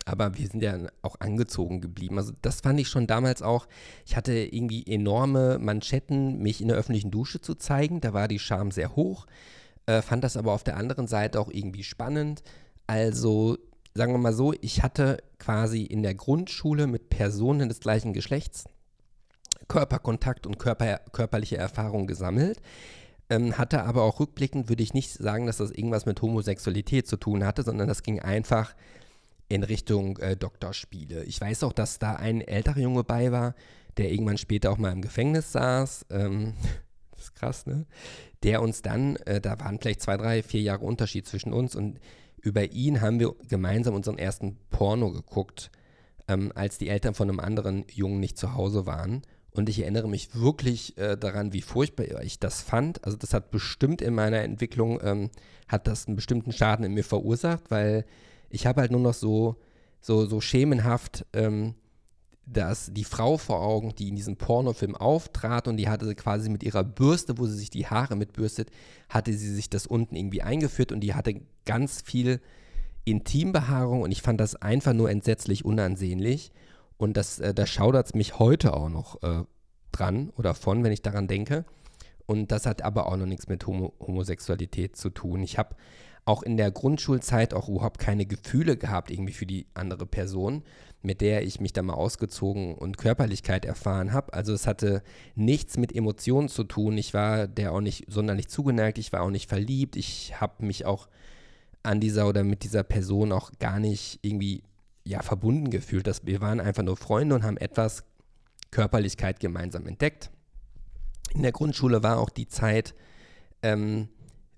Aber 0.06 0.38
wir 0.38 0.48
sind 0.48 0.62
ja 0.62 0.78
auch 1.02 1.20
angezogen 1.20 1.82
geblieben. 1.82 2.18
Also 2.18 2.34
das 2.42 2.62
fand 2.62 2.80
ich 2.80 2.90
schon 2.90 3.08
damals 3.08 3.42
auch. 3.42 3.68
Ich 4.06 4.16
hatte 4.16 4.34
irgendwie 4.34 4.86
enorme 4.86 5.60
Manschetten, 5.60 6.40
mich 6.40 6.62
in 6.62 6.68
der 6.68 6.78
öffentlichen 6.78 7.12
Dusche 7.12 7.42
zu 7.42 7.56
zeigen. 7.56 8.02
Da 8.02 8.14
war 8.14 8.28
die 8.28 8.40
Scham 8.40 8.72
sehr 8.72 8.96
hoch. 8.96 9.26
Äh, 9.86 10.02
fand 10.02 10.24
das 10.24 10.38
aber 10.38 10.54
auf 10.54 10.64
der 10.64 10.78
anderen 10.78 11.08
Seite 11.08 11.40
auch 11.40 11.50
irgendwie 11.50 11.84
spannend. 11.84 12.44
Also 12.88 13.58
sagen 13.94 14.14
wir 14.14 14.20
mal 14.20 14.34
so, 14.34 14.54
ich 14.62 14.84
hatte 14.84 15.18
quasi 15.40 15.84
in 15.84 16.04
der 16.04 16.16
Grundschule 16.16 16.88
mit 16.88 17.10
Personen 17.10 17.70
des 17.70 17.80
gleichen 17.80 18.14
Geschlechts 18.14 18.66
Körperkontakt 19.68 20.46
und 20.46 20.60
Körper, 20.60 21.00
körperliche 21.12 21.58
Erfahrung 21.58 22.08
gesammelt. 22.08 22.60
Ähm, 23.30 23.58
hatte 23.58 23.84
aber 23.84 24.04
auch 24.04 24.20
rückblickend, 24.20 24.70
würde 24.70 24.84
ich 24.84 24.94
nicht 24.94 25.12
sagen, 25.12 25.46
dass 25.46 25.58
das 25.58 25.72
irgendwas 25.72 26.06
mit 26.06 26.22
Homosexualität 26.22 27.08
zu 27.08 27.18
tun 27.18 27.46
hatte, 27.46 27.64
sondern 27.64 27.88
das 27.88 28.04
ging 28.04 28.20
einfach 28.20 28.76
in 29.54 29.64
Richtung 29.64 30.18
äh, 30.18 30.36
Doktorspiele. 30.36 31.24
Ich 31.26 31.40
weiß 31.40 31.64
auch, 31.64 31.74
dass 31.74 32.00
da 32.00 32.16
ein 32.16 32.42
älterer 32.42 32.80
Junge 32.80 33.04
bei 33.04 33.32
war, 33.32 33.54
der 33.98 34.12
irgendwann 34.12 34.40
später 34.40 34.72
auch 34.72 34.80
mal 34.80 34.92
im 34.92 35.02
Gefängnis 35.02 35.52
saß. 35.52 36.08
Ähm, 36.10 36.56
das 37.12 37.26
ist 37.26 37.36
krass, 37.36 37.66
ne? 37.68 37.86
Der 38.42 38.64
uns 38.64 38.82
dann, 38.82 39.16
äh, 39.18 39.40
da 39.40 39.60
waren 39.60 39.80
vielleicht 39.80 40.02
zwei, 40.02 40.18
drei, 40.18 40.42
vier 40.42 40.62
Jahre 40.62 40.84
Unterschied 40.84 41.28
zwischen 41.28 41.54
uns 41.54 41.76
und 41.76 42.00
über 42.42 42.72
ihn 42.72 43.00
haben 43.00 43.20
wir 43.20 43.36
gemeinsam 43.48 43.94
unseren 43.94 44.18
ersten 44.18 44.58
Porno 44.72 45.12
geguckt, 45.12 45.70
ähm, 46.28 46.52
als 46.56 46.80
die 46.80 46.90
Eltern 46.90 47.14
von 47.14 47.30
einem 47.30 47.40
anderen 47.40 47.86
Jungen 47.94 48.20
nicht 48.20 48.38
zu 48.40 48.56
Hause 48.56 48.88
waren. 48.88 49.22
Und 49.52 49.70
ich 49.70 49.80
erinnere 49.82 50.10
mich 50.10 50.34
wirklich 50.34 50.98
äh, 50.98 51.16
daran, 51.16 51.54
wie 51.54 51.62
furchtbar 51.62 52.24
ich 52.24 52.40
das 52.40 52.64
fand. 52.64 53.06
Also 53.06 53.18
das 53.18 53.36
hat 53.36 53.52
bestimmt 53.52 54.02
in 54.02 54.16
meiner 54.16 54.42
Entwicklung, 54.42 55.00
ähm, 55.04 55.30
hat 55.68 55.86
das 55.86 56.08
einen 56.08 56.16
bestimmten 56.16 56.52
Schaden 56.52 56.84
in 56.84 56.96
mir 56.96 57.04
verursacht, 57.04 57.70
weil 57.70 58.04
ich 58.54 58.68
habe 58.68 58.82
halt 58.82 58.92
nur 58.92 59.02
noch 59.02 59.16
so, 59.16 59.56
so, 60.00 60.26
so 60.26 60.40
schemenhaft 60.40 61.26
ähm, 61.34 61.74
das, 62.46 62.92
die 62.94 63.04
Frau 63.04 63.38
vor 63.38 63.62
Augen, 63.62 63.96
die 63.96 64.10
in 64.10 64.16
diesem 64.16 64.36
Pornofilm 64.36 64.96
auftrat 64.96 65.68
und 65.68 65.78
die 65.78 65.90
hatte 65.90 66.14
quasi 66.14 66.50
mit 66.50 66.62
ihrer 66.62 66.84
Bürste, 66.84 67.38
wo 67.38 67.48
sie 67.48 67.58
sich 67.58 67.72
die 67.72 67.88
Haare 67.88 68.16
mitbürstet, 68.16 68.70
hatte 69.10 69.34
sie 69.34 69.54
sich 69.54 69.70
das 69.70 69.88
unten 69.88 70.16
irgendwie 70.16 70.44
eingeführt 70.44 70.92
und 70.92 71.00
die 71.00 71.16
hatte 71.16 71.42
ganz 71.66 72.02
viel 72.02 72.42
Intimbehaarung 73.06 74.02
und 74.02 74.12
ich 74.12 74.22
fand 74.22 74.40
das 74.40 74.56
einfach 74.56 74.94
nur 74.94 75.10
entsetzlich 75.10 75.66
unansehnlich. 75.66 76.52
Und 76.98 77.18
das, 77.18 77.40
äh, 77.40 77.54
da 77.54 77.66
schaudert 77.66 78.08
es 78.08 78.14
mich 78.14 78.38
heute 78.40 78.76
auch 78.76 78.90
noch 78.90 79.24
äh, 79.24 79.44
dran 79.92 80.32
oder 80.38 80.54
von, 80.54 80.84
wenn 80.84 80.92
ich 80.92 81.02
daran 81.02 81.28
denke. 81.28 81.66
Und 82.28 82.52
das 82.52 82.68
hat 82.68 82.84
aber 82.84 83.08
auch 83.08 83.18
noch 83.18 83.26
nichts 83.26 83.48
mit 83.48 83.66
Homo 83.66 83.94
Homosexualität 84.00 84.96
zu 84.96 85.10
tun. 85.10 85.42
Ich 85.44 85.58
habe 85.58 85.76
auch 86.26 86.44
in 86.44 86.58
der 86.58 86.72
Grundschulzeit 86.72 87.54
auch 87.54 87.68
überhaupt 87.68 88.00
keine 88.00 88.26
Gefühle 88.26 88.78
gehabt 88.78 89.12
irgendwie 89.12 89.34
für 89.34 89.46
die 89.46 89.68
andere 89.74 90.06
Person, 90.06 90.64
mit 91.02 91.20
der 91.20 91.44
ich 91.44 91.60
mich 91.60 91.74
da 91.74 91.82
mal 91.82 91.96
ausgezogen 91.96 92.76
und 92.76 92.98
Körperlichkeit 92.98 93.66
erfahren 93.66 94.14
habe. 94.14 94.34
Also 94.34 94.54
es 94.54 94.66
hatte 94.66 95.04
nichts 95.36 95.78
mit 95.78 95.94
Emotionen 95.94 96.48
zu 96.48 96.64
tun. 96.64 96.98
Ich 96.98 97.14
war 97.14 97.48
der 97.48 97.74
auch 97.74 97.82
nicht 97.82 98.06
sonderlich 98.10 98.48
zugeneigt, 98.48 98.98
ich 98.98 99.12
war 99.12 99.22
auch 99.22 99.30
nicht 99.30 99.50
verliebt. 99.50 99.98
Ich 99.98 100.40
habe 100.40 100.66
mich 100.66 100.86
auch 100.86 101.10
an 101.84 102.00
dieser 102.00 102.28
oder 102.28 102.46
mit 102.46 102.64
dieser 102.64 102.84
Person 102.84 103.34
auch 103.34 103.52
gar 103.60 103.80
nicht 103.80 104.20
irgendwie 104.22 104.64
ja 105.04 105.22
verbunden 105.22 105.70
gefühlt. 105.70 106.08
Dass 106.08 106.26
wir 106.26 106.40
waren 106.40 106.62
einfach 106.62 106.84
nur 106.84 106.96
Freunde 106.96 107.36
und 107.36 107.44
haben 107.44 107.58
etwas 107.58 108.06
Körperlichkeit 108.72 109.42
gemeinsam 109.42 109.86
entdeckt. 109.88 110.32
In 111.34 111.42
der 111.42 111.52
Grundschule 111.52 112.02
war 112.02 112.20
auch 112.20 112.30
die 112.30 112.48
Zeit, 112.48 112.96
ähm, 113.62 114.08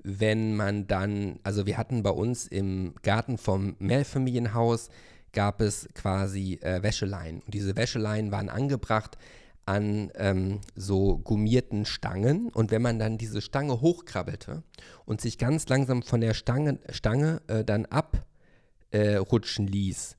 wenn 0.05 0.55
man 0.55 0.85
dann, 0.85 1.39
also 1.43 1.65
wir 1.65 1.77
hatten 1.77 2.03
bei 2.03 2.11
uns 2.11 2.47
im 2.47 2.93
Garten 3.01 3.37
vom 3.37 3.75
Mehrfamilienhaus, 3.79 4.89
gab 5.33 5.61
es 5.61 5.89
quasi 5.93 6.59
äh, 6.61 6.83
Wäscheleien. 6.83 7.41
Und 7.41 7.53
diese 7.53 7.75
Wäscheleien 7.75 8.31
waren 8.31 8.49
angebracht 8.49 9.17
an 9.65 10.11
ähm, 10.15 10.61
so 10.75 11.17
gummierten 11.17 11.85
Stangen. 11.85 12.49
Und 12.49 12.69
wenn 12.71 12.83
man 12.83 12.99
dann 12.99 13.17
diese 13.17 13.41
Stange 13.41 13.81
hochkrabbelte 13.81 14.63
und 15.05 15.21
sich 15.21 15.39
ganz 15.39 15.67
langsam 15.67 16.03
von 16.03 16.21
der 16.21 16.35
Stange, 16.35 16.79
Stange 16.89 17.41
äh, 17.47 17.63
dann 17.63 17.87
abrutschen 17.87 19.67
äh, 19.67 19.71
ließ, 19.71 20.14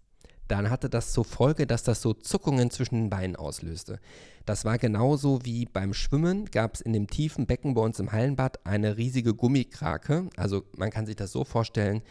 dann 0.48 0.70
hatte 0.70 0.88
das 0.88 1.12
zur 1.12 1.24
Folge, 1.24 1.66
dass 1.66 1.82
das 1.82 2.02
so 2.02 2.14
Zuckungen 2.14 2.70
zwischen 2.70 2.94
den 2.96 3.10
Beinen 3.10 3.36
auslöste. 3.36 3.98
Das 4.44 4.64
war 4.64 4.78
genauso 4.78 5.44
wie 5.44 5.66
beim 5.66 5.92
Schwimmen, 5.92 6.46
gab 6.46 6.74
es 6.74 6.80
in 6.80 6.92
dem 6.92 7.08
tiefen 7.08 7.46
Becken 7.46 7.74
bei 7.74 7.82
uns 7.82 7.98
im 7.98 8.12
Hallenbad 8.12 8.64
eine 8.64 8.96
riesige 8.96 9.34
Gummikrake. 9.34 10.30
Also 10.36 10.64
man 10.76 10.90
kann 10.90 11.06
sich 11.06 11.16
das 11.16 11.32
so 11.32 11.44
vorstellen, 11.44 12.02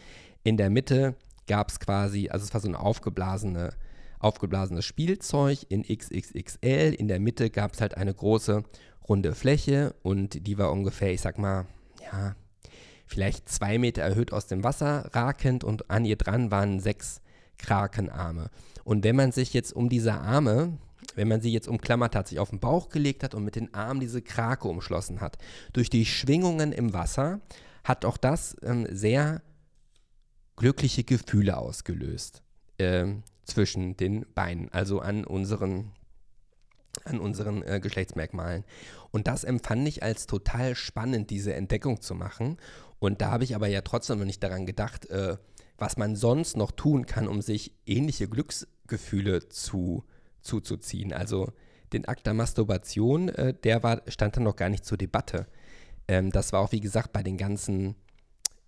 in 0.44 0.56
der 0.56 0.70
Mitte 0.70 1.16
gab 1.46 1.70
es 1.70 1.80
quasi, 1.80 2.28
also 2.28 2.44
es 2.44 2.52
war 2.52 2.60
so 2.60 2.68
ein 2.68 2.76
aufgeblasene, 2.76 3.72
aufgeblasenes 4.18 4.84
Spielzeug 4.84 5.60
in 5.68 5.82
XXXL. 5.82 6.94
In 6.98 7.08
der 7.08 7.20
Mitte 7.20 7.50
gab 7.50 7.72
es 7.72 7.80
halt 7.80 7.96
eine 7.96 8.12
große 8.12 8.64
runde 9.08 9.34
Fläche 9.34 9.94
und 10.02 10.46
die 10.46 10.58
war 10.58 10.72
ungefähr, 10.72 11.12
ich 11.12 11.20
sag 11.20 11.38
mal, 11.38 11.66
ja, 12.02 12.34
vielleicht 13.06 13.48
zwei 13.48 13.78
Meter 13.78 14.02
erhöht 14.02 14.32
aus 14.32 14.46
dem 14.46 14.64
Wasser 14.64 15.10
rakend 15.12 15.64
und 15.64 15.90
an 15.90 16.04
ihr 16.04 16.16
dran 16.16 16.50
waren 16.50 16.80
sechs 16.80 17.20
Krakenarme. 17.58 18.50
Und 18.84 19.04
wenn 19.04 19.16
man 19.16 19.32
sich 19.32 19.52
jetzt 19.52 19.72
um 19.72 19.88
diese 19.88 20.14
Arme, 20.14 20.78
wenn 21.14 21.28
man 21.28 21.40
sie 21.40 21.52
jetzt 21.52 21.68
umklammert 21.68 22.14
hat, 22.14 22.28
sich 22.28 22.38
auf 22.38 22.50
den 22.50 22.60
Bauch 22.60 22.88
gelegt 22.88 23.22
hat 23.22 23.34
und 23.34 23.44
mit 23.44 23.56
den 23.56 23.72
Armen 23.74 24.00
diese 24.00 24.22
Krake 24.22 24.68
umschlossen 24.68 25.20
hat, 25.20 25.38
durch 25.72 25.90
die 25.90 26.06
Schwingungen 26.06 26.72
im 26.72 26.92
Wasser 26.92 27.40
hat 27.84 28.04
auch 28.04 28.16
das 28.16 28.56
ähm, 28.62 28.86
sehr 28.90 29.42
glückliche 30.56 31.04
Gefühle 31.04 31.56
ausgelöst 31.56 32.42
äh, 32.78 33.06
zwischen 33.44 33.96
den 33.96 34.26
Beinen, 34.34 34.72
also 34.72 35.00
an 35.00 35.24
unseren 35.24 35.92
an 37.04 37.20
unseren 37.20 37.62
äh, 37.62 37.78
Geschlechtsmerkmalen. 37.78 38.64
Und 39.10 39.26
das 39.26 39.44
empfand 39.44 39.86
ich 39.86 40.02
als 40.02 40.26
total 40.26 40.74
spannend, 40.74 41.28
diese 41.28 41.52
Entdeckung 41.52 42.00
zu 42.00 42.14
machen. 42.14 42.56
Und 42.98 43.20
da 43.20 43.30
habe 43.30 43.44
ich 43.44 43.54
aber 43.54 43.66
ja 43.66 43.82
trotzdem 43.82 44.18
noch 44.18 44.24
nicht 44.24 44.42
daran 44.42 44.64
gedacht, 44.64 45.06
äh, 45.10 45.36
was 45.78 45.96
man 45.96 46.16
sonst 46.16 46.56
noch 46.56 46.72
tun 46.72 47.06
kann, 47.06 47.28
um 47.28 47.42
sich 47.42 47.72
ähnliche 47.86 48.28
Glücksgefühle 48.28 49.48
zu, 49.48 50.04
zuzuziehen. 50.40 51.12
Also 51.12 51.52
den 51.92 52.06
Akt 52.06 52.26
der 52.26 52.34
Masturbation, 52.34 53.28
äh, 53.28 53.54
der 53.54 53.82
war, 53.82 54.02
stand 54.08 54.36
dann 54.36 54.44
noch 54.44 54.56
gar 54.56 54.68
nicht 54.68 54.84
zur 54.84 54.98
Debatte. 54.98 55.46
Ähm, 56.08 56.30
das 56.30 56.52
war 56.52 56.60
auch, 56.60 56.72
wie 56.72 56.80
gesagt, 56.80 57.12
bei 57.12 57.22
den 57.22 57.36
ganzen 57.36 57.94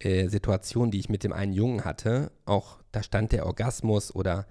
äh, 0.01 0.29
Situationen, 0.29 0.91
die 0.91 1.01
ich 1.01 1.09
mit 1.09 1.25
dem 1.25 1.33
einen 1.33 1.53
Jungen 1.53 1.85
hatte, 1.85 2.31
auch 2.45 2.79
da 2.93 3.03
stand 3.03 3.33
der 3.33 3.47
Orgasmus 3.47 4.15
oder 4.15 4.47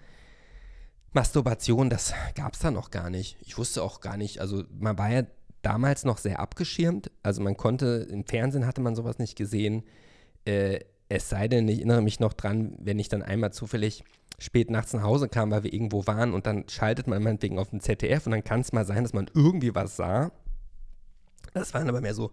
Masturbation, 1.13 1.89
das 1.89 2.13
gab 2.35 2.53
es 2.53 2.59
da 2.59 2.69
noch 2.71 2.91
gar 2.91 3.09
nicht. 3.09 3.37
Ich 3.41 3.57
wusste 3.57 3.81
auch 3.81 4.01
gar 4.01 4.17
nicht, 4.17 4.39
also 4.39 4.63
man 4.77 4.97
war 4.97 5.09
ja 5.09 5.23
damals 5.61 6.03
noch 6.05 6.17
sehr 6.17 6.39
abgeschirmt, 6.39 7.11
also 7.23 7.41
man 7.41 7.57
konnte, 7.57 8.07
im 8.11 8.25
Fernsehen 8.25 8.65
hatte 8.65 8.81
man 8.81 8.95
sowas 8.95 9.19
nicht 9.19 9.35
gesehen. 9.35 9.83
Äh, 10.45 10.81
es 11.09 11.29
sei 11.29 11.47
denn, 11.47 11.67
ich 11.67 11.77
erinnere 11.77 12.01
mich 12.01 12.19
noch 12.19 12.33
dran, 12.33 12.75
wenn 12.79 12.99
ich 12.99 13.09
dann 13.09 13.23
einmal 13.23 13.53
zufällig 13.53 14.03
spät 14.39 14.69
nachts 14.69 14.93
nach 14.93 15.03
Hause 15.03 15.29
kam, 15.29 15.51
weil 15.51 15.63
wir 15.63 15.73
irgendwo 15.73 16.05
waren 16.05 16.33
und 16.33 16.45
dann 16.45 16.67
schaltet 16.69 17.07
man 17.07 17.23
meinetwegen 17.23 17.57
auf 17.57 17.69
den 17.69 17.79
ZDF 17.79 18.25
und 18.25 18.33
dann 18.33 18.43
kann 18.43 18.61
es 18.61 18.73
mal 18.73 18.85
sein, 18.85 19.03
dass 19.03 19.13
man 19.13 19.29
irgendwie 19.33 19.73
was 19.73 19.95
sah. 19.95 20.31
Das 21.53 21.73
waren 21.73 21.89
aber 21.89 22.01
mehr 22.01 22.13
so, 22.13 22.31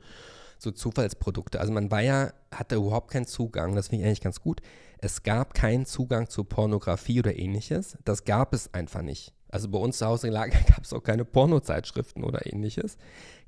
so 0.58 0.70
Zufallsprodukte. 0.70 1.60
Also 1.60 1.72
man 1.72 1.90
war 1.90 2.02
ja, 2.02 2.32
hatte 2.50 2.76
überhaupt 2.76 3.10
keinen 3.10 3.26
Zugang, 3.26 3.74
das 3.74 3.88
finde 3.88 4.02
ich 4.02 4.06
eigentlich 4.06 4.20
ganz 4.20 4.40
gut. 4.40 4.60
Es 4.98 5.22
gab 5.22 5.54
keinen 5.54 5.86
Zugang 5.86 6.28
zu 6.28 6.44
Pornografie 6.44 7.20
oder 7.20 7.38
ähnliches. 7.38 7.96
Das 8.04 8.24
gab 8.24 8.54
es 8.54 8.72
einfach 8.74 9.02
nicht. 9.02 9.32
Also 9.48 9.68
bei 9.68 9.78
uns 9.78 9.98
zu 9.98 10.06
Hause 10.06 10.30
gab 10.32 10.82
es 10.82 10.92
auch 10.92 11.02
keine 11.02 11.24
Pornozeitschriften 11.24 12.24
oder 12.24 12.52
ähnliches. 12.52 12.98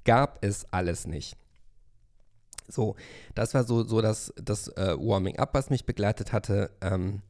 Gab 0.04 0.38
es 0.44 0.66
alles 0.72 1.06
nicht. 1.06 1.36
So, 2.68 2.96
das 3.34 3.54
war 3.54 3.64
so, 3.64 3.84
so 3.84 4.00
das, 4.00 4.32
das 4.36 4.68
äh, 4.68 4.94
Warming-up, 4.98 5.54
was 5.54 5.70
mich 5.70 5.86
begleitet 5.86 6.32
hatte. 6.32 6.70
Ähm, 6.80 7.22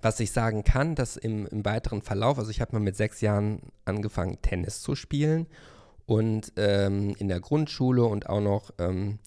was 0.00 0.20
ich 0.20 0.30
sagen 0.30 0.62
kann, 0.62 0.94
dass 0.94 1.16
im, 1.16 1.46
im 1.46 1.64
weiteren 1.64 2.02
Verlauf, 2.02 2.38
also 2.38 2.50
ich 2.50 2.60
habe 2.60 2.72
mal 2.72 2.80
mit 2.80 2.96
sechs 2.96 3.20
Jahren 3.20 3.60
angefangen, 3.84 4.40
Tennis 4.42 4.80
zu 4.80 4.94
spielen 4.94 5.46
und 6.06 6.52
ähm, 6.56 7.14
in 7.18 7.28
der 7.28 7.40
Grundschule 7.40 8.04
und 8.04 8.28
auch 8.28 8.40
noch 8.40 8.70
ähm, 8.78 9.18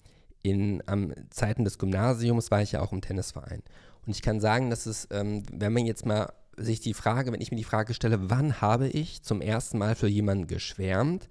in 0.42 0.82
am 0.86 1.12
Zeiten 1.30 1.64
des 1.64 1.78
Gymnasiums 1.78 2.50
war 2.50 2.62
ich 2.62 2.72
ja 2.72 2.80
auch 2.80 2.92
im 2.92 3.00
Tennisverein. 3.00 3.62
Und 4.06 4.16
ich 4.16 4.22
kann 4.22 4.40
sagen, 4.40 4.70
dass 4.70 4.86
es, 4.86 5.06
ähm, 5.10 5.44
wenn 5.52 5.72
man 5.72 5.86
jetzt 5.86 6.06
mal 6.06 6.32
sich 6.56 6.80
die 6.80 6.94
Frage, 6.94 7.32
wenn 7.32 7.40
ich 7.40 7.50
mir 7.50 7.56
die 7.56 7.64
Frage 7.64 7.94
stelle, 7.94 8.30
wann 8.30 8.60
habe 8.60 8.88
ich 8.88 9.22
zum 9.22 9.40
ersten 9.40 9.78
Mal 9.78 9.94
für 9.94 10.08
jemanden 10.08 10.46
geschwärmt, 10.46 11.28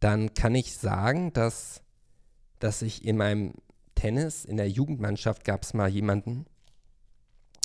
dann 0.00 0.34
kann 0.34 0.54
ich 0.54 0.76
sagen, 0.76 1.32
dass 1.32 1.80
dass 2.62 2.82
ich 2.82 3.04
in 3.04 3.16
meinem 3.16 3.54
Tennis, 3.94 4.44
in 4.44 4.56
der 4.56 4.68
Jugendmannschaft 4.68 5.44
gab 5.44 5.62
es 5.64 5.74
mal 5.74 5.88
jemanden, 5.88 6.46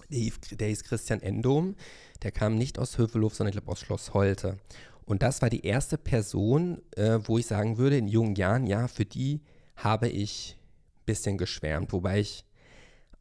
der 0.09 0.67
hieß, 0.67 0.83
Christian 0.83 1.21
Endom, 1.21 1.75
der 2.23 2.31
kam 2.31 2.57
nicht 2.57 2.79
aus 2.79 2.97
Hövelhof, 2.97 3.35
sondern 3.35 3.49
ich 3.49 3.55
glaube 3.55 3.71
aus 3.71 3.81
Schloss 3.81 4.13
Holte. 4.13 4.57
Und 5.05 5.21
das 5.21 5.41
war 5.41 5.49
die 5.49 5.65
erste 5.65 5.97
Person, 5.97 6.81
äh, 6.95 7.19
wo 7.23 7.37
ich 7.37 7.45
sagen 7.45 7.77
würde, 7.77 7.97
in 7.97 8.07
jungen 8.07 8.35
Jahren, 8.35 8.67
ja, 8.67 8.87
für 8.87 9.05
die 9.05 9.41
habe 9.75 10.09
ich 10.09 10.57
ein 10.97 11.05
bisschen 11.05 11.37
geschwärmt, 11.37 11.93
wobei 11.93 12.19
ich 12.19 12.45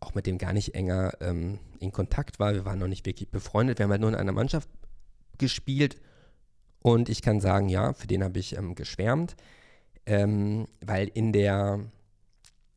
auch 0.01 0.15
mit 0.15 0.27
dem 0.27 0.39
gar 0.39 0.53
nicht 0.53 0.75
enger 0.75 1.13
ähm, 1.21 1.59
in 1.79 1.93
Kontakt 1.93 2.39
war. 2.39 2.55
Wir 2.55 2.65
waren 2.65 2.79
noch 2.79 2.89
nicht 2.89 3.07
wirklich 3.07 3.31
befreundet. 3.31 3.79
Wir 3.79 3.85
haben 3.85 3.91
halt 3.91 4.01
nur 4.01 4.11
in 4.11 4.17
einer 4.17 4.33
Mannschaft 4.33 4.69
gespielt 5.39 5.97
und 6.81 7.09
ich 7.09 7.23
kann 7.23 7.41
sagen, 7.41 7.69
ja, 7.69 7.93
für 7.93 8.07
den 8.07 8.25
habe 8.25 8.39
ich 8.39 8.57
ähm, 8.57 8.75
geschwärmt 8.75 9.37
ähm, 10.07 10.67
weil 10.81 11.09
in 11.09 11.33
der, 11.33 11.81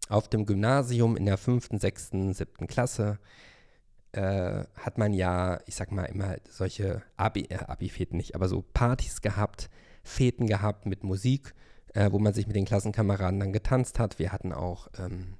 auf 0.10 0.28
dem 0.28 0.46
Gymnasium 0.46 1.16
in 1.16 1.26
der 1.26 1.38
fünften, 1.38 1.80
sechsten, 1.80 2.34
siebten 2.34 2.68
Klasse 2.68 3.20
äh, 4.12 4.64
hat 4.76 4.98
man 4.98 5.14
ja, 5.14 5.60
ich 5.68 5.76
sag 5.76 5.92
mal, 5.92 6.06
immer 6.06 6.36
solche 6.50 7.04
Abi, 7.16 7.46
äh, 7.50 7.58
Abi-Feten 7.58 8.18
nicht, 8.18 8.36
aber 8.36 8.48
so 8.48 8.64
Partys 8.74 9.22
gehabt, 9.22 9.70
Feten 10.04 10.48
gehabt 10.48 10.88
mit 10.88 11.04
Musik, 11.04 11.54
äh, 11.94 12.12
wo 12.12 12.20
man 12.20 12.34
sich 12.34 12.48
mit 12.48 12.56
den 12.56 12.66
Klassenkameraden 12.66 13.40
dann 13.40 13.54
getanzt 13.54 14.00
hat. 14.00 14.18
Wir 14.18 14.32
hatten 14.32 14.52
auch, 14.52 14.88
ähm, 14.98 15.36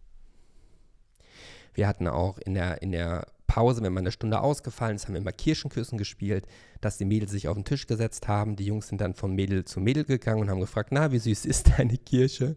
wir 1.74 1.88
hatten 1.88 2.08
auch 2.08 2.38
in 2.38 2.54
der, 2.54 2.82
in 2.82 2.92
der 2.92 3.26
Pause, 3.60 3.82
wenn 3.82 3.92
man 3.92 4.04
eine 4.04 4.14
Stunde 4.14 4.40
ausgefallen 4.40 4.96
ist, 4.96 5.06
haben 5.06 5.16
wir 5.16 5.20
immer 5.20 5.34
Kirschenküssen 5.34 5.98
gespielt, 5.98 6.48
dass 6.80 6.98
die 6.98 7.04
Mädels 7.04 7.32
sich 7.32 7.50
auf 7.50 7.56
den 7.56 7.66
Tisch 7.66 7.88
gesetzt 7.88 8.30
haben. 8.30 8.56
Die 8.56 8.64
Jungs 8.64 8.88
sind 8.88 9.02
dann 9.02 9.16
von 9.16 9.36
Mädel 9.36 9.66
zu 9.66 9.82
Mädel 9.82 10.06
gegangen 10.06 10.40
und 10.40 10.50
haben 10.50 10.62
gefragt, 10.62 10.92
na, 10.94 11.12
wie 11.12 11.20
süß 11.20 11.44
ist 11.44 11.78
deine 11.78 11.98
Kirsche? 11.98 12.56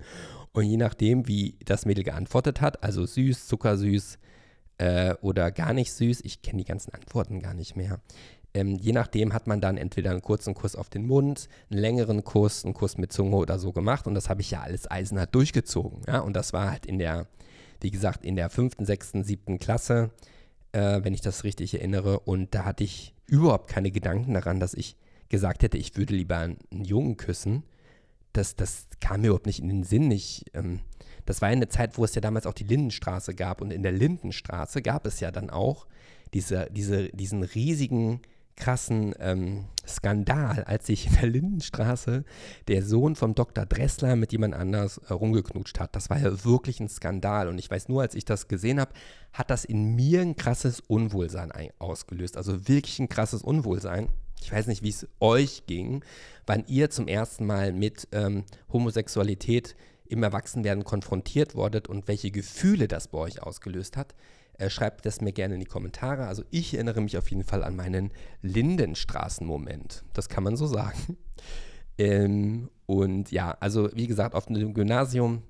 Und 0.52 0.62
je 0.62 0.76
nachdem, 0.76 1.26
wie 1.26 1.56
das 1.64 1.86
Mädel 1.86 2.04
geantwortet 2.04 2.60
hat, 2.60 2.84
also 2.84 3.04
süß, 3.04 3.48
zuckersüß 3.48 4.20
äh, 4.78 5.14
oder 5.22 5.50
gar 5.50 5.72
nicht 5.72 5.92
süß, 5.92 6.20
ich 6.22 6.40
kenne 6.40 6.58
die 6.58 6.68
ganzen 6.68 6.94
Antworten 6.94 7.40
gar 7.40 7.54
nicht 7.54 7.74
mehr. 7.74 7.98
Ähm, 8.54 8.76
je 8.76 8.92
nachdem 8.92 9.32
hat 9.32 9.48
man 9.48 9.60
dann 9.60 9.78
entweder 9.78 10.12
einen 10.12 10.22
kurzen 10.22 10.54
Kuss 10.54 10.76
auf 10.76 10.88
den 10.88 11.04
Mund, 11.04 11.48
einen 11.68 11.80
längeren 11.80 12.22
Kuss, 12.22 12.64
einen 12.64 12.74
Kuss 12.74 12.96
mit 12.96 13.12
Zunge 13.12 13.34
oder 13.34 13.58
so 13.58 13.72
gemacht. 13.72 14.06
Und 14.06 14.14
das 14.14 14.28
habe 14.28 14.40
ich 14.40 14.52
ja 14.52 14.60
alles 14.60 14.88
eisenhart 14.88 15.34
durchgezogen. 15.34 16.02
Ja? 16.06 16.20
Und 16.20 16.36
das 16.36 16.52
war 16.52 16.70
halt 16.70 16.86
in 16.86 17.00
der, 17.00 17.26
wie 17.80 17.90
gesagt, 17.90 18.24
in 18.24 18.36
der 18.36 18.50
fünften, 18.50 18.86
sechsten, 18.86 19.24
siebten 19.24 19.58
Klasse 19.58 20.12
äh, 20.72 21.00
wenn 21.02 21.14
ich 21.14 21.20
das 21.20 21.44
richtig 21.44 21.74
erinnere. 21.74 22.20
Und 22.20 22.54
da 22.54 22.64
hatte 22.64 22.84
ich 22.84 23.14
überhaupt 23.26 23.68
keine 23.68 23.90
Gedanken 23.90 24.34
daran, 24.34 24.60
dass 24.60 24.74
ich 24.74 24.96
gesagt 25.28 25.62
hätte, 25.62 25.78
ich 25.78 25.96
würde 25.96 26.14
lieber 26.14 26.36
einen 26.38 26.84
Jungen 26.84 27.16
küssen, 27.16 27.64
das, 28.32 28.56
das 28.56 28.86
kam 29.00 29.20
mir 29.20 29.28
überhaupt 29.28 29.46
nicht 29.46 29.60
in 29.60 29.68
den 29.68 29.84
Sinn. 29.84 30.10
Ich, 30.10 30.46
ähm, 30.54 30.80
das 31.26 31.40
war 31.42 31.48
eine 31.48 31.68
Zeit, 31.68 31.98
wo 31.98 32.04
es 32.04 32.14
ja 32.14 32.20
damals 32.20 32.46
auch 32.46 32.54
die 32.54 32.64
Lindenstraße 32.64 33.34
gab. 33.34 33.60
Und 33.60 33.72
in 33.72 33.82
der 33.82 33.92
Lindenstraße 33.92 34.82
gab 34.82 35.06
es 35.06 35.20
ja 35.20 35.30
dann 35.30 35.50
auch 35.50 35.86
diese, 36.34 36.68
diese, 36.70 37.08
diesen 37.10 37.42
riesigen, 37.42 38.20
krassen 38.56 39.14
ähm, 39.18 39.64
Skandal, 39.86 40.64
als 40.64 40.86
sich 40.86 41.06
in 41.06 41.14
der 41.14 41.28
Lindenstraße 41.28 42.24
der 42.68 42.82
Sohn 42.82 43.16
vom 43.16 43.34
Dr. 43.34 43.66
Dressler 43.66 44.16
mit 44.16 44.32
jemand 44.32 44.54
anders 44.54 44.98
äh, 44.98 45.12
rumgeknutscht 45.12 45.80
hat. 45.80 45.96
Das 45.96 46.10
war 46.10 46.18
ja 46.18 46.44
wirklich 46.44 46.80
ein 46.80 46.88
Skandal. 46.88 47.48
Und 47.48 47.58
ich 47.58 47.70
weiß 47.70 47.88
nur, 47.88 48.02
als 48.02 48.14
ich 48.14 48.24
das 48.24 48.48
gesehen 48.48 48.80
habe, 48.80 48.92
hat 49.32 49.50
das 49.50 49.64
in 49.64 49.94
mir 49.94 50.20
ein 50.22 50.36
krasses 50.36 50.80
Unwohlsein 50.80 51.52
ausgelöst. 51.78 52.36
Also 52.36 52.68
wirklich 52.68 52.98
ein 52.98 53.08
krasses 53.08 53.42
Unwohlsein. 53.42 54.08
Ich 54.40 54.52
weiß 54.52 54.66
nicht, 54.66 54.82
wie 54.82 54.90
es 54.90 55.06
euch 55.20 55.66
ging, 55.66 56.04
wann 56.46 56.64
ihr 56.66 56.90
zum 56.90 57.08
ersten 57.08 57.46
Mal 57.46 57.72
mit 57.72 58.08
ähm, 58.12 58.44
Homosexualität 58.72 59.76
im 60.04 60.22
Erwachsenwerden 60.22 60.84
konfrontiert 60.84 61.54
wurdet 61.54 61.88
und 61.88 62.06
welche 62.08 62.30
Gefühle 62.30 62.88
das 62.88 63.08
bei 63.08 63.18
euch 63.18 63.42
ausgelöst 63.42 63.96
hat. 63.96 64.14
Äh, 64.62 64.70
schreibt 64.70 65.06
das 65.06 65.20
mir 65.20 65.32
gerne 65.32 65.54
in 65.54 65.60
die 65.60 65.66
Kommentare. 65.66 66.28
Also 66.28 66.44
ich 66.50 66.74
erinnere 66.74 67.00
mich 67.00 67.18
auf 67.18 67.28
jeden 67.30 67.42
Fall 67.42 67.64
an 67.64 67.74
meinen 67.74 68.12
Lindenstraßen-Moment. 68.42 70.04
Das 70.12 70.28
kann 70.28 70.44
man 70.44 70.56
so 70.56 70.66
sagen. 70.66 71.16
Ähm, 71.98 72.70
und 72.86 73.30
ja, 73.30 73.54
also 73.60 73.90
wie 73.92 74.06
gesagt, 74.06 74.34
auf 74.34 74.46
dem 74.46 74.72
Gymnasium 74.72 75.42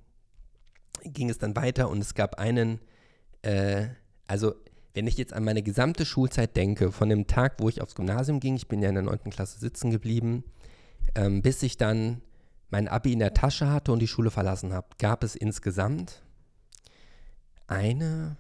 ging 1.05 1.31
es 1.31 1.39
dann 1.39 1.55
weiter 1.55 1.89
und 1.89 2.01
es 2.01 2.15
gab 2.15 2.37
einen, 2.37 2.81
äh, 3.43 3.87
also 4.27 4.53
wenn 4.93 5.07
ich 5.07 5.17
jetzt 5.17 5.33
an 5.33 5.45
meine 5.45 5.63
gesamte 5.63 6.05
Schulzeit 6.05 6.57
denke, 6.57 6.91
von 6.91 7.09
dem 7.09 7.29
Tag, 7.29 7.55
wo 7.59 7.69
ich 7.69 7.81
aufs 7.81 7.95
Gymnasium 7.95 8.41
ging, 8.41 8.57
ich 8.57 8.67
bin 8.67 8.83
ja 8.83 8.89
in 8.89 8.97
der 8.97 9.05
9. 9.05 9.31
Klasse 9.31 9.61
sitzen 9.61 9.93
geblieben, 9.93 10.43
ähm, 11.15 11.43
bis 11.43 11.63
ich 11.63 11.77
dann 11.77 12.23
mein 12.71 12.89
Abi 12.89 13.13
in 13.13 13.21
der 13.21 13.35
Tasche 13.35 13.71
hatte 13.71 13.93
und 13.93 14.01
die 14.01 14.09
Schule 14.09 14.33
verlassen 14.33 14.73
habe, 14.73 14.89
gab 14.99 15.23
es 15.23 15.37
insgesamt 15.37 16.25
eine, 17.69 18.37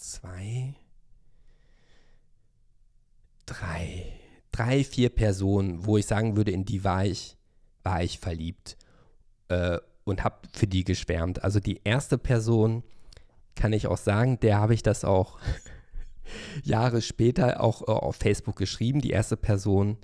zwei, 0.00 0.74
drei, 3.46 4.06
drei, 4.50 4.82
vier 4.82 5.10
Personen, 5.10 5.84
wo 5.84 5.98
ich 5.98 6.06
sagen 6.06 6.36
würde, 6.36 6.50
in 6.50 6.64
die 6.64 6.84
war 6.84 7.04
ich, 7.04 7.36
war 7.82 8.02
ich 8.02 8.18
verliebt 8.18 8.76
äh, 9.48 9.78
und 10.04 10.24
habe 10.24 10.48
für 10.52 10.66
die 10.66 10.84
geschwärmt. 10.84 11.44
Also 11.44 11.60
die 11.60 11.80
erste 11.84 12.18
Person 12.18 12.82
kann 13.54 13.72
ich 13.72 13.86
auch 13.86 13.98
sagen, 13.98 14.40
der 14.40 14.58
habe 14.58 14.74
ich 14.74 14.82
das 14.82 15.04
auch 15.04 15.38
Jahre 16.64 17.02
später 17.02 17.62
auch 17.62 17.82
äh, 17.82 17.92
auf 17.92 18.16
Facebook 18.16 18.56
geschrieben, 18.56 19.00
die 19.00 19.10
erste 19.10 19.36
Person 19.36 19.98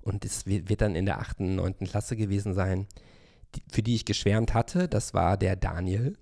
und 0.00 0.24
es 0.24 0.46
wird 0.46 0.80
dann 0.80 0.96
in 0.96 1.06
der 1.06 1.20
8., 1.20 1.40
9. 1.40 1.74
Klasse 1.80 2.16
gewesen 2.16 2.54
sein, 2.54 2.86
die, 3.54 3.62
für 3.70 3.82
die 3.82 3.94
ich 3.94 4.04
geschwärmt 4.04 4.54
hatte. 4.54 4.88
Das 4.88 5.14
war 5.14 5.36
der 5.36 5.56
Daniel. 5.56 6.16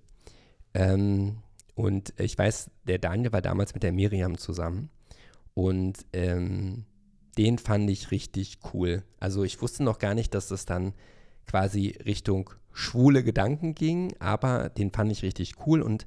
Ähm, 0.73 1.37
und 1.75 2.13
ich 2.19 2.37
weiß, 2.37 2.69
der 2.87 2.99
Daniel 2.99 3.31
war 3.31 3.41
damals 3.41 3.73
mit 3.73 3.83
der 3.83 3.91
Miriam 3.91 4.37
zusammen. 4.37 4.89
Und 5.53 6.05
ähm, 6.13 6.85
den 7.37 7.57
fand 7.57 7.89
ich 7.89 8.11
richtig 8.11 8.59
cool. 8.73 9.03
Also 9.19 9.43
ich 9.43 9.61
wusste 9.61 9.83
noch 9.83 9.99
gar 9.99 10.13
nicht, 10.13 10.33
dass 10.33 10.51
es 10.51 10.65
dann 10.65 10.93
quasi 11.47 11.97
Richtung 12.05 12.49
schwule 12.73 13.23
Gedanken 13.23 13.75
ging, 13.75 14.13
aber 14.19 14.69
den 14.69 14.91
fand 14.91 15.11
ich 15.11 15.23
richtig 15.23 15.55
cool 15.65 15.81
und 15.81 16.05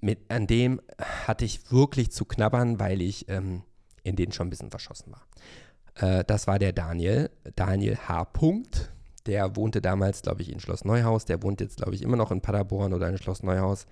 mit, 0.00 0.18
an 0.32 0.48
dem 0.48 0.80
hatte 0.98 1.44
ich 1.44 1.70
wirklich 1.70 2.10
zu 2.10 2.24
knabbern, 2.24 2.80
weil 2.80 3.00
ich 3.00 3.28
ähm, 3.28 3.62
in 4.02 4.16
den 4.16 4.32
schon 4.32 4.48
ein 4.48 4.50
bisschen 4.50 4.70
verschossen 4.70 5.12
war. 5.12 5.22
Äh, 5.94 6.24
das 6.24 6.48
war 6.48 6.58
der 6.58 6.72
Daniel, 6.72 7.30
Daniel 7.54 7.96
H. 7.96 8.24
Punkt. 8.24 8.92
Der 9.26 9.54
wohnte 9.54 9.80
damals, 9.80 10.22
glaube 10.22 10.42
ich, 10.42 10.50
in 10.50 10.58
Schloss 10.58 10.84
Neuhaus. 10.84 11.24
Der 11.24 11.42
wohnt 11.44 11.60
jetzt, 11.60 11.76
glaube 11.76 11.94
ich, 11.94 12.02
immer 12.02 12.16
noch 12.16 12.32
in 12.32 12.40
Paderborn 12.40 12.92
oder 12.92 13.08
in 13.08 13.18
Schloss 13.18 13.44
Neuhaus. 13.44 13.86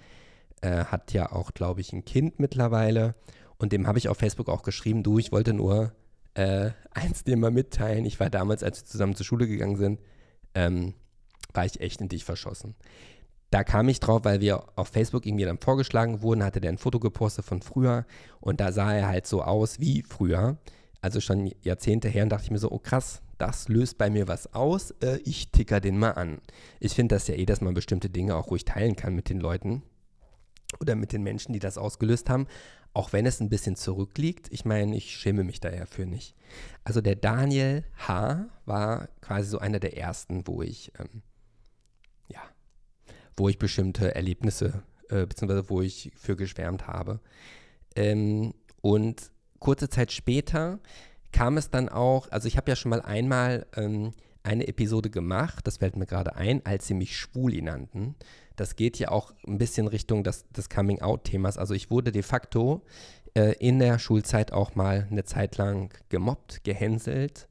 Äh, 0.60 0.84
hat 0.84 1.12
ja 1.12 1.32
auch, 1.32 1.52
glaube 1.52 1.80
ich, 1.80 1.92
ein 1.92 2.04
Kind 2.04 2.38
mittlerweile. 2.38 3.14
Und 3.56 3.72
dem 3.72 3.86
habe 3.86 3.98
ich 3.98 4.08
auf 4.08 4.18
Facebook 4.18 4.48
auch 4.48 4.62
geschrieben, 4.62 5.02
du, 5.02 5.18
ich 5.18 5.32
wollte 5.32 5.52
nur 5.52 5.92
äh, 6.34 6.70
eins 6.92 7.24
dir 7.24 7.36
mal 7.36 7.50
mitteilen. 7.50 8.04
Ich 8.04 8.20
war 8.20 8.30
damals, 8.30 8.62
als 8.62 8.80
wir 8.80 8.86
zusammen 8.86 9.14
zur 9.14 9.26
Schule 9.26 9.46
gegangen 9.46 9.76
sind, 9.76 10.00
ähm, 10.54 10.94
war 11.52 11.64
ich 11.64 11.80
echt 11.80 12.00
in 12.00 12.08
dich 12.08 12.24
verschossen. 12.24 12.74
Da 13.50 13.64
kam 13.64 13.88
ich 13.88 13.98
drauf, 13.98 14.24
weil 14.24 14.40
wir 14.40 14.62
auf 14.76 14.88
Facebook 14.88 15.26
irgendwie 15.26 15.44
dann 15.44 15.58
vorgeschlagen 15.58 16.22
wurden, 16.22 16.44
hatte 16.44 16.60
der 16.60 16.70
ein 16.70 16.78
Foto 16.78 17.00
gepostet 17.00 17.44
von 17.44 17.62
früher 17.62 18.06
und 18.38 18.60
da 18.60 18.70
sah 18.70 18.94
er 18.94 19.08
halt 19.08 19.26
so 19.26 19.42
aus 19.42 19.80
wie 19.80 20.02
früher 20.02 20.58
also 21.00 21.20
schon 21.20 21.50
Jahrzehnte 21.62 22.08
her, 22.08 22.24
und 22.24 22.30
dachte 22.30 22.44
ich 22.44 22.50
mir 22.50 22.58
so, 22.58 22.70
oh 22.70 22.78
krass, 22.78 23.22
das 23.38 23.68
löst 23.68 23.98
bei 23.98 24.10
mir 24.10 24.28
was 24.28 24.52
aus, 24.54 24.90
äh, 25.02 25.18
ich 25.24 25.50
ticker 25.50 25.80
den 25.80 25.98
mal 25.98 26.12
an. 26.12 26.40
Ich 26.78 26.94
finde 26.94 27.14
das 27.14 27.26
ja 27.26 27.34
eh, 27.34 27.46
dass 27.46 27.60
man 27.60 27.74
bestimmte 27.74 28.10
Dinge 28.10 28.36
auch 28.36 28.50
ruhig 28.50 28.64
teilen 28.64 28.96
kann 28.96 29.14
mit 29.14 29.28
den 29.30 29.40
Leuten 29.40 29.82
oder 30.78 30.94
mit 30.94 31.12
den 31.12 31.22
Menschen, 31.22 31.52
die 31.52 31.58
das 31.58 31.78
ausgelöst 31.78 32.30
haben, 32.30 32.46
auch 32.92 33.12
wenn 33.12 33.26
es 33.26 33.40
ein 33.40 33.48
bisschen 33.48 33.76
zurückliegt. 33.76 34.48
Ich 34.50 34.64
meine, 34.64 34.96
ich 34.96 35.16
schäme 35.16 35.44
mich 35.44 35.60
daher 35.60 35.86
für 35.86 36.06
nicht. 36.06 36.34
Also 36.84 37.00
der 37.00 37.16
Daniel 37.16 37.84
H. 38.08 38.46
war 38.66 39.08
quasi 39.20 39.48
so 39.48 39.58
einer 39.58 39.80
der 39.80 39.96
ersten, 39.96 40.46
wo 40.46 40.62
ich, 40.62 40.92
ähm, 40.98 41.22
ja, 42.28 42.42
wo 43.36 43.48
ich 43.48 43.58
bestimmte 43.58 44.14
Erlebnisse, 44.14 44.82
äh, 45.08 45.26
beziehungsweise 45.26 45.70
wo 45.70 45.82
ich 45.82 46.12
für 46.16 46.36
geschwärmt 46.36 46.86
habe. 46.86 47.20
Ähm, 47.94 48.54
und 48.80 49.30
kurze 49.58 49.88
Zeit 49.88 50.12
später 50.12 50.80
kam 51.32 51.56
es 51.56 51.70
dann 51.70 51.88
auch, 51.88 52.30
also 52.30 52.48
ich 52.48 52.56
habe 52.56 52.70
ja 52.70 52.76
schon 52.76 52.90
mal 52.90 53.02
einmal 53.02 53.66
ähm, 53.76 54.12
eine 54.42 54.66
Episode 54.66 55.10
gemacht, 55.10 55.66
das 55.66 55.76
fällt 55.76 55.96
mir 55.96 56.06
gerade 56.06 56.34
ein, 56.34 56.64
als 56.64 56.86
sie 56.86 56.94
mich 56.94 57.16
Schwuli 57.16 57.62
nannten. 57.62 58.16
Das 58.60 58.76
geht 58.76 58.98
ja 58.98 59.08
auch 59.08 59.32
ein 59.46 59.56
bisschen 59.56 59.86
Richtung 59.86 60.22
des, 60.22 60.46
des 60.50 60.68
Coming-out-Themas. 60.68 61.56
Also 61.56 61.72
ich 61.72 61.90
wurde 61.90 62.12
de 62.12 62.20
facto 62.20 62.82
äh, 63.32 63.54
in 63.54 63.78
der 63.78 63.98
Schulzeit 63.98 64.52
auch 64.52 64.74
mal 64.74 65.08
eine 65.10 65.24
Zeit 65.24 65.56
lang 65.56 65.94
gemobbt, 66.10 66.62
gehänselt. 66.62 67.48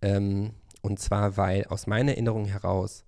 Ähm, 0.00 0.50
und 0.80 0.98
zwar, 0.98 1.36
weil 1.36 1.66
aus 1.66 1.86
meiner 1.86 2.10
Erinnerung 2.10 2.46
heraus 2.46 3.04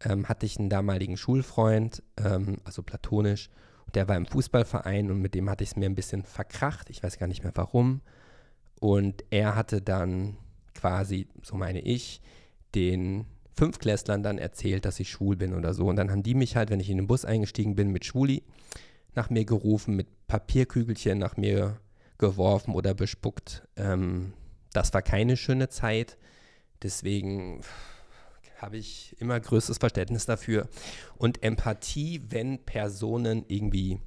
ähm, 0.00 0.28
hatte 0.28 0.44
ich 0.44 0.58
einen 0.58 0.68
damaligen 0.68 1.16
Schulfreund, 1.16 2.02
ähm, 2.16 2.56
also 2.64 2.82
platonisch, 2.82 3.48
der 3.94 4.08
war 4.08 4.16
im 4.16 4.26
Fußballverein 4.26 5.08
und 5.12 5.20
mit 5.20 5.36
dem 5.36 5.48
hatte 5.48 5.62
ich 5.62 5.70
es 5.70 5.76
mir 5.76 5.88
ein 5.88 5.94
bisschen 5.94 6.24
verkracht. 6.24 6.90
Ich 6.90 7.00
weiß 7.00 7.16
gar 7.20 7.28
nicht 7.28 7.44
mehr 7.44 7.52
warum. 7.54 8.00
Und 8.80 9.22
er 9.30 9.54
hatte 9.54 9.82
dann 9.82 10.36
quasi, 10.74 11.28
so 11.44 11.54
meine 11.54 11.80
ich, 11.80 12.20
den 12.74 13.24
Fünfklässlern 13.56 14.22
dann 14.22 14.38
erzählt, 14.38 14.84
dass 14.84 15.00
ich 15.00 15.10
schwul 15.10 15.36
bin 15.36 15.54
oder 15.54 15.74
so. 15.74 15.86
Und 15.86 15.96
dann 15.96 16.10
haben 16.10 16.22
die 16.22 16.34
mich 16.34 16.56
halt, 16.56 16.70
wenn 16.70 16.80
ich 16.80 16.90
in 16.90 16.98
den 16.98 17.06
Bus 17.06 17.24
eingestiegen 17.24 17.74
bin, 17.74 17.90
mit 17.90 18.04
Schwuli 18.04 18.42
nach 19.14 19.30
mir 19.30 19.44
gerufen, 19.44 19.96
mit 19.96 20.08
Papierkügelchen 20.26 21.18
nach 21.18 21.36
mir 21.36 21.80
geworfen 22.18 22.74
oder 22.74 22.94
bespuckt. 22.94 23.66
Ähm, 23.76 24.34
das 24.72 24.92
war 24.92 25.02
keine 25.02 25.36
schöne 25.36 25.68
Zeit. 25.68 26.18
Deswegen 26.82 27.62
habe 28.58 28.76
ich 28.76 29.16
immer 29.20 29.38
größtes 29.40 29.78
Verständnis 29.78 30.26
dafür. 30.26 30.68
Und 31.16 31.42
Empathie, 31.42 32.22
wenn 32.28 32.64
Personen 32.64 33.44
irgendwie, 33.48 34.00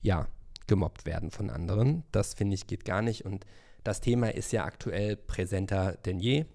ja, 0.00 0.28
gemobbt 0.66 1.04
werden 1.04 1.30
von 1.30 1.50
anderen. 1.50 2.04
Das 2.12 2.34
finde 2.34 2.54
ich 2.54 2.66
geht 2.66 2.84
gar 2.84 3.02
nicht. 3.02 3.24
Und 3.24 3.44
das 3.84 4.00
Thema 4.00 4.32
ist 4.32 4.52
ja 4.52 4.64
aktuell 4.64 5.16
präsenter 5.16 5.98
denn 6.04 6.20
je. 6.20 6.46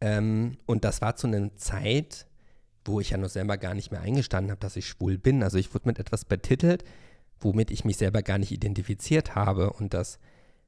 Ähm, 0.00 0.58
und 0.66 0.84
das 0.84 1.00
war 1.00 1.16
zu 1.16 1.26
einer 1.26 1.54
Zeit, 1.56 2.26
wo 2.84 3.00
ich 3.00 3.10
ja 3.10 3.16
noch 3.16 3.28
selber 3.28 3.56
gar 3.56 3.74
nicht 3.74 3.90
mehr 3.90 4.00
eingestanden 4.00 4.50
habe, 4.50 4.60
dass 4.60 4.76
ich 4.76 4.86
schwul 4.86 5.18
bin. 5.18 5.42
Also 5.42 5.58
ich 5.58 5.72
wurde 5.74 5.88
mit 5.88 5.98
etwas 5.98 6.24
betitelt, 6.24 6.84
womit 7.40 7.70
ich 7.70 7.84
mich 7.84 7.96
selber 7.96 8.22
gar 8.22 8.38
nicht 8.38 8.52
identifiziert 8.52 9.34
habe. 9.34 9.72
Und 9.72 9.94
das 9.94 10.18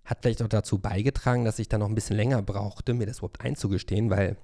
hat 0.04 0.18
vielleicht 0.22 0.42
auch 0.42 0.48
dazu 0.48 0.78
beigetragen, 0.78 1.44
dass 1.44 1.58
ich 1.58 1.68
da 1.68 1.78
noch 1.78 1.88
ein 1.88 1.94
bisschen 1.94 2.16
länger 2.16 2.42
brauchte, 2.42 2.94
mir 2.94 3.06
das 3.06 3.18
überhaupt 3.18 3.40
einzugestehen, 3.42 4.10
weil 4.10 4.36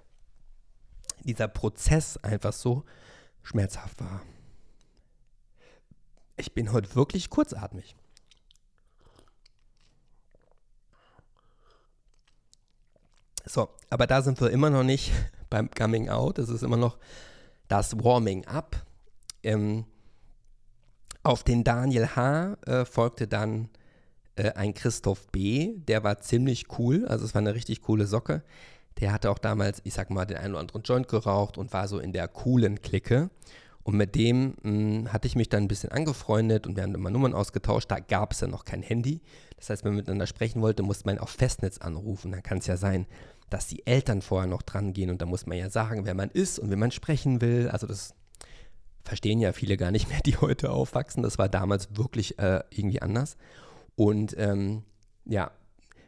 dieser 1.25 1.49
Prozess 1.49 2.17
einfach 2.19 2.53
so 2.53 2.85
schmerzhaft 3.43 4.01
war. 4.01 4.23
Ich 6.37 6.53
bin 6.53 6.73
heute 6.73 6.95
wirklich 6.95 7.31
kurzatmig. 7.31 7.97
So, 13.47 13.69
aber 13.91 14.07
da 14.07 14.23
sind 14.23 14.41
wir 14.41 14.51
immer 14.51 14.71
noch 14.71 14.85
nicht 14.85 15.13
beim 15.51 15.71
Coming 15.71 16.09
Out. 16.09 16.39
Es 16.39 16.49
ist 16.49 16.63
immer 16.63 16.77
noch 16.77 16.99
das 17.69 17.97
Warming 18.03 18.47
Up. 18.47 18.77
Ähm, 19.43 19.85
auf 21.23 21.43
den 21.43 21.65
Daniel 21.65 22.09
H. 22.17 22.57
Äh, 22.67 22.85
folgte 22.85 23.27
dann 23.27 23.69
äh, 24.37 24.53
ein 24.53 24.75
Christoph 24.75 25.27
B., 25.29 25.75
der 25.77 26.05
war 26.05 26.21
ziemlich 26.21 26.67
cool, 26.79 27.07
also 27.07 27.25
es 27.25 27.35
war 27.35 27.41
eine 27.41 27.55
richtig 27.55 27.83
coole 27.83 28.07
Socke. 28.07 28.43
Der 29.01 29.13
hatte 29.13 29.31
auch 29.31 29.39
damals, 29.39 29.81
ich 29.85 29.95
sag 29.95 30.11
mal, 30.11 30.25
den 30.25 30.37
einen 30.37 30.55
oder 30.55 30.61
anderen 30.61 30.83
Joint 30.83 31.09
geraucht 31.09 31.59
und 31.59 31.73
war 31.73 31.89
so 31.89 31.99
in 31.99 32.13
der 32.13 32.29
coolen 32.29 32.81
Clique. 32.81 33.31
Und 33.83 33.97
mit 33.97 34.15
dem 34.15 34.55
mh, 34.63 34.71
hm, 34.71 35.13
hatte 35.13 35.27
ich 35.27 35.37
mich 35.37 35.51
dann 35.51 35.65
ein 35.65 35.69
bisschen 35.69 35.93
angefreundet 35.93 36.67
und 36.67 36.77
wir 36.77 36.83
haben 36.83 36.95
immer 36.95 37.11
Nummern 37.11 37.35
ausgetauscht. 37.35 37.91
Da 37.91 38.01
gab 38.01 38.33
es 38.33 38.41
ja 38.41 38.47
noch 38.47 38.65
kein 38.65 38.83
Handy. 38.83 39.21
Das 39.57 39.69
heißt, 39.69 39.85
wenn 39.85 39.93
man 39.93 39.99
miteinander 39.99 40.27
sprechen 40.27 40.63
wollte, 40.63 40.83
musste 40.83 41.07
man 41.07 41.19
auf 41.19 41.31
Festnetz 41.31 41.79
anrufen. 41.79 42.33
Dann 42.33 42.43
kann 42.43 42.59
es 42.59 42.67
ja 42.67 42.77
sein, 42.77 43.07
dass 43.51 43.67
die 43.67 43.87
Eltern 43.87 44.23
vorher 44.23 44.49
noch 44.49 44.63
dran 44.63 44.93
gehen 44.93 45.11
und 45.11 45.21
da 45.23 45.27
muss 45.27 45.47
man 45.47 45.59
ja 45.59 45.71
sagen, 45.71 46.05
wer 46.07 46.15
man 46.15 46.31
ist 46.31 46.59
und 46.59 46.71
wen 46.71 46.79
man 46.79 46.91
sprechen 46.91 47.41
will. 47.41 47.69
Also 47.69 47.87
das 47.87 48.15
verstehen 49.05 49.41
ja 49.41 49.53
viele 49.53 49.77
gar 49.77 49.91
nicht 49.91 50.09
mehr, 50.09 50.21
die 50.21 50.37
heute 50.37 50.71
aufwachsen. 50.71 51.23
Das 51.23 51.39
war 51.39 51.49
damals 51.49 51.97
wirklich 51.97 52.39
äh, 52.39 52.63
irgendwie 52.71 53.03
anders. 53.03 53.37
Und 53.97 54.35
ähm, 54.39 54.83
ja, 55.25 55.51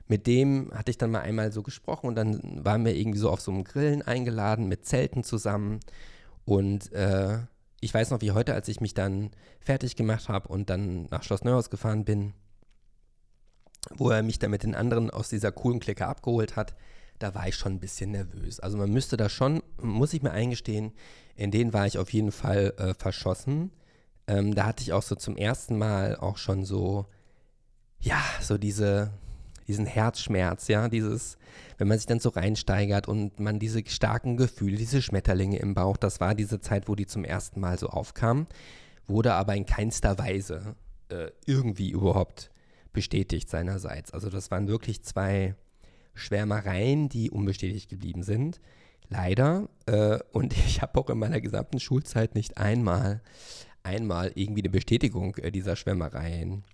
mit 0.09 0.27
dem 0.27 0.71
hatte 0.73 0.91
ich 0.91 0.99
dann 0.99 1.11
mal 1.11 1.21
einmal 1.21 1.53
so 1.53 1.63
gesprochen 1.63 2.07
und 2.07 2.15
dann 2.15 2.65
waren 2.65 2.85
wir 2.85 2.95
irgendwie 2.95 3.19
so 3.19 3.31
auf 3.31 3.41
so 3.41 3.51
einem 3.51 3.65
Grillen 3.65 4.03
eingeladen 4.03 4.69
mit 4.69 4.85
Zelten 4.87 5.25
zusammen. 5.25 5.81
Und 6.45 6.93
äh, 6.93 7.39
ich 7.81 7.93
weiß 7.93 8.11
noch 8.11 8.21
wie 8.21 8.33
heute, 8.33 8.55
als 8.55 8.69
ich 8.69 8.81
mich 8.81 8.95
dann 8.95 9.31
fertig 9.61 9.97
gemacht 9.97 10.29
habe 10.29 10.49
und 10.49 10.71
dann 10.71 11.07
nach 11.11 11.23
Schloss 11.23 11.45
Neuhaus 11.45 11.71
gefahren 11.71 12.05
bin, 12.05 12.35
wo 13.97 14.11
er 14.11 14.23
mich 14.23 14.39
dann 14.39 14.51
mit 14.51 14.63
den 14.63 14.75
anderen 14.75 15.11
aus 15.11 15.29
dieser 15.29 15.53
coolen 15.53 15.81
Clique 15.81 16.07
abgeholt 16.07 16.57
hat, 16.57 16.75
da 17.19 17.35
war 17.35 17.49
ich 17.49 17.57
schon 17.57 17.75
ein 17.75 17.81
bisschen 17.81 18.13
nervös. 18.13 18.61
Also 18.61 18.77
man 18.77 18.91
müsste 18.91 19.17
da 19.17 19.29
schon, 19.29 19.63
muss 19.81 20.13
ich 20.13 20.23
mir 20.23 20.33
eingestehen, 20.33 20.93
in 21.35 21.51
denen 21.51 21.73
war 21.73 21.87
ich 21.87 21.99
auf 21.99 22.13
jeden 22.13 22.33
Fall 22.33 22.75
äh, 22.79 22.95
verschossen. 22.95 23.71
Ähm, 24.27 24.55
da 24.55 24.67
hatte 24.67 24.83
ich 24.83 24.93
auch 24.93 25.03
so 25.03 25.15
zum 25.15 25.37
ersten 25.37 25.79
Mal 25.79 26.17
auch 26.17 26.37
schon 26.37 26.65
so, 26.65 27.07
ja, 28.01 28.23
so 28.41 28.59
diese, 28.59 29.11
diesen 29.69 29.87
Herzschmerz, 29.87 30.69
ja, 30.69 30.89
dieses, 30.89 31.39
wenn 31.79 31.89
man 31.89 31.99
sich 31.99 32.07
dann 32.07 32.21
so 32.21 32.31
reinsteigert 32.31 33.09
und 33.09 33.39
man 33.39 33.59
diese 33.59 33.83
starken 33.87 34.37
Gefühle, 34.37 34.77
diese 34.77 35.03
Schmetterlinge 35.03 35.59
im 35.59 35.75
Bauch, 35.75 35.97
das 35.97 36.21
war 36.21 36.35
diese 36.35 36.61
Zeit, 36.61 36.89
wo 36.89 36.95
die 36.95 37.07
zum 37.07 37.25
ersten 37.25 37.61
Mal 37.61 37.79
so 37.79 37.89
aufkamen, 37.89 38.47
wurde 39.07 39.35
aber 39.35 39.55
in 39.55 39.67
keinster 39.67 40.19
Weise 40.19 40.75
äh, 41.09 41.31
irgendwie 41.45 41.91
überhaupt 41.91 42.51
bestätigt 42.93 43.49
seinerseits. 43.49 44.13
Also 44.13 44.31
das 44.31 44.51
waren 44.51 44.69
wirklich 44.69 45.03
zwei 45.03 45.55
Schwärmereien, 46.17 47.09
die 47.09 47.31
unbestätigt 47.31 47.89
geblieben 47.89 48.23
sind. 48.23 48.61
Leider. 49.09 49.69
Äh, 49.87 50.19
und 50.33 50.53
ich 50.67 50.83
habe 50.83 50.99
auch 50.99 51.11
in 51.11 51.19
meiner 51.19 51.41
gesamten 51.41 51.81
Schulzeit 51.81 52.35
nicht 52.35 52.59
einmal, 52.59 53.23
einmal 53.83 54.33
irgendwie 54.35 54.63
eine 54.63 54.71
Bestätigung 54.71 55.37
äh, 55.37 55.51
dieser 55.51 55.77
Schwärmereien 55.77 56.65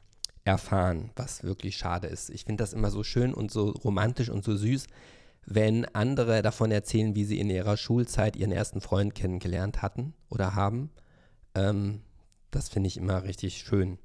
erfahren, 0.44 1.11
was 1.14 1.44
wirklich 1.44 1.76
schade 1.76 2.09
ist. 2.09 2.31
Ich 2.31 2.44
finde 2.44 2.62
das 2.62 2.72
immer 2.72 2.90
so 2.90 3.05
schön 3.05 3.33
und 3.33 3.50
so 3.50 3.70
romantisch 3.70 4.28
und 4.28 4.42
so 4.44 4.57
süß, 4.57 4.87
wenn 5.44 5.85
andere 5.87 6.42
davon 6.42 6.70
erzählen, 6.70 7.14
wie 7.14 7.24
sie 7.24 7.38
in 7.38 7.50
ihrer 7.50 7.76
Schulzeit 7.76 8.37
ihren 8.37 8.52
ersten 8.52 8.81
Freund 8.81 9.14
kennengelernt 9.14 9.83
hatten 9.83 10.14
oder 10.31 10.55
haben. 10.55 10.90
Ähm, 11.55 12.00
das 12.50 12.68
finde 12.68 12.88
ich 12.88 12.96
immer 12.96 13.24
richtig 13.24 13.59
schön. 13.59 13.98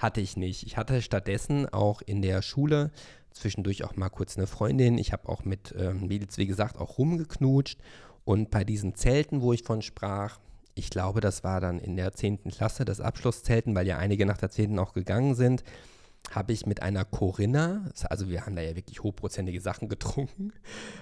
Hatte 0.00 0.20
ich 0.22 0.36
nicht. 0.36 0.64
Ich 0.66 0.76
hatte 0.78 1.02
stattdessen 1.02 1.68
auch 1.68 2.00
in 2.00 2.22
der 2.22 2.40
Schule 2.40 2.90
zwischendurch 3.32 3.84
auch 3.84 3.96
mal 3.96 4.08
kurz 4.08 4.36
eine 4.36 4.46
Freundin. 4.46 4.96
Ich 4.98 5.12
habe 5.12 5.28
auch 5.28 5.44
mit 5.44 5.74
ähm, 5.78 6.08
Mädels, 6.08 6.38
wie 6.38 6.46
gesagt, 6.46 6.78
auch 6.78 6.96
rumgeknutscht. 6.96 7.78
Und 8.24 8.50
bei 8.50 8.64
diesen 8.64 8.94
Zelten, 8.94 9.42
wo 9.42 9.52
ich 9.52 9.62
von 9.62 9.82
sprach, 9.82 10.40
ich 10.74 10.88
glaube, 10.88 11.20
das 11.20 11.44
war 11.44 11.60
dann 11.60 11.78
in 11.78 11.96
der 11.96 12.12
10. 12.12 12.44
Klasse, 12.44 12.86
das 12.86 13.02
Abschlusszelten, 13.02 13.74
weil 13.74 13.86
ja 13.86 13.98
einige 13.98 14.24
nach 14.24 14.38
der 14.38 14.50
10. 14.50 14.78
auch 14.78 14.94
gegangen 14.94 15.34
sind, 15.34 15.64
habe 16.30 16.52
ich 16.52 16.66
mit 16.66 16.82
einer 16.82 17.04
Corinna, 17.04 17.88
also 18.08 18.28
wir 18.28 18.46
haben 18.46 18.54
da 18.54 18.62
ja 18.62 18.76
wirklich 18.76 19.02
hochprozentige 19.02 19.60
Sachen 19.60 19.88
getrunken, 19.88 20.52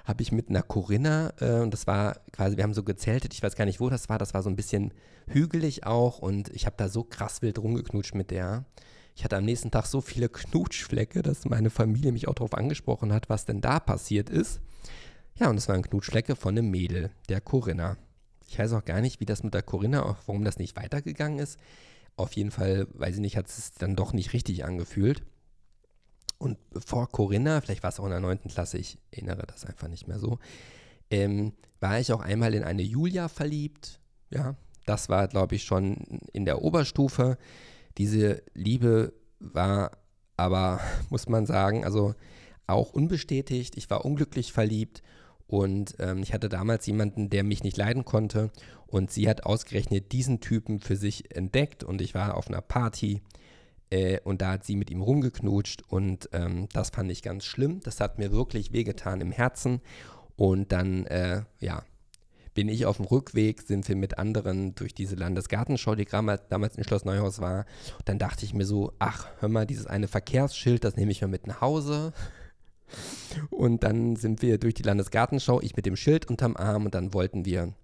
habe 0.05 0.23
ich 0.23 0.33
mit 0.33 0.49
einer 0.49 0.63
Corinna, 0.63 1.33
äh, 1.41 1.61
und 1.61 1.73
das 1.73 1.87
war 1.87 2.21
quasi, 2.33 2.57
wir 2.57 2.65
haben 2.65 2.75
so 2.75 2.83
gezeltet, 2.83 3.35
ich 3.35 3.43
weiß 3.43 3.57
gar 3.57 3.67
nicht, 3.67 3.81
wo 3.81 3.91
das 3.91 4.09
war, 4.09 4.19
das 4.19 4.35
war 4.35 4.43
so 4.43 4.49
ein 4.49 4.57
bisschen 4.57 4.93
hügelig 5.27 5.85
auch 5.85 6.19
und 6.19 6.49
ich 6.51 6.67
habe 6.67 6.77
da 6.79 6.89
so 6.89 7.05
krass 7.05 7.43
wild 7.43 7.59
rumgeknutscht 7.59 8.15
mit 8.15 8.31
der. 8.31 8.65
Ich 9.15 9.25
hatte 9.25 9.37
am 9.37 9.45
nächsten 9.45 9.71
Tag 9.71 9.87
so 9.87 10.01
viele 10.01 10.29
Knutschflecke, 10.29 11.23
dass 11.23 11.45
meine 11.45 11.71
Familie 11.71 12.13
mich 12.13 12.29
auch 12.29 12.35
darauf 12.35 12.55
angesprochen 12.55 13.13
hat, 13.13 13.29
was 13.29 13.45
denn 13.45 13.61
da 13.61 13.81
passiert 13.81 14.31
ist. 14.31 14.61
Ja, 15.35 15.51
und 15.51 15.57
es 15.57 15.69
waren 15.69 15.83
Knutschflecke 15.83 16.37
von 16.37 16.57
einem 16.57 16.71
Mädel, 16.71 17.11
der 17.29 17.41
Corinna. 17.41 17.97
Ich 18.47 18.59
weiß 18.59 18.73
auch 18.73 18.85
gar 18.85 19.01
nicht, 19.01 19.21
wie 19.21 19.27
das 19.27 19.43
mit 19.43 19.55
der 19.55 19.63
Corinna, 19.63 20.17
warum 20.27 20.45
das 20.45 20.59
nicht 20.59 20.77
weitergegangen 20.77 21.39
ist. 21.39 21.59
Auf 22.19 22.33
jeden 22.33 22.51
Fall, 22.51 22.89
weiß 22.95 23.15
ich 23.15 23.21
nicht, 23.21 23.37
hat 23.37 23.47
es 23.47 23.73
dann 23.73 23.95
doch 23.95 24.13
nicht 24.13 24.33
richtig 24.33 24.65
angefühlt. 24.65 25.23
Und 26.39 26.59
vor 26.85 27.09
Corinna, 27.09 27.61
vielleicht 27.61 27.85
war 27.85 27.91
es 27.91 28.01
auch 28.01 28.05
in 28.05 28.11
der 28.11 28.21
9. 28.21 28.41
Klasse, 28.49 28.77
ich 28.79 28.99
erinnere 29.13 29.47
das 29.47 29.65
einfach 29.65 29.87
nicht 29.87 30.09
mehr 30.09 30.19
so, 30.19 30.39
ähm, 31.11 31.53
war 31.79 32.01
ich 32.01 32.13
auch 32.13 32.21
einmal 32.21 32.55
in 32.55 32.65
eine 32.65 32.83
Julia 32.83 33.29
verliebt. 33.29 34.01
Ja, 34.31 34.57
das 34.85 35.09
war, 35.09 35.29
glaube 35.29 35.55
ich, 35.55 35.63
schon 35.63 36.21
in 36.33 36.45
der 36.45 36.63
Oberstufe. 36.63 37.39
Diese 37.99 38.43
Liebe 38.53 39.13
war 39.39 39.93
aber, 40.37 40.81
muss 41.11 41.29
man 41.29 41.47
sagen, 41.47 41.85
also 41.85 42.15
auch 42.67 42.93
unbestätigt. 42.93 43.77
Ich 43.77 43.89
war 43.91 44.05
unglücklich 44.05 44.53
verliebt 44.53 45.03
und 45.49 45.97
ähm, 45.99 46.23
ich 46.23 46.33
hatte 46.33 46.49
damals 46.49 46.87
jemanden, 46.87 47.31
der 47.31 47.43
mich 47.43 47.65
nicht 47.65 47.77
leiden 47.77 48.05
konnte 48.05 48.51
und 48.87 49.11
sie 49.11 49.29
hat 49.29 49.45
ausgerechnet 49.45 50.13
diesen 50.13 50.41
Typen 50.41 50.79
für 50.79 50.95
sich 50.95 51.35
entdeckt 51.35 51.83
und 51.83 52.01
ich 52.01 52.15
war 52.15 52.37
auf 52.37 52.49
einer 52.49 52.61
Party 52.61 53.23
äh, 53.91 54.21
und 54.21 54.43
da 54.43 54.53
hat 54.53 54.65
sie 54.65 54.77
mit 54.77 54.91
ihm 54.91 55.01
rumgeknutscht 55.01 55.83
und 55.89 56.29
ähm, 56.33 56.69
das 56.73 56.91
fand 56.91 57.11
ich 57.11 57.23
ganz 57.23 57.45
schlimm. 57.45 57.81
Das 57.83 58.01
hat 58.01 58.19
mir 58.19 58.31
wirklich 58.31 58.73
wehgetan 58.73 59.23
im 59.23 59.33
Herzen 59.33 59.81
und 60.37 60.71
dann, 60.71 61.07
äh, 61.07 61.43
ja, 61.61 61.83
bin 62.53 62.69
ich 62.69 62.87
auf 62.87 62.97
dem 62.97 63.07
Rückweg, 63.07 63.63
sind 63.63 63.89
wir 63.89 63.97
mit 63.97 64.19
anderen 64.19 64.75
durch 64.75 64.93
diese 64.93 65.15
Landesgartenschau, 65.15 65.95
die 65.95 66.07
damals 66.07 66.77
in 66.77 66.85
Schloss 66.85 67.05
Neuhaus 67.05 67.41
war. 67.41 67.67
Dann 68.05 68.19
dachte 68.19 68.45
ich 68.45 68.53
mir 68.53 68.65
so, 68.65 68.93
ach, 68.99 69.29
hör 69.39 69.49
mal, 69.49 69.65
dieses 69.65 69.87
eine 69.87 70.09
Verkehrsschild, 70.09 70.83
das 70.83 70.97
nehme 70.97 71.13
ich 71.13 71.23
mal 71.23 71.29
mit 71.29 71.47
nach 71.47 71.61
Hause. 71.61 72.13
Und 73.51 73.83
dann 73.83 74.17
sind 74.17 74.43
wir 74.43 74.59
durch 74.59 74.75
die 74.75 74.83
Landesgartenschau, 74.83 75.61
ich 75.61 75.77
mit 75.77 75.87
dem 75.87 75.97
Schild 75.97 76.27
unterm 76.29 76.57
Arm 76.57 76.87
und 76.87 76.95
dann 76.95 77.15
wollten 77.15 77.45
wir 77.45 77.75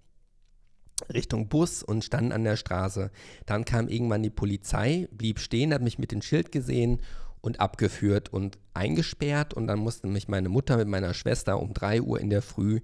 Richtung 1.13 1.49
Bus 1.49 1.83
und 1.83 2.03
standen 2.03 2.31
an 2.31 2.43
der 2.43 2.55
Straße. 2.55 3.11
Dann 3.45 3.65
kam 3.65 3.87
irgendwann 3.87 4.23
die 4.23 4.29
Polizei, 4.29 5.07
blieb 5.11 5.39
stehen, 5.39 5.73
hat 5.73 5.81
mich 5.81 5.99
mit 5.99 6.11
dem 6.11 6.21
Schild 6.21 6.51
gesehen 6.51 7.01
und 7.41 7.59
abgeführt 7.59 8.29
und 8.29 8.57
eingesperrt 8.73 9.53
und 9.53 9.67
dann 9.67 9.79
musste 9.79 10.07
mich 10.07 10.27
meine 10.27 10.49
Mutter 10.49 10.77
mit 10.77 10.87
meiner 10.87 11.13
Schwester 11.13 11.59
um 11.59 11.73
3 11.73 12.01
Uhr 12.01 12.19
in 12.19 12.29
der 12.29 12.41
Früh 12.41 12.79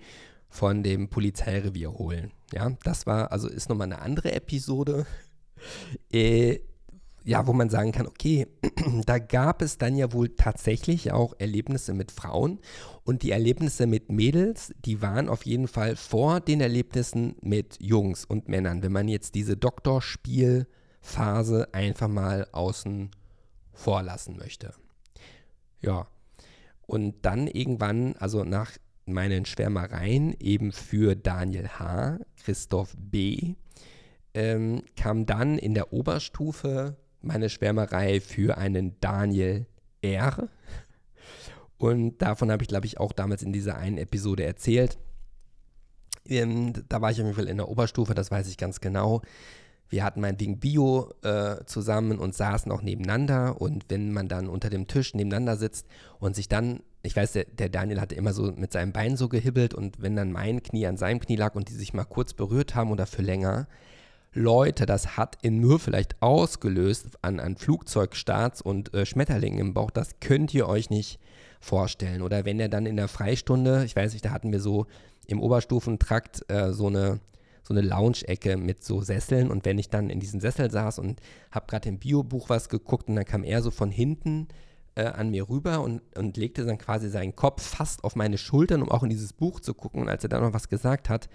von 0.49 0.83
dem 0.83 1.09
Polizeirevier 1.09 1.93
holen. 1.93 2.31
Ja, 2.53 2.71
das 2.83 3.07
war, 3.07 3.31
also 3.31 3.47
ist 3.47 3.69
nochmal 3.69 3.85
eine 3.85 4.01
andere 4.01 4.33
Episode, 4.33 5.05
äh, 6.11 6.59
ja, 7.23 7.47
wo 7.47 7.53
man 7.53 7.69
sagen 7.69 7.91
kann, 7.91 8.07
okay, 8.07 8.47
da 9.05 9.19
gab 9.19 9.61
es 9.61 9.77
dann 9.77 9.95
ja 9.95 10.11
wohl 10.11 10.29
tatsächlich 10.29 11.11
auch 11.11 11.35
Erlebnisse 11.37 11.93
mit 11.93 12.11
Frauen 12.11 12.59
und 13.03 13.21
die 13.23 13.31
Erlebnisse 13.31 13.87
mit 13.87 14.11
Mädels, 14.11 14.73
die 14.85 15.01
waren 15.01 15.29
auf 15.29 15.45
jeden 15.45 15.67
Fall 15.67 15.95
vor 15.95 16.39
den 16.39 16.61
Erlebnissen 16.61 17.35
mit 17.41 17.77
Jungs 17.79 18.25
und 18.25 18.49
Männern, 18.49 18.83
wenn 18.83 18.91
man 18.91 19.07
jetzt 19.07 19.35
diese 19.35 19.55
Doktorspielphase 19.55 21.73
einfach 21.73 22.07
mal 22.07 22.47
außen 22.51 23.11
vor 23.73 24.03
lassen 24.03 24.37
möchte. 24.37 24.73
Ja, 25.79 26.07
und 26.85 27.25
dann 27.25 27.47
irgendwann, 27.47 28.15
also 28.17 28.43
nach 28.43 28.71
meinen 29.05 29.45
Schwärmereien 29.45 30.35
eben 30.39 30.71
für 30.71 31.15
Daniel 31.15 31.67
H., 31.67 32.19
Christoph 32.43 32.95
B., 32.97 33.55
ähm, 34.33 34.83
kam 34.95 35.25
dann 35.25 35.57
in 35.57 35.73
der 35.73 35.91
Oberstufe 35.91 36.95
meine 37.21 37.49
Schwärmerei 37.49 38.19
für 38.19 38.57
einen 38.57 38.99
Daniel 38.99 39.65
R. 40.01 40.49
Und 41.77 42.21
davon 42.21 42.51
habe 42.51 42.63
ich, 42.63 42.69
glaube 42.69 42.85
ich, 42.85 42.99
auch 42.99 43.11
damals 43.11 43.41
in 43.43 43.53
dieser 43.53 43.77
einen 43.77 43.97
Episode 43.97 44.43
erzählt. 44.43 44.99
Ähm, 46.27 46.73
da 46.89 47.01
war 47.01 47.11
ich 47.11 47.19
auf 47.19 47.25
jeden 47.25 47.35
Fall 47.35 47.47
in 47.47 47.57
der 47.57 47.69
Oberstufe, 47.69 48.13
das 48.13 48.29
weiß 48.29 48.47
ich 48.47 48.57
ganz 48.57 48.79
genau. 48.79 49.21
Wir 49.89 50.03
hatten 50.03 50.21
meinetwegen 50.21 50.59
Bio 50.59 51.11
äh, 51.23 51.65
zusammen 51.65 52.19
und 52.19 52.35
saßen 52.35 52.71
auch 52.71 52.81
nebeneinander. 52.81 53.59
Und 53.59 53.85
wenn 53.89 54.13
man 54.13 54.27
dann 54.27 54.47
unter 54.47 54.69
dem 54.69 54.87
Tisch 54.87 55.13
nebeneinander 55.13 55.57
sitzt 55.57 55.87
und 56.19 56.35
sich 56.35 56.47
dann 56.47 56.81
ich 57.03 57.15
weiß, 57.15 57.31
der, 57.33 57.45
der, 57.45 57.69
Daniel 57.69 57.99
hatte 57.99 58.15
immer 58.15 58.33
so 58.33 58.51
mit 58.51 58.71
seinem 58.71 58.93
Bein 58.93 59.17
so 59.17 59.27
gehibbelt 59.27 59.73
und 59.73 60.01
wenn 60.01 60.15
dann 60.15 60.31
mein 60.31 60.61
Knie 60.61 60.85
an 60.85 60.97
seinem 60.97 61.19
Knie 61.19 61.35
lag 61.35 61.55
und 61.55 61.69
die 61.69 61.73
sich 61.73 61.93
mal 61.93 62.05
kurz 62.05 62.33
berührt 62.33 62.75
haben 62.75 62.91
oder 62.91 63.07
für 63.07 63.21
länger, 63.21 63.67
Leute, 64.33 64.85
das 64.85 65.17
hat 65.17 65.37
in 65.41 65.59
mir 65.59 65.77
vielleicht 65.77 66.21
ausgelöst 66.21 67.17
an, 67.21 67.39
an 67.39 67.57
Flugzeugstarts 67.57 68.61
und 68.61 68.93
äh, 68.93 69.05
Schmetterlingen 69.05 69.59
im 69.59 69.73
Bauch, 69.73 69.91
das 69.91 70.19
könnt 70.21 70.53
ihr 70.53 70.69
euch 70.69 70.89
nicht 70.89 71.19
vorstellen. 71.59 72.21
Oder 72.21 72.45
wenn 72.45 72.59
er 72.59 72.69
dann 72.69 72.85
in 72.85 72.95
der 72.95 73.09
Freistunde, 73.09 73.83
ich 73.83 73.95
weiß 73.95 74.13
nicht, 74.13 74.23
da 74.23 74.31
hatten 74.31 74.51
wir 74.51 74.61
so 74.61 74.87
im 75.27 75.41
Oberstufentrakt 75.41 76.49
äh, 76.49 76.71
so 76.71 76.87
eine 76.87 77.19
so 77.63 77.75
eine 77.75 77.81
Lounge-Ecke 77.81 78.57
mit 78.57 78.83
so 78.83 79.01
Sesseln 79.01 79.51
und 79.51 79.65
wenn 79.65 79.77
ich 79.77 79.89
dann 79.89 80.09
in 80.09 80.19
diesem 80.19 80.39
Sessel 80.39 80.71
saß 80.71 80.97
und 80.97 81.21
habe 81.51 81.67
gerade 81.67 81.89
im 81.89 81.99
Biobuch 81.99 82.49
was 82.49 82.69
geguckt 82.69 83.07
und 83.07 83.15
dann 83.15 83.25
kam 83.25 83.43
er 83.43 83.61
so 83.61 83.69
von 83.69 83.91
hinten 83.91 84.47
äh, 84.95 85.05
an 85.05 85.29
mir 85.29 85.47
rüber 85.47 85.81
und, 85.81 86.01
und 86.17 86.37
legte 86.37 86.65
dann 86.65 86.77
quasi 86.77 87.09
seinen 87.09 87.35
Kopf 87.35 87.61
fast 87.61 88.03
auf 88.03 88.15
meine 88.15 88.37
Schultern, 88.37 88.81
um 88.81 88.89
auch 88.89 89.03
in 89.03 89.09
dieses 89.09 89.31
Buch 89.33 89.59
zu 89.59 89.73
gucken. 89.73 90.01
Und 90.01 90.09
als 90.09 90.23
er 90.23 90.29
dann 90.29 90.41
noch 90.41 90.53
was 90.53 90.69
gesagt 90.69 91.07
hat, 91.07 91.29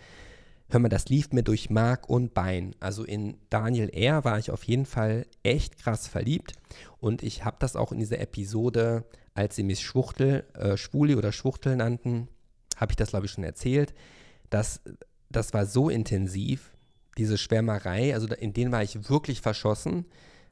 hör 0.68 0.80
mal, 0.80 0.88
das 0.88 1.08
lief 1.08 1.32
mir 1.32 1.42
durch 1.42 1.70
Mark 1.70 2.08
und 2.08 2.34
Bein. 2.34 2.74
Also 2.80 3.04
in 3.04 3.36
Daniel 3.50 3.88
R. 3.90 4.24
war 4.24 4.38
ich 4.38 4.50
auf 4.50 4.64
jeden 4.64 4.86
Fall 4.86 5.26
echt 5.42 5.78
krass 5.78 6.08
verliebt. 6.08 6.52
Und 6.98 7.22
ich 7.22 7.44
habe 7.44 7.56
das 7.60 7.76
auch 7.76 7.92
in 7.92 7.98
dieser 7.98 8.20
Episode, 8.20 9.04
als 9.34 9.56
sie 9.56 9.62
mich 9.62 9.80
Schwuchtel, 9.80 10.44
äh, 10.54 10.76
Schwuli 10.76 11.14
oder 11.14 11.32
Schwuchtel 11.32 11.76
nannten, 11.76 12.28
habe 12.76 12.92
ich 12.92 12.96
das, 12.96 13.10
glaube 13.10 13.26
ich, 13.26 13.32
schon 13.32 13.44
erzählt. 13.44 13.94
Das, 14.50 14.80
das 15.30 15.52
war 15.54 15.66
so 15.66 15.88
intensiv, 15.88 16.72
diese 17.16 17.38
Schwärmerei, 17.38 18.14
also 18.14 18.26
in 18.34 18.52
denen 18.52 18.72
war 18.72 18.82
ich 18.82 19.08
wirklich 19.08 19.40
verschossen. 19.40 20.04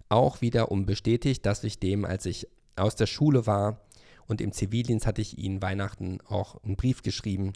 Auch 0.09 0.41
wieder 0.41 0.71
unbestätigt, 0.71 1.45
dass 1.45 1.65
ich 1.65 1.79
dem, 1.79 2.05
als 2.05 2.27
ich 2.27 2.49
aus 2.77 2.95
der 2.97 3.07
Schule 3.07 3.47
war 3.47 3.81
und 4.27 4.41
im 4.41 4.53
Zivildienst, 4.53 5.07
hatte 5.07 5.23
ich 5.23 5.39
ihnen 5.39 5.61
Weihnachten 5.61 6.19
auch 6.27 6.63
einen 6.63 6.77
Brief 6.77 7.03
geschrieben, 7.03 7.53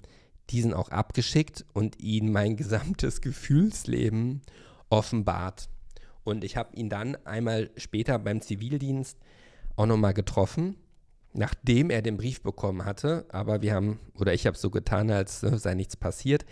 diesen 0.50 0.74
auch 0.74 0.88
abgeschickt 0.90 1.64
und 1.72 2.00
ihnen 2.00 2.32
mein 2.32 2.56
gesamtes 2.56 3.20
Gefühlsleben 3.20 4.42
offenbart. 4.90 5.68
Und 6.24 6.44
ich 6.44 6.56
habe 6.56 6.76
ihn 6.76 6.90
dann 6.90 7.16
einmal 7.24 7.70
später 7.76 8.18
beim 8.18 8.40
Zivildienst 8.40 9.18
auch 9.76 9.86
nochmal 9.86 10.14
getroffen, 10.14 10.76
nachdem 11.32 11.90
er 11.90 12.02
den 12.02 12.16
Brief 12.16 12.42
bekommen 12.42 12.84
hatte. 12.84 13.26
Aber 13.30 13.62
wir 13.62 13.74
haben, 13.74 13.98
oder 14.18 14.34
ich 14.34 14.46
habe 14.46 14.56
so 14.56 14.70
getan, 14.70 15.10
als 15.10 15.40
sei 15.40 15.74
nichts 15.74 15.96
passiert. 15.96 16.44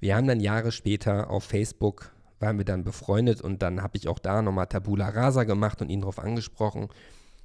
Wir 0.00 0.16
haben 0.16 0.26
dann 0.26 0.40
Jahre 0.40 0.72
später 0.72 1.30
auf 1.30 1.44
Facebook, 1.44 2.12
waren 2.38 2.56
wir 2.56 2.64
dann 2.64 2.84
befreundet 2.84 3.42
und 3.42 3.60
dann 3.62 3.82
habe 3.82 3.98
ich 3.98 4.08
auch 4.08 4.18
da 4.18 4.40
nochmal 4.40 4.66
Tabula 4.66 5.10
Rasa 5.10 5.44
gemacht 5.44 5.82
und 5.82 5.90
ihn 5.90 6.00
darauf 6.00 6.18
angesprochen. 6.18 6.88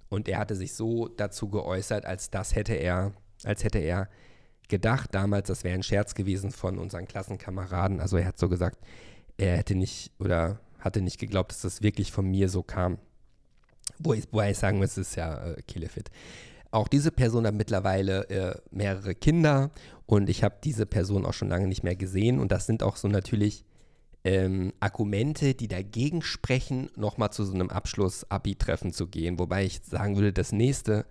Und 0.10 0.30
er 0.30 0.40
hatte 0.40 0.56
sich 0.56 0.74
so 0.74 1.10
dazu 1.10 1.50
geäußert, 1.50 2.06
als 2.06 2.30
das 2.30 2.56
hätte 2.56 2.74
er, 2.74 3.12
als 3.44 3.64
hätte 3.64 3.80
er 3.80 4.08
gedacht 4.70 5.14
damals, 5.14 5.48
das 5.48 5.64
wäre 5.64 5.76
ein 5.76 5.84
Scherz 5.84 6.16
gewesen 6.16 6.52
von 6.52 6.78
unseren 6.78 7.08
Klassenkameraden. 7.08 8.00
Also 8.00 8.18
er 8.18 8.26
hat 8.26 8.40
so 8.40 8.50
gesagt, 8.50 8.80
er 9.38 9.58
hätte 9.58 9.76
nicht 9.76 10.12
oder 10.20 10.60
hatte 10.80 11.02
nicht 11.02 11.20
geglaubt, 11.20 11.52
dass 11.52 11.62
das 11.62 11.82
wirklich 11.82 12.12
von 12.12 12.30
mir 12.30 12.50
so 12.50 12.64
kam. 12.64 12.98
Wo 14.00 14.14
ich, 14.14 14.26
wo 14.32 14.42
ich 14.42 14.58
sagen 14.58 14.78
muss, 14.78 14.92
es 14.92 15.10
ist 15.10 15.16
ja 15.16 15.52
äh, 15.52 15.62
Killefit. 15.64 16.10
Auch 16.72 16.88
diese 16.88 17.12
Person 17.12 17.48
hat 17.48 17.54
mittlerweile 17.54 18.30
äh, 18.30 18.60
mehrere 18.72 19.16
Kinder 19.16 19.72
und 20.06 20.30
ich 20.30 20.44
habe 20.44 20.56
diese 20.64 20.86
Person 20.86 21.26
auch 21.26 21.34
schon 21.34 21.50
lange 21.50 21.68
nicht 21.68 21.84
mehr 21.84 21.96
gesehen. 21.96 22.40
Und 22.40 22.52
das 22.52 22.66
sind 22.66 22.84
auch 22.84 22.98
so 22.98 23.08
natürlich 23.08 23.64
ähm, 24.26 24.74
Argumente, 24.80 25.54
die 25.54 25.68
dagegen 25.68 26.22
sprechen, 26.22 26.90
nochmal 26.96 27.32
zu 27.32 27.46
so 27.46 27.54
einem 27.54 27.70
Abschluss-Abi-Treffen 27.70 28.92
zu 28.92 29.08
gehen. 29.08 29.40
Wobei 29.40 29.66
ich 29.66 29.82
sagen 29.84 30.16
würde, 30.16 30.34
das 30.34 30.52
nächste 30.52 31.06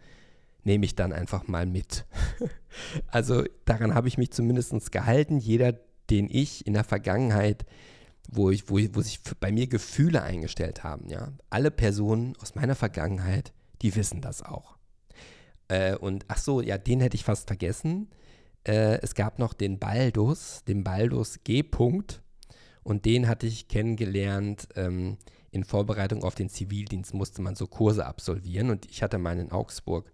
nehme 0.64 0.84
ich 0.84 0.94
dann 0.94 1.12
einfach 1.12 1.46
mal 1.46 1.66
mit. 1.66 2.06
also 3.08 3.44
daran 3.64 3.94
habe 3.94 4.08
ich 4.08 4.18
mich 4.18 4.32
zumindest 4.32 4.92
gehalten. 4.92 5.38
Jeder, 5.38 5.78
den 6.10 6.28
ich 6.30 6.66
in 6.66 6.74
der 6.74 6.84
Vergangenheit, 6.84 7.64
wo, 8.28 8.50
ich, 8.50 8.68
wo, 8.70 8.78
wo 8.92 9.00
sich 9.02 9.20
bei 9.40 9.52
mir 9.52 9.66
Gefühle 9.66 10.22
eingestellt 10.22 10.82
haben, 10.82 11.08
ja, 11.08 11.32
alle 11.50 11.70
Personen 11.70 12.34
aus 12.40 12.54
meiner 12.54 12.74
Vergangenheit, 12.74 13.52
die 13.82 13.94
wissen 13.94 14.20
das 14.20 14.42
auch. 14.42 14.76
Äh, 15.68 15.96
und 15.96 16.24
ach 16.28 16.38
so, 16.38 16.60
ja, 16.60 16.78
den 16.78 17.00
hätte 17.00 17.16
ich 17.16 17.24
fast 17.24 17.46
vergessen. 17.46 18.10
Äh, 18.66 19.00
es 19.02 19.14
gab 19.14 19.38
noch 19.38 19.52
den 19.52 19.78
Baldus, 19.78 20.64
den 20.66 20.84
Baldus 20.84 21.40
G. 21.44 21.60
-Punkt, 21.60 22.20
und 22.82 23.04
den 23.06 23.28
hatte 23.28 23.46
ich 23.46 23.68
kennengelernt. 23.68 24.68
Ähm, 24.76 25.16
in 25.50 25.64
Vorbereitung 25.64 26.24
auf 26.24 26.34
den 26.34 26.48
Zivildienst 26.48 27.14
musste 27.14 27.40
man 27.40 27.54
so 27.54 27.68
Kurse 27.68 28.06
absolvieren 28.06 28.70
und 28.70 28.86
ich 28.86 29.04
hatte 29.04 29.18
meinen 29.18 29.46
in 29.46 29.52
Augsburg 29.52 30.12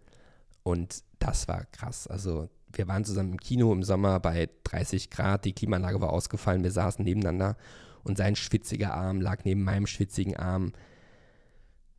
und 0.63 1.03
das 1.19 1.49
war 1.49 1.65
krass. 1.67 2.07
Also 2.07 2.49
wir 2.73 2.89
waren 2.89 3.05
zusammen 3.05 3.33
im 3.33 3.41
Kino 3.41 3.73
im 3.73 3.83
Sommer 3.83 4.21
bei 4.21 4.49
30 4.65 5.11
Grad, 5.11 5.45
die 5.45 5.53
Klimaanlage 5.53 6.01
war 6.01 6.11
ausgefallen, 6.11 6.63
wir 6.63 6.71
saßen 6.71 7.05
nebeneinander 7.05 7.57
und 8.05 8.17
sein 8.17 8.37
schwitziger 8.37 8.95
Arm 8.95 9.21
lag 9.21 9.45
neben 9.45 9.63
meinem 9.63 9.87
schwitzigen 9.87 10.37
Arm. 10.37 10.73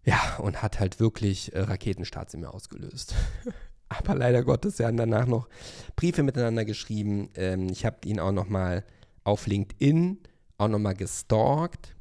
Ja, 0.04 0.38
und 0.38 0.64
hat 0.64 0.80
halt 0.80 1.00
wirklich 1.00 1.54
äh, 1.54 1.60
Raketenstarts 1.60 2.34
in 2.34 2.40
mir 2.40 2.54
ausgelöst. 2.54 3.14
Aber 3.90 4.16
leider 4.16 4.44
Gottes, 4.44 4.80
wir 4.80 4.88
haben 4.88 4.98
danach 4.98 5.28
noch 5.28 5.48
Briefe 5.96 6.24
miteinander 6.24 6.66
geschrieben. 6.66 7.30
Ähm, 7.36 7.70
ich 7.70 7.86
habe 7.86 7.98
ihn 8.06 8.20
auch 8.20 8.32
noch 8.32 8.50
mal 8.50 8.84
auf 9.24 9.46
LinkedIn 9.46 10.18
auch 10.62 10.68
noch 10.68 10.80
mal 10.80 10.94
gestalkt. 10.94 11.96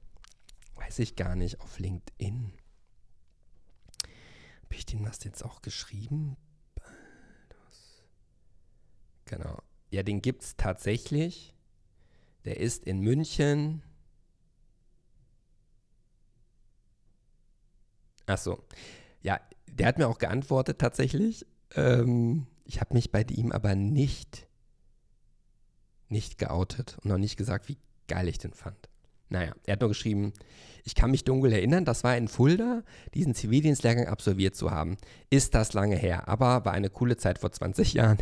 Weiß 0.77 0.99
ich 0.99 1.17
gar 1.17 1.35
nicht, 1.35 1.61
auf 1.61 1.79
LinkedIn. 1.79 2.53
Habe 4.63 4.75
ich 4.75 4.85
dem 4.87 5.05
das 5.05 5.25
jetzt 5.25 5.43
auch 5.45 5.63
geschrieben? 5.63 6.37
Genau. 9.31 9.63
Ja, 9.91 10.03
den 10.03 10.23
gibt 10.23 10.43
es 10.43 10.57
tatsächlich. 10.57 11.55
Der 12.45 12.59
ist 12.59 12.85
in 12.85 12.99
München. 12.99 13.83
Ach 18.27 18.39
so. 18.39 18.65
Ja, 19.23 19.41
der 19.69 19.87
hat 19.87 19.99
mir 19.99 20.09
auch 20.09 20.19
geantwortet 20.19 20.81
tatsächlich. 20.81 21.47
Ähm, 21.77 22.49
ich 22.65 22.81
habe 22.81 22.95
mich 22.95 23.13
bei 23.13 23.23
ihm 23.23 23.53
aber 23.53 23.77
nicht, 23.77 24.49
nicht 26.09 26.39
geoutet 26.39 26.99
und 26.99 27.11
noch 27.11 27.19
nicht 27.19 27.37
gesagt, 27.37 27.69
wie 27.69 27.79
geil 28.09 28.27
ich 28.27 28.39
den 28.39 28.53
fand. 28.53 28.89
Naja, 29.29 29.55
er 29.65 29.75
hat 29.75 29.81
nur 29.81 29.91
geschrieben, 29.91 30.33
ich 30.83 30.97
kann 30.97 31.13
mich 31.13 31.23
dunkel 31.23 31.53
erinnern, 31.53 31.85
das 31.85 32.03
war 32.03 32.17
in 32.17 32.27
Fulda, 32.27 32.83
diesen 33.15 33.37
Zivildienstlehrgang 33.37 34.09
absolviert 34.09 34.57
zu 34.57 34.73
haben. 34.73 34.97
Ist 35.29 35.55
das 35.55 35.73
lange 35.73 35.95
her, 35.95 36.27
aber 36.27 36.65
war 36.65 36.73
eine 36.73 36.91
coole 36.91 37.17
Zeit 37.17 37.39
vor 37.39 37.53
20 37.53 37.93
Jahren. 37.95 38.19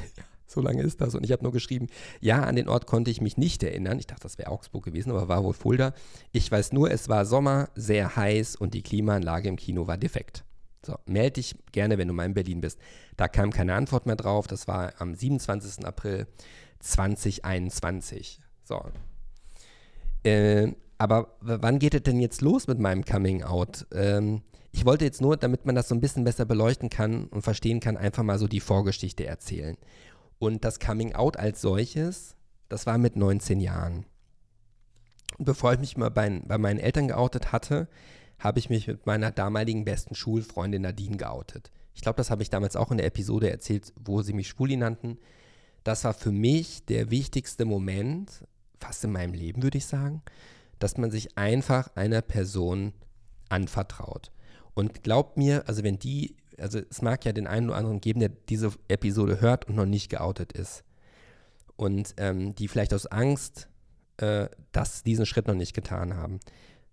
So 0.49 0.63
lange 0.63 0.83
ist 0.83 1.01
das. 1.03 1.15
Und 1.15 1.25
ich 1.25 1.31
habe 1.31 1.43
nur 1.43 1.53
geschrieben, 1.53 1.89
ja, 2.21 2.43
an 2.43 2.57
den 2.57 2.69
Ort 2.69 2.87
konnte 2.87 3.11
ich 3.11 3.21
mich 3.21 3.37
nicht 3.37 3.63
erinnern. 3.63 3.99
Ich 3.99 4.07
dachte, 4.07 4.23
das 4.23 4.39
wäre 4.39 4.51
Augsburg 4.51 4.85
gewesen, 4.85 5.11
aber 5.11 5.29
war 5.29 5.45
wohl 5.45 5.53
Fulda. 5.53 5.93
Ich 6.33 6.51
weiß 6.51 6.73
nur, 6.73 6.91
es 6.91 7.09
war 7.09 7.27
Sommer, 7.27 7.69
sehr 7.75 8.17
heiß 8.17 8.57
und 8.57 8.73
die 8.73 8.83
Klimaanlage 8.83 9.49
im 9.49 9.57
Kino 9.57 9.87
war 9.87 9.99
defekt. 9.99 10.45
So, 10.85 10.97
melde 11.05 11.33
dich 11.33 11.55
gerne, 11.73 11.99
wenn 11.99 12.09
du 12.09 12.15
mal 12.15 12.25
in 12.25 12.35
Berlin 12.35 12.63
bist. 12.63 12.79
Da 13.19 13.29
kam 13.29 13.51
keine 13.51 13.75
Antwort 13.75 14.07
mehr 14.07 14.17
drauf. 14.17 14.47
Das 14.47 14.67
war 14.67 14.95
am 14.99 15.15
27. 15.15 15.85
April 15.85 16.27
2021. 16.81 18.41
So. 18.65 18.83
Äh, 20.25 20.73
aber 20.97 21.37
wann 21.41 21.79
geht 21.79 21.95
es 21.95 22.03
denn 22.03 22.21
jetzt 22.21 22.41
los 22.41 22.67
mit 22.67 22.79
meinem 22.79 23.05
Coming 23.05 23.43
Out? 23.43 23.87
Ähm, 23.93 24.43
ich 24.73 24.85
wollte 24.85 25.05
jetzt 25.05 25.21
nur, 25.21 25.37
damit 25.37 25.65
man 25.65 25.75
das 25.75 25.89
so 25.89 25.95
ein 25.95 26.01
bisschen 26.01 26.25
besser 26.25 26.45
beleuchten 26.45 26.91
kann 26.91 27.27
und 27.27 27.43
verstehen 27.43 27.81
kann, 27.81 27.97
einfach 27.97 28.23
mal 28.23 28.39
so 28.39 28.47
die 28.47 28.61
Vorgeschichte 28.61 29.27
erzählen. 29.27 29.77
Und 30.39 30.65
das 30.65 30.81
Coming 30.81 31.15
Out 31.15 31.37
als 31.37 31.61
solches, 31.61 32.37
das 32.69 32.87
war 32.87 32.99
mit 32.99 33.17
19 33.17 33.61
Jahren. 33.61 34.07
Und 35.37 35.45
bevor 35.45 35.73
ich 35.73 35.81
mich 35.81 35.97
mal 35.97 36.11
bei, 36.11 36.41
bei 36.45 36.59
meinen 36.59 36.79
Eltern 36.79 37.09
geoutet 37.09 37.53
hatte, 37.53 37.89
habe 38.39 38.59
ich 38.59 38.71
mich 38.71 38.87
mit 38.87 39.07
meiner 39.07 39.31
damaligen 39.31 39.85
besten 39.85 40.15
Schulfreundin 40.15 40.83
Nadine 40.83 41.17
geoutet. 41.17 41.71
Ich 41.95 42.03
glaube, 42.03 42.17
das 42.17 42.31
habe 42.31 42.43
ich 42.43 42.51
damals 42.51 42.77
auch 42.77 42.93
in 42.93 42.99
der 42.99 43.07
Episode 43.07 43.51
erzählt, 43.51 43.93
wo 43.97 44.23
sie 44.23 44.33
mich 44.33 44.49
Schwuli 44.49 44.77
nannten. 44.77 45.19
Das 45.83 46.05
war 46.05 46.15
für 46.15 46.31
mich 46.31 46.85
der 46.87 47.11
wichtigste 47.11 47.65
Moment, 47.65 48.45
fast 48.79 49.03
in 49.05 49.13
meinem 49.13 49.35
Leben, 49.35 49.63
würde 49.63 49.79
ich 49.79 49.87
sagen, 49.87 50.23
dass 50.79 50.97
man 50.97 51.11
sich 51.11 51.37
einfach 51.37 51.97
einer 51.97 52.23
Person 52.23 52.93
anvertraut. 53.49 54.31
Und 54.75 55.03
glaubt 55.03 55.37
mir, 55.37 55.65
also 55.67 55.83
wenn 55.83 55.99
die 55.99 56.37
also 56.61 56.81
es 56.91 57.03
mag 57.03 57.25
ja 57.25 57.33
den 57.33 57.47
einen 57.47 57.69
oder 57.69 57.79
anderen 57.79 58.01
geben, 58.01 58.21
der 58.21 58.31
diese 58.31 58.73
Episode 58.89 59.41
hört 59.41 59.67
und 59.67 59.77
noch 59.77 59.87
nicht 59.87 60.11
geoutet 60.11 60.53
ist. 60.53 60.85
Und 61.77 62.15
ähm, 62.17 62.55
die 62.55 62.69
vielleicht 62.69 62.93
aus 62.93 63.07
Angst, 63.07 63.69
äh, 64.19 64.49
dass 64.73 65.03
diesen 65.03 65.27
Schritt 65.27 65.47
noch 65.47 65.55
nicht 65.55 65.75
getan 65.75 66.17
haben. 66.17 66.41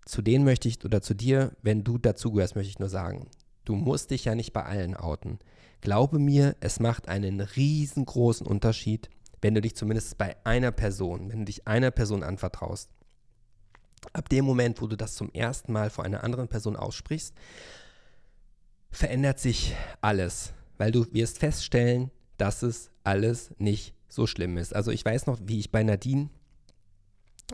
Zu 0.04 0.22
denen 0.22 0.44
möchte 0.44 0.68
ich, 0.68 0.84
oder 0.84 1.02
zu 1.02 1.14
dir, 1.14 1.52
wenn 1.62 1.82
du 1.82 1.98
dazugehörst, 1.98 2.54
möchte 2.54 2.70
ich 2.70 2.78
nur 2.78 2.88
sagen, 2.88 3.28
du 3.64 3.74
musst 3.74 4.12
dich 4.12 4.24
ja 4.24 4.34
nicht 4.34 4.52
bei 4.52 4.64
allen 4.64 4.96
outen. 4.96 5.40
Glaube 5.80 6.18
mir, 6.18 6.56
es 6.60 6.80
macht 6.80 7.08
einen 7.08 7.40
riesengroßen 7.40 8.46
Unterschied, 8.46 9.10
wenn 9.42 9.54
du 9.54 9.60
dich 9.60 9.74
zumindest 9.74 10.16
bei 10.18 10.36
einer 10.44 10.70
Person, 10.70 11.30
wenn 11.30 11.40
du 11.40 11.44
dich 11.46 11.66
einer 11.66 11.90
Person 11.90 12.22
anvertraust. 12.22 12.90
Ab 14.12 14.28
dem 14.28 14.44
Moment, 14.44 14.80
wo 14.80 14.86
du 14.86 14.96
das 14.96 15.14
zum 15.14 15.30
ersten 15.32 15.72
Mal 15.72 15.90
vor 15.90 16.04
einer 16.04 16.22
anderen 16.22 16.48
Person 16.48 16.76
aussprichst, 16.76 17.34
verändert 18.90 19.38
sich 19.38 19.74
alles, 20.00 20.52
weil 20.78 20.92
du 20.92 21.06
wirst 21.12 21.38
feststellen, 21.38 22.10
dass 22.38 22.62
es 22.62 22.90
alles 23.04 23.50
nicht 23.58 23.94
so 24.08 24.26
schlimm 24.26 24.56
ist. 24.56 24.74
Also 24.74 24.90
ich 24.90 25.04
weiß 25.04 25.26
noch, 25.26 25.38
wie 25.44 25.58
ich 25.58 25.70
bei 25.70 25.82
Nadine, 25.82 26.28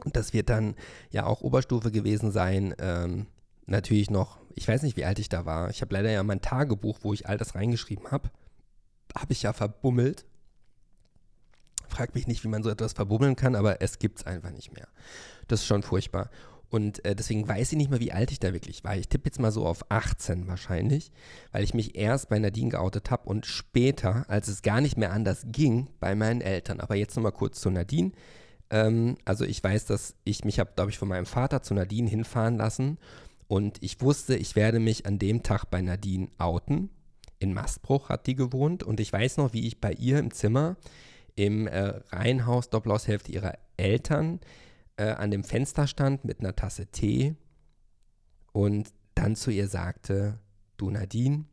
und 0.04 0.16
das 0.16 0.32
wird 0.32 0.48
dann 0.48 0.74
ja 1.10 1.26
auch 1.26 1.42
Oberstufe 1.42 1.90
gewesen 1.90 2.32
sein, 2.32 2.74
ähm, 2.78 3.26
natürlich 3.66 4.10
noch, 4.10 4.38
ich 4.54 4.66
weiß 4.66 4.82
nicht, 4.82 4.96
wie 4.96 5.04
alt 5.04 5.18
ich 5.18 5.28
da 5.28 5.44
war. 5.44 5.70
Ich 5.70 5.80
habe 5.80 5.94
leider 5.94 6.10
ja 6.10 6.22
mein 6.22 6.40
Tagebuch, 6.40 7.00
wo 7.02 7.12
ich 7.12 7.28
all 7.28 7.36
das 7.36 7.54
reingeschrieben 7.54 8.10
habe, 8.10 8.30
habe 9.16 9.32
ich 9.32 9.42
ja 9.42 9.52
verbummelt. 9.52 10.24
Frag 11.88 12.14
mich 12.14 12.26
nicht, 12.26 12.42
wie 12.44 12.48
man 12.48 12.62
so 12.62 12.70
etwas 12.70 12.94
verbummeln 12.94 13.36
kann, 13.36 13.54
aber 13.54 13.82
es 13.82 13.98
gibt 13.98 14.20
es 14.20 14.26
einfach 14.26 14.50
nicht 14.50 14.72
mehr. 14.72 14.88
Das 15.48 15.60
ist 15.60 15.66
schon 15.66 15.82
furchtbar. 15.82 16.30
Und 16.72 17.04
äh, 17.04 17.14
deswegen 17.14 17.46
weiß 17.46 17.72
ich 17.72 17.76
nicht 17.76 17.90
mehr, 17.90 18.00
wie 18.00 18.12
alt 18.12 18.32
ich 18.32 18.40
da 18.40 18.54
wirklich 18.54 18.82
war. 18.82 18.96
Ich 18.96 19.08
tippe 19.08 19.26
jetzt 19.26 19.38
mal 19.38 19.52
so 19.52 19.66
auf 19.66 19.84
18 19.90 20.48
wahrscheinlich, 20.48 21.12
weil 21.52 21.64
ich 21.64 21.74
mich 21.74 21.96
erst 21.96 22.30
bei 22.30 22.38
Nadine 22.38 22.70
geoutet 22.70 23.10
habe 23.10 23.28
und 23.28 23.44
später, 23.44 24.24
als 24.28 24.48
es 24.48 24.62
gar 24.62 24.80
nicht 24.80 24.96
mehr 24.96 25.12
anders 25.12 25.44
ging, 25.52 25.90
bei 26.00 26.14
meinen 26.14 26.40
Eltern. 26.40 26.80
Aber 26.80 26.94
jetzt 26.94 27.14
nochmal 27.14 27.32
kurz 27.32 27.60
zu 27.60 27.68
Nadine. 27.68 28.12
Ähm, 28.70 29.18
also 29.26 29.44
ich 29.44 29.62
weiß, 29.62 29.84
dass 29.84 30.14
ich 30.24 30.46
mich 30.46 30.58
habe, 30.58 30.72
glaube 30.74 30.90
ich, 30.90 30.96
von 30.96 31.08
meinem 31.08 31.26
Vater 31.26 31.62
zu 31.62 31.74
Nadine 31.74 32.08
hinfahren 32.08 32.56
lassen 32.56 32.96
und 33.48 33.76
ich 33.82 34.00
wusste, 34.00 34.34
ich 34.34 34.56
werde 34.56 34.80
mich 34.80 35.04
an 35.04 35.18
dem 35.18 35.42
Tag 35.42 35.66
bei 35.66 35.82
Nadine 35.82 36.28
outen. 36.38 36.88
In 37.38 37.52
Mastbruch 37.52 38.08
hat 38.08 38.26
die 38.26 38.34
gewohnt 38.34 38.82
und 38.82 38.98
ich 38.98 39.12
weiß 39.12 39.36
noch, 39.36 39.52
wie 39.52 39.66
ich 39.66 39.78
bei 39.78 39.92
ihr 39.92 40.18
im 40.18 40.30
Zimmer 40.30 40.76
im 41.34 41.66
äh, 41.66 42.00
Reihenhaus 42.12 42.70
Doppelhaushälfte 42.70 43.30
ihrer 43.30 43.58
Eltern 43.76 44.40
äh, 44.96 45.10
an 45.10 45.30
dem 45.30 45.44
Fenster 45.44 45.86
stand 45.86 46.24
mit 46.24 46.40
einer 46.40 46.54
Tasse 46.54 46.86
Tee 46.86 47.36
und 48.52 48.92
dann 49.14 49.36
zu 49.36 49.50
ihr 49.50 49.68
sagte, 49.68 50.38
du 50.76 50.90
Nadine, 50.90 51.44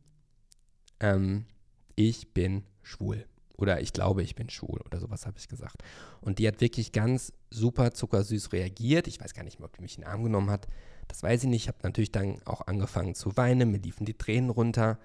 ähm, 1.00 1.46
ich 1.94 2.32
bin 2.32 2.64
schwul. 2.82 3.26
Oder 3.56 3.82
ich 3.82 3.92
glaube, 3.92 4.22
ich 4.22 4.34
bin 4.34 4.48
schwul 4.48 4.80
oder 4.86 5.00
sowas 5.00 5.26
habe 5.26 5.36
ich 5.38 5.46
gesagt. 5.46 5.82
Und 6.22 6.38
die 6.38 6.48
hat 6.48 6.62
wirklich 6.62 6.92
ganz 6.92 7.32
super 7.50 7.92
zuckersüß 7.92 8.52
reagiert. 8.52 9.06
Ich 9.06 9.20
weiß 9.20 9.34
gar 9.34 9.42
nicht 9.42 9.58
mehr, 9.58 9.66
ob 9.66 9.76
die 9.76 9.82
mich 9.82 9.96
in 9.96 10.02
den 10.02 10.10
Arm 10.10 10.22
genommen 10.22 10.50
hat. 10.50 10.66
Das 11.08 11.22
weiß 11.22 11.42
ich 11.42 11.48
nicht. 11.50 11.64
Ich 11.64 11.68
habe 11.68 11.78
natürlich 11.82 12.10
dann 12.10 12.40
auch 12.46 12.66
angefangen 12.66 13.14
zu 13.14 13.36
weinen. 13.36 13.70
Mir 13.70 13.80
liefen 13.80 14.06
die 14.06 14.16
Tränen 14.16 14.48
runter, 14.48 14.98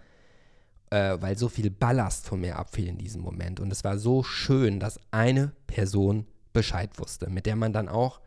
äh, 0.90 1.18
weil 1.20 1.38
so 1.38 1.50
viel 1.50 1.70
Ballast 1.70 2.28
von 2.28 2.40
mir 2.40 2.58
abfiel 2.58 2.88
in 2.88 2.98
diesem 2.98 3.22
Moment. 3.22 3.60
Und 3.60 3.72
es 3.72 3.84
war 3.84 3.98
so 3.98 4.24
schön, 4.24 4.80
dass 4.80 5.02
eine 5.12 5.52
Person 5.68 6.26
Bescheid 6.54 6.98
wusste, 6.98 7.30
mit 7.30 7.46
der 7.46 7.58
man 7.58 7.74
dann 7.74 7.90
auch 7.90 8.22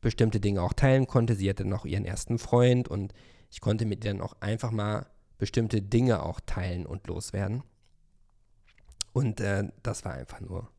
bestimmte 0.00 0.40
Dinge 0.40 0.62
auch 0.62 0.72
teilen 0.72 1.06
konnte. 1.06 1.34
Sie 1.34 1.48
hatte 1.48 1.64
noch 1.64 1.84
ihren 1.84 2.04
ersten 2.04 2.38
Freund 2.38 2.88
und 2.88 3.12
ich 3.50 3.60
konnte 3.60 3.86
mit 3.86 4.04
ihr 4.04 4.12
dann 4.12 4.20
auch 4.20 4.34
einfach 4.40 4.70
mal 4.70 5.06
bestimmte 5.38 5.80
Dinge 5.82 6.22
auch 6.22 6.40
teilen 6.44 6.86
und 6.86 7.06
loswerden. 7.06 7.62
Und 9.12 9.40
äh, 9.40 9.64
das 9.82 10.04
war 10.04 10.12
einfach 10.12 10.40
nur 10.40 10.70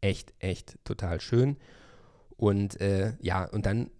echt, 0.00 0.34
echt 0.38 0.76
total 0.84 1.20
schön. 1.20 1.56
Und 2.36 2.80
äh, 2.80 3.14
ja, 3.20 3.44
und 3.44 3.66
dann 3.66 3.90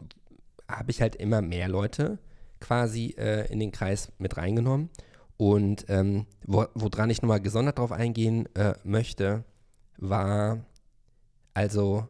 habe 0.69 0.91
ich 0.91 1.01
halt 1.01 1.17
immer 1.17 1.43
mehr 1.43 1.69
Leute 1.69 2.19
quasi 2.61 3.15
äh, 3.19 3.51
in 3.53 3.61
den 3.61 3.73
Kreis 3.73 4.13
mit 4.19 4.37
reingenommen. 4.37 4.91
Und 5.37 5.87
ähm, 5.89 6.27
wo, 6.45 6.67
woran 6.75 7.11
ich 7.11 7.23
nochmal 7.23 7.41
gesondert 7.41 7.79
drauf 7.79 7.93
eingehen 7.93 8.49
äh, 8.55 8.75
möchte, 8.85 9.45
war, 9.97 10.65
also 11.55 12.09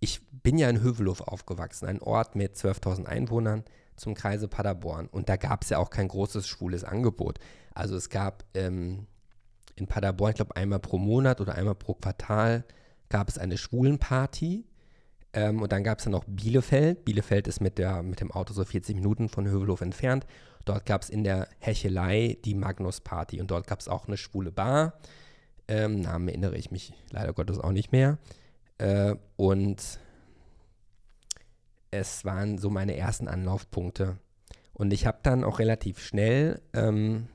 ich 0.00 0.20
bin 0.30 0.58
ja 0.58 0.68
in 0.68 0.82
Hövelow 0.82 1.20
aufgewachsen, 1.20 1.86
ein 1.86 2.00
Ort 2.00 2.36
mit 2.36 2.56
12.000 2.56 3.06
Einwohnern 3.06 3.64
zum 3.96 4.14
Kreise 4.14 4.48
Paderborn. 4.48 5.06
Und 5.06 5.28
da 5.28 5.36
gab 5.36 5.62
es 5.62 5.70
ja 5.70 5.78
auch 5.78 5.90
kein 5.90 6.08
großes 6.08 6.46
schwules 6.46 6.84
Angebot. 6.84 7.38
Also 7.74 7.96
es 7.96 8.10
gab 8.10 8.44
ähm, 8.54 9.06
in 9.74 9.86
Paderborn, 9.86 10.30
ich 10.30 10.36
glaube 10.36 10.56
einmal 10.56 10.78
pro 10.78 10.98
Monat 10.98 11.40
oder 11.40 11.54
einmal 11.54 11.74
pro 11.74 11.94
Quartal, 11.94 12.64
gab 13.08 13.28
es 13.28 13.38
eine 13.38 13.56
Schwulenparty. 13.56 14.66
Ähm, 15.32 15.62
und 15.62 15.72
dann 15.72 15.84
gab 15.84 15.98
es 15.98 16.04
dann 16.04 16.12
noch 16.12 16.24
Bielefeld. 16.26 17.04
Bielefeld 17.04 17.46
ist 17.46 17.60
mit, 17.60 17.78
der, 17.78 18.02
mit 18.02 18.20
dem 18.20 18.30
Auto 18.30 18.52
so 18.54 18.64
40 18.64 18.96
Minuten 18.96 19.28
von 19.28 19.46
Hövelhof 19.46 19.80
entfernt. 19.80 20.26
Dort 20.64 20.86
gab 20.86 21.02
es 21.02 21.10
in 21.10 21.24
der 21.24 21.48
Hechelei 21.58 22.38
die 22.44 22.54
Magnus-Party. 22.54 23.40
Und 23.40 23.50
dort 23.50 23.66
gab 23.66 23.80
es 23.80 23.88
auch 23.88 24.08
eine 24.08 24.16
schwule 24.16 24.50
Bar. 24.50 24.94
Ähm, 25.68 26.00
Namen 26.00 26.28
erinnere 26.28 26.56
ich 26.56 26.70
mich 26.70 26.92
leider 27.10 27.32
Gottes 27.32 27.58
auch 27.58 27.72
nicht 27.72 27.92
mehr. 27.92 28.18
Äh, 28.78 29.14
und 29.36 30.00
es 31.90 32.24
waren 32.24 32.58
so 32.58 32.70
meine 32.70 32.96
ersten 32.96 33.28
Anlaufpunkte. 33.28 34.18
Und 34.72 34.92
ich 34.92 35.06
habe 35.06 35.18
dann 35.22 35.44
auch 35.44 35.58
relativ 35.58 36.00
schnell 36.00 36.60
ähm, 36.74 37.28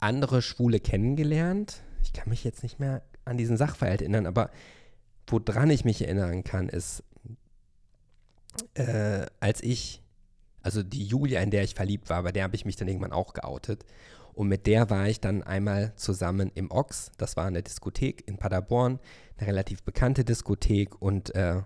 andere 0.00 0.42
Schwule 0.42 0.80
kennengelernt. 0.80 1.82
Ich 2.02 2.12
kann 2.12 2.28
mich 2.28 2.44
jetzt 2.44 2.62
nicht 2.62 2.80
mehr 2.80 3.02
an 3.24 3.36
diesen 3.36 3.56
Sachverhalt 3.56 4.02
erinnern, 4.02 4.26
aber 4.26 4.50
woran 5.26 5.70
ich 5.70 5.84
mich 5.84 6.02
erinnern 6.02 6.44
kann, 6.44 6.68
ist, 6.68 7.02
äh, 8.74 9.26
als 9.40 9.62
ich, 9.62 10.02
also 10.62 10.82
die 10.82 11.04
Julia, 11.04 11.40
in 11.40 11.50
der 11.50 11.62
ich 11.62 11.74
verliebt 11.74 12.10
war, 12.10 12.22
bei 12.22 12.32
der 12.32 12.44
habe 12.44 12.56
ich 12.56 12.64
mich 12.64 12.76
dann 12.76 12.88
irgendwann 12.88 13.12
auch 13.12 13.32
geoutet. 13.32 13.84
Und 14.34 14.48
mit 14.48 14.66
der 14.66 14.90
war 14.90 15.08
ich 15.08 15.20
dann 15.20 15.42
einmal 15.42 15.94
zusammen 15.96 16.50
im 16.54 16.70
Ox. 16.70 17.12
Das 17.18 17.36
war 17.36 17.46
eine 17.46 17.62
Diskothek 17.62 18.26
in 18.26 18.36
Paderborn, 18.36 19.00
eine 19.36 19.48
relativ 19.48 19.82
bekannte 19.82 20.24
Diskothek. 20.24 21.00
Und 21.00 21.34
äh, 21.34 21.62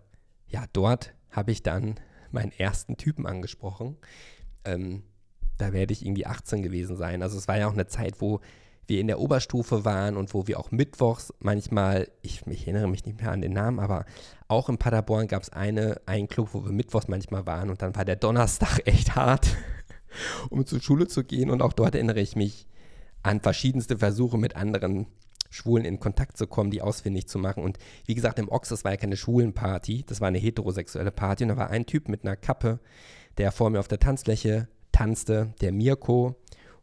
ja, 0.49 0.64
dort 0.73 1.14
habe 1.31 1.53
ich 1.53 1.62
dann 1.62 1.97
meinen 2.31 2.53
ersten 2.53 2.97
Typen 2.97 3.27
angesprochen. 3.27 3.97
Ähm, 4.64 5.03
da 5.57 5.73
werde 5.73 5.93
ich 5.93 6.05
irgendwie 6.05 6.27
18 6.27 6.62
gewesen 6.62 6.97
sein. 6.97 7.23
Also 7.23 7.37
es 7.37 7.49
war 7.49 7.59
ja 7.59 7.69
auch 7.69 7.73
eine 7.73 7.87
Zeit, 7.87 8.21
wo 8.21 8.41
wir 8.89 9.01
in 9.01 9.07
der 9.07 9.21
Oberstufe 9.21 9.85
waren 9.85 10.16
und 10.16 10.33
wo 10.33 10.47
wir 10.47 10.59
auch 10.59 10.71
mittwochs 10.71 11.33
manchmal, 11.41 12.09
ich, 12.23 12.47
ich 12.47 12.66
erinnere 12.66 12.89
mich 12.89 13.05
nicht 13.05 13.21
mehr 13.21 13.31
an 13.31 13.43
den 13.43 13.53
Namen, 13.53 13.81
aber 13.81 14.07
auch 14.49 14.69
in 14.69 14.79
Paderborn 14.79 15.29
gab 15.29 15.43
es 15.43 15.51
eine, 15.51 16.01
einen 16.07 16.29
Club, 16.29 16.51
wo 16.53 16.64
wir 16.64 16.73
mittwochs 16.73 17.07
manchmal 17.07 17.47
waren 17.47 17.69
und 17.69 17.83
dann 17.83 17.95
war 17.95 18.07
der 18.07 18.16
Donnerstag 18.16 18.81
echt 18.87 19.14
hart, 19.14 19.57
um 20.51 20.67
zur 20.67 20.81
Schule 20.81 21.07
zu 21.09 21.25
gehen 21.25 21.51
und 21.51 21.63
auch 21.63 21.73
dort 21.73 21.95
erinnere 21.95 22.21
ich 22.21 22.37
mich 22.37 22.67
an 23.23 23.41
verschiedenste 23.41 23.99
Versuche 23.99 24.39
mit 24.39 24.57
anderen 24.57 25.07
Schwulen 25.51 25.85
in 25.85 25.99
Kontakt 25.99 26.37
zu 26.37 26.47
kommen, 26.47 26.71
die 26.71 26.83
ausfindig 26.83 27.27
zu 27.27 27.39
machen. 27.39 27.63
Und 27.63 27.79
wie 28.07 28.15
gesagt, 28.15 28.39
im 28.39 28.49
Ox, 28.49 28.69
das 28.69 28.85
war 28.85 28.93
ja 28.93 28.97
keine 28.97 29.17
Schwulenparty, 29.17 30.05
das 30.07 30.21
war 30.21 30.29
eine 30.29 30.39
heterosexuelle 30.39 31.11
Party. 31.11 31.45
Und 31.45 31.51
da 31.51 31.57
war 31.57 31.71
ein 31.71 31.87
Typ 31.87 32.09
mit 32.09 32.25
einer 32.25 32.37
Kappe, 32.37 32.81
der 33.39 33.53
vor 33.53 33.71
mir 33.71 33.81
auf 33.81 33.89
der 33.89 33.99
Tanzfläche 33.99 34.69
tanzte, 34.93 35.55
der 35.61 35.73
Mirko. 35.73 36.37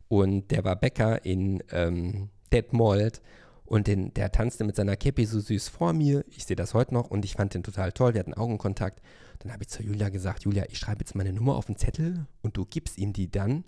Und 0.08 0.52
der 0.52 0.64
war 0.64 0.76
Bäcker 0.76 1.26
in 1.26 1.64
ähm, 1.72 2.30
Detmold. 2.52 3.22
Und 3.66 3.88
den, 3.88 4.14
der 4.14 4.32
tanzte 4.32 4.64
mit 4.64 4.76
seiner 4.76 4.96
Käppi 4.96 5.26
so 5.26 5.40
süß 5.40 5.70
vor 5.70 5.94
mir. 5.94 6.24
Ich 6.30 6.46
sehe 6.46 6.56
das 6.56 6.76
heute 6.76 6.94
noch 6.94 7.10
und 7.10 7.26
ich 7.26 7.34
fand 7.34 7.56
den 7.56 7.64
total 7.64 7.92
toll. 7.92 8.14
Wir 8.14 8.20
hatten 8.20 8.36
Augenkontakt. 8.36 9.02
Dann 9.40 9.52
habe 9.52 9.64
ich 9.64 9.70
zu 9.70 9.84
Julia 9.84 10.10
gesagt: 10.10 10.44
Julia, 10.44 10.66
ich 10.70 10.78
schreibe 10.78 11.02
jetzt 11.02 11.16
meine 11.16 11.34
Nummer 11.34 11.56
auf 11.56 11.66
den 11.66 11.78
Zettel 11.78 12.26
und 12.42 12.58
du 12.58 12.66
gibst 12.66 12.98
ihm 12.98 13.14
die 13.14 13.30
dann. 13.30 13.58
Und 13.58 13.66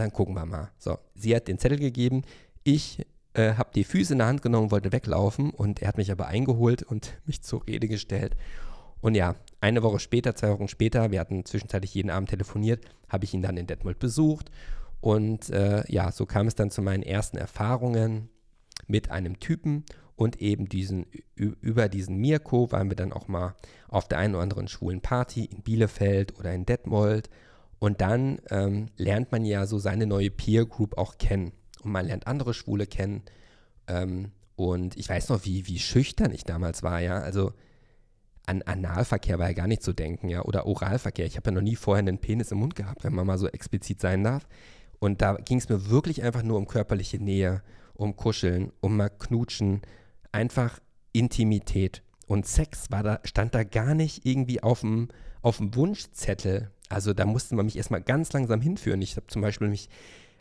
dann 0.00 0.12
gucken 0.12 0.34
wir 0.34 0.46
mal. 0.46 0.70
So, 0.78 0.98
sie 1.14 1.34
hat 1.34 1.48
den 1.48 1.58
Zettel 1.58 1.78
gegeben. 1.78 2.22
Ich 2.64 3.06
äh, 3.34 3.54
habe 3.54 3.70
die 3.74 3.84
Füße 3.84 4.14
in 4.14 4.18
der 4.18 4.26
Hand 4.26 4.42
genommen, 4.42 4.70
wollte 4.70 4.92
weglaufen 4.92 5.50
und 5.50 5.82
er 5.82 5.88
hat 5.88 5.98
mich 5.98 6.10
aber 6.10 6.26
eingeholt 6.26 6.82
und 6.82 7.18
mich 7.26 7.42
zur 7.42 7.66
Rede 7.66 7.88
gestellt. 7.88 8.36
Und 9.00 9.14
ja, 9.14 9.36
eine 9.60 9.82
Woche 9.82 10.00
später, 10.00 10.34
zwei 10.34 10.50
Wochen 10.50 10.68
später, 10.68 11.10
wir 11.10 11.20
hatten 11.20 11.44
zwischenzeitlich 11.44 11.94
jeden 11.94 12.10
Abend 12.10 12.30
telefoniert, 12.30 12.84
habe 13.08 13.24
ich 13.24 13.34
ihn 13.34 13.42
dann 13.42 13.56
in 13.56 13.66
Detmold 13.66 13.98
besucht. 13.98 14.50
Und 15.00 15.50
äh, 15.50 15.84
ja, 15.92 16.10
so 16.10 16.26
kam 16.26 16.46
es 16.46 16.54
dann 16.54 16.70
zu 16.70 16.82
meinen 16.82 17.02
ersten 17.02 17.36
Erfahrungen 17.36 18.30
mit 18.86 19.10
einem 19.10 19.38
Typen 19.38 19.84
und 20.16 20.40
eben 20.40 20.68
diesen, 20.68 21.06
über 21.36 21.88
diesen 21.88 22.16
Mirko 22.16 22.72
waren 22.72 22.88
wir 22.88 22.96
dann 22.96 23.12
auch 23.12 23.28
mal 23.28 23.54
auf 23.88 24.08
der 24.08 24.18
einen 24.18 24.34
oder 24.34 24.42
anderen 24.42 24.66
schwulen 24.66 25.02
Party 25.02 25.44
in 25.44 25.62
Bielefeld 25.62 26.38
oder 26.38 26.52
in 26.52 26.64
Detmold. 26.64 27.28
Und 27.78 28.00
dann 28.00 28.40
ähm, 28.50 28.88
lernt 28.96 29.30
man 29.30 29.44
ja 29.44 29.66
so 29.66 29.78
seine 29.78 30.06
neue 30.06 30.30
Peer 30.30 30.64
Group 30.64 30.96
auch 30.96 31.18
kennen 31.18 31.52
und 31.82 31.92
man 31.92 32.06
lernt 32.06 32.26
andere 32.26 32.54
Schwule 32.54 32.86
kennen. 32.86 33.22
Ähm, 33.86 34.32
und 34.56 34.96
ich 34.96 35.08
weiß 35.08 35.28
noch, 35.28 35.44
wie, 35.44 35.66
wie 35.66 35.78
schüchtern 35.78 36.32
ich 36.32 36.44
damals 36.44 36.82
war, 36.82 37.00
ja. 37.00 37.18
Also 37.18 37.52
an 38.46 38.62
Analverkehr 38.62 39.38
war 39.38 39.48
ja 39.48 39.54
gar 39.54 39.66
nicht 39.66 39.82
zu 39.82 39.92
denken, 39.92 40.30
ja. 40.30 40.42
Oder 40.42 40.66
Oralverkehr. 40.66 41.26
Ich 41.26 41.36
habe 41.36 41.50
ja 41.50 41.54
noch 41.54 41.62
nie 41.62 41.76
vorher 41.76 41.98
einen 41.98 42.18
Penis 42.18 42.50
im 42.50 42.58
Mund 42.58 42.74
gehabt, 42.74 43.04
wenn 43.04 43.14
man 43.14 43.26
mal 43.26 43.36
so 43.36 43.48
explizit 43.48 44.00
sein 44.00 44.24
darf. 44.24 44.48
Und 44.98 45.20
da 45.20 45.34
ging 45.34 45.58
es 45.58 45.68
mir 45.68 45.90
wirklich 45.90 46.22
einfach 46.22 46.42
nur 46.42 46.56
um 46.56 46.66
körperliche 46.66 47.18
Nähe, 47.18 47.62
um 47.92 48.16
Kuscheln, 48.16 48.72
um 48.80 48.96
mal 48.96 49.10
knutschen, 49.10 49.82
einfach 50.36 50.78
Intimität. 51.12 52.02
Und 52.26 52.46
Sex 52.46 52.90
war 52.90 53.02
da, 53.02 53.20
stand 53.24 53.54
da 53.54 53.64
gar 53.64 53.94
nicht 53.94 54.26
irgendwie 54.26 54.62
auf 54.62 54.80
dem, 54.80 55.08
auf 55.42 55.58
dem 55.58 55.74
Wunschzettel. 55.74 56.70
Also 56.88 57.14
da 57.14 57.24
musste 57.24 57.54
man 57.54 57.66
mich 57.66 57.76
erstmal 57.76 58.02
ganz 58.02 58.32
langsam 58.32 58.60
hinführen. 58.60 59.00
Ich 59.00 59.16
habe 59.16 59.26
zum 59.28 59.42
Beispiel 59.42 59.68
mich 59.68 59.88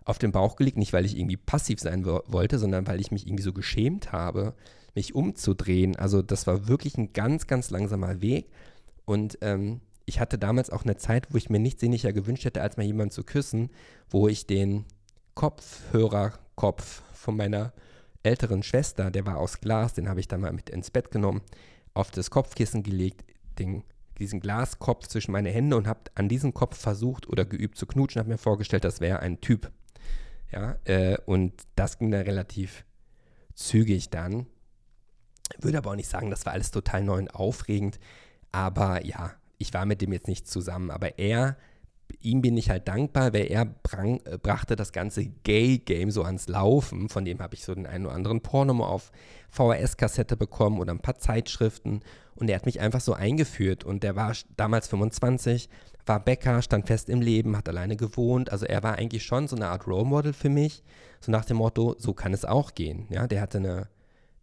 auf 0.03 0.17
den 0.19 0.31
Bauch 0.31 0.55
gelegt, 0.55 0.77
nicht 0.77 0.93
weil 0.93 1.05
ich 1.05 1.17
irgendwie 1.17 1.37
passiv 1.37 1.79
sein 1.79 2.05
wollte, 2.05 2.59
sondern 2.59 2.85
weil 2.87 2.99
ich 2.99 3.11
mich 3.11 3.25
irgendwie 3.25 3.43
so 3.43 3.53
geschämt 3.53 4.11
habe, 4.11 4.53
mich 4.93 5.15
umzudrehen. 5.15 5.95
Also 5.95 6.21
das 6.21 6.45
war 6.45 6.67
wirklich 6.67 6.97
ein 6.97 7.13
ganz, 7.13 7.47
ganz 7.47 7.69
langsamer 7.69 8.21
Weg. 8.21 8.49
Und 9.05 9.37
ähm, 9.41 9.81
ich 10.05 10.19
hatte 10.19 10.37
damals 10.37 10.69
auch 10.69 10.83
eine 10.83 10.97
Zeit, 10.97 11.27
wo 11.31 11.37
ich 11.37 11.49
mir 11.49 11.59
nichts 11.59 11.81
sehnlicher 11.81 12.13
gewünscht 12.13 12.45
hätte, 12.45 12.61
als 12.61 12.77
mal 12.77 12.83
jemanden 12.83 13.11
zu 13.11 13.23
küssen, 13.23 13.69
wo 14.09 14.27
ich 14.27 14.45
den 14.45 14.85
Kopfhörerkopf 15.35 17.01
von 17.13 17.37
meiner 17.37 17.73
älteren 18.25 18.63
Schwester, 18.63 19.11
der 19.11 19.25
war 19.25 19.37
aus 19.37 19.61
Glas, 19.61 19.93
den 19.93 20.09
habe 20.09 20.19
ich 20.19 20.27
dann 20.27 20.41
mal 20.41 20.53
mit 20.53 20.69
ins 20.69 20.91
Bett 20.91 21.11
genommen, 21.11 21.41
auf 21.93 22.11
das 22.11 22.29
Kopfkissen 22.29 22.83
gelegt, 22.83 23.23
den, 23.59 23.83
diesen 24.19 24.39
Glaskopf 24.39 25.07
zwischen 25.07 25.31
meine 25.31 25.49
Hände 25.49 25.77
und 25.77 25.87
habe 25.87 26.01
an 26.15 26.29
diesem 26.29 26.53
Kopf 26.53 26.77
versucht 26.77 27.27
oder 27.27 27.45
geübt 27.45 27.77
zu 27.77 27.85
knutschen, 27.85 28.19
habe 28.19 28.29
mir 28.29 28.37
vorgestellt, 28.37 28.83
das 28.83 28.99
wäre 29.01 29.19
ein 29.19 29.41
Typ. 29.41 29.71
Ja, 30.51 30.77
äh, 30.85 31.17
und 31.25 31.53
das 31.75 31.97
ging 31.97 32.11
dann 32.11 32.21
relativ 32.21 32.85
zügig 33.53 34.09
dann. 34.09 34.45
Würde 35.59 35.77
aber 35.77 35.91
auch 35.91 35.95
nicht 35.95 36.09
sagen, 36.09 36.29
das 36.29 36.45
war 36.45 36.53
alles 36.53 36.71
total 36.71 37.03
neu 37.03 37.17
und 37.17 37.35
aufregend. 37.35 37.99
Aber 38.51 39.05
ja, 39.05 39.33
ich 39.57 39.73
war 39.73 39.85
mit 39.85 40.01
dem 40.01 40.13
jetzt 40.13 40.27
nicht 40.27 40.47
zusammen. 40.47 40.91
Aber 40.91 41.19
er 41.19 41.57
ihm 42.21 42.41
bin 42.41 42.57
ich 42.57 42.69
halt 42.69 42.87
dankbar, 42.87 43.33
weil 43.33 43.51
er 43.51 43.65
brang, 43.65 44.19
äh, 44.25 44.37
brachte 44.37 44.75
das 44.75 44.91
ganze 44.91 45.25
Gay-Game 45.25 46.11
so 46.11 46.23
ans 46.23 46.47
Laufen. 46.47 47.09
Von 47.09 47.25
dem 47.25 47.39
habe 47.39 47.55
ich 47.55 47.63
so 47.63 47.73
den 47.73 47.87
einen 47.87 48.05
oder 48.05 48.15
anderen 48.15 48.41
Porno 48.41 48.83
auf 48.85 49.11
VHS-Kassette 49.49 50.35
bekommen 50.37 50.79
oder 50.79 50.93
ein 50.93 50.99
paar 50.99 51.17
Zeitschriften. 51.17 52.01
Und 52.35 52.49
er 52.49 52.57
hat 52.57 52.65
mich 52.65 52.79
einfach 52.79 53.01
so 53.01 53.13
eingeführt. 53.13 53.83
Und 53.83 54.03
der 54.03 54.15
war 54.15 54.33
damals 54.57 54.87
25, 54.87 55.69
war 56.05 56.19
Bäcker, 56.19 56.61
stand 56.61 56.87
fest 56.87 57.09
im 57.09 57.21
Leben, 57.21 57.55
hat 57.55 57.69
alleine 57.69 57.95
gewohnt. 57.95 58.51
Also 58.51 58.65
er 58.65 58.83
war 58.83 58.95
eigentlich 58.95 59.23
schon 59.23 59.47
so 59.47 59.55
eine 59.55 59.67
Art 59.67 59.87
Role 59.87 60.05
Model 60.05 60.33
für 60.33 60.49
mich. 60.49 60.83
So 61.21 61.31
nach 61.31 61.45
dem 61.45 61.57
Motto, 61.57 61.95
so 61.97 62.13
kann 62.13 62.33
es 62.33 62.45
auch 62.45 62.73
gehen. 62.73 63.07
Ja, 63.09 63.27
der 63.27 63.41
hatte 63.41 63.59
eine, 63.59 63.87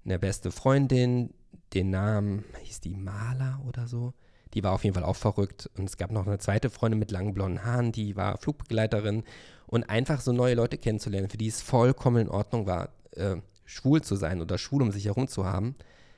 eine 0.04 0.18
beste 0.18 0.50
Freundin, 0.50 1.34
den 1.74 1.90
Namen, 1.90 2.44
hieß 2.62 2.80
die 2.80 2.96
Maler 2.96 3.60
oder 3.66 3.86
so. 3.86 4.14
Die 4.54 4.62
war 4.62 4.72
auf 4.72 4.84
jeden 4.84 4.94
Fall 4.94 5.04
auch 5.04 5.16
verrückt. 5.16 5.70
Und 5.76 5.88
es 5.88 5.96
gab 5.96 6.10
noch 6.10 6.26
eine 6.26 6.38
zweite 6.38 6.70
Freundin 6.70 6.98
mit 6.98 7.10
langen 7.10 7.34
blonden 7.34 7.64
Haaren, 7.64 7.92
die 7.92 8.16
war 8.16 8.38
Flugbegleiterin. 8.38 9.24
Und 9.66 9.84
einfach 9.84 10.20
so 10.20 10.32
neue 10.32 10.54
Leute 10.54 10.76
kennenzulernen, 10.76 11.30
für 11.30 11.38
die 11.38 11.48
es 11.48 11.62
vollkommen 11.62 12.22
in 12.22 12.28
Ordnung 12.28 12.66
war, 12.66 12.90
äh, 13.12 13.36
schwul 13.64 14.02
zu 14.02 14.16
sein 14.16 14.40
oder 14.40 14.58
schwul 14.58 14.82
um 14.82 14.92
sich 14.92 15.06
herum 15.06 15.28
zu 15.28 15.46
haben, 15.46 15.74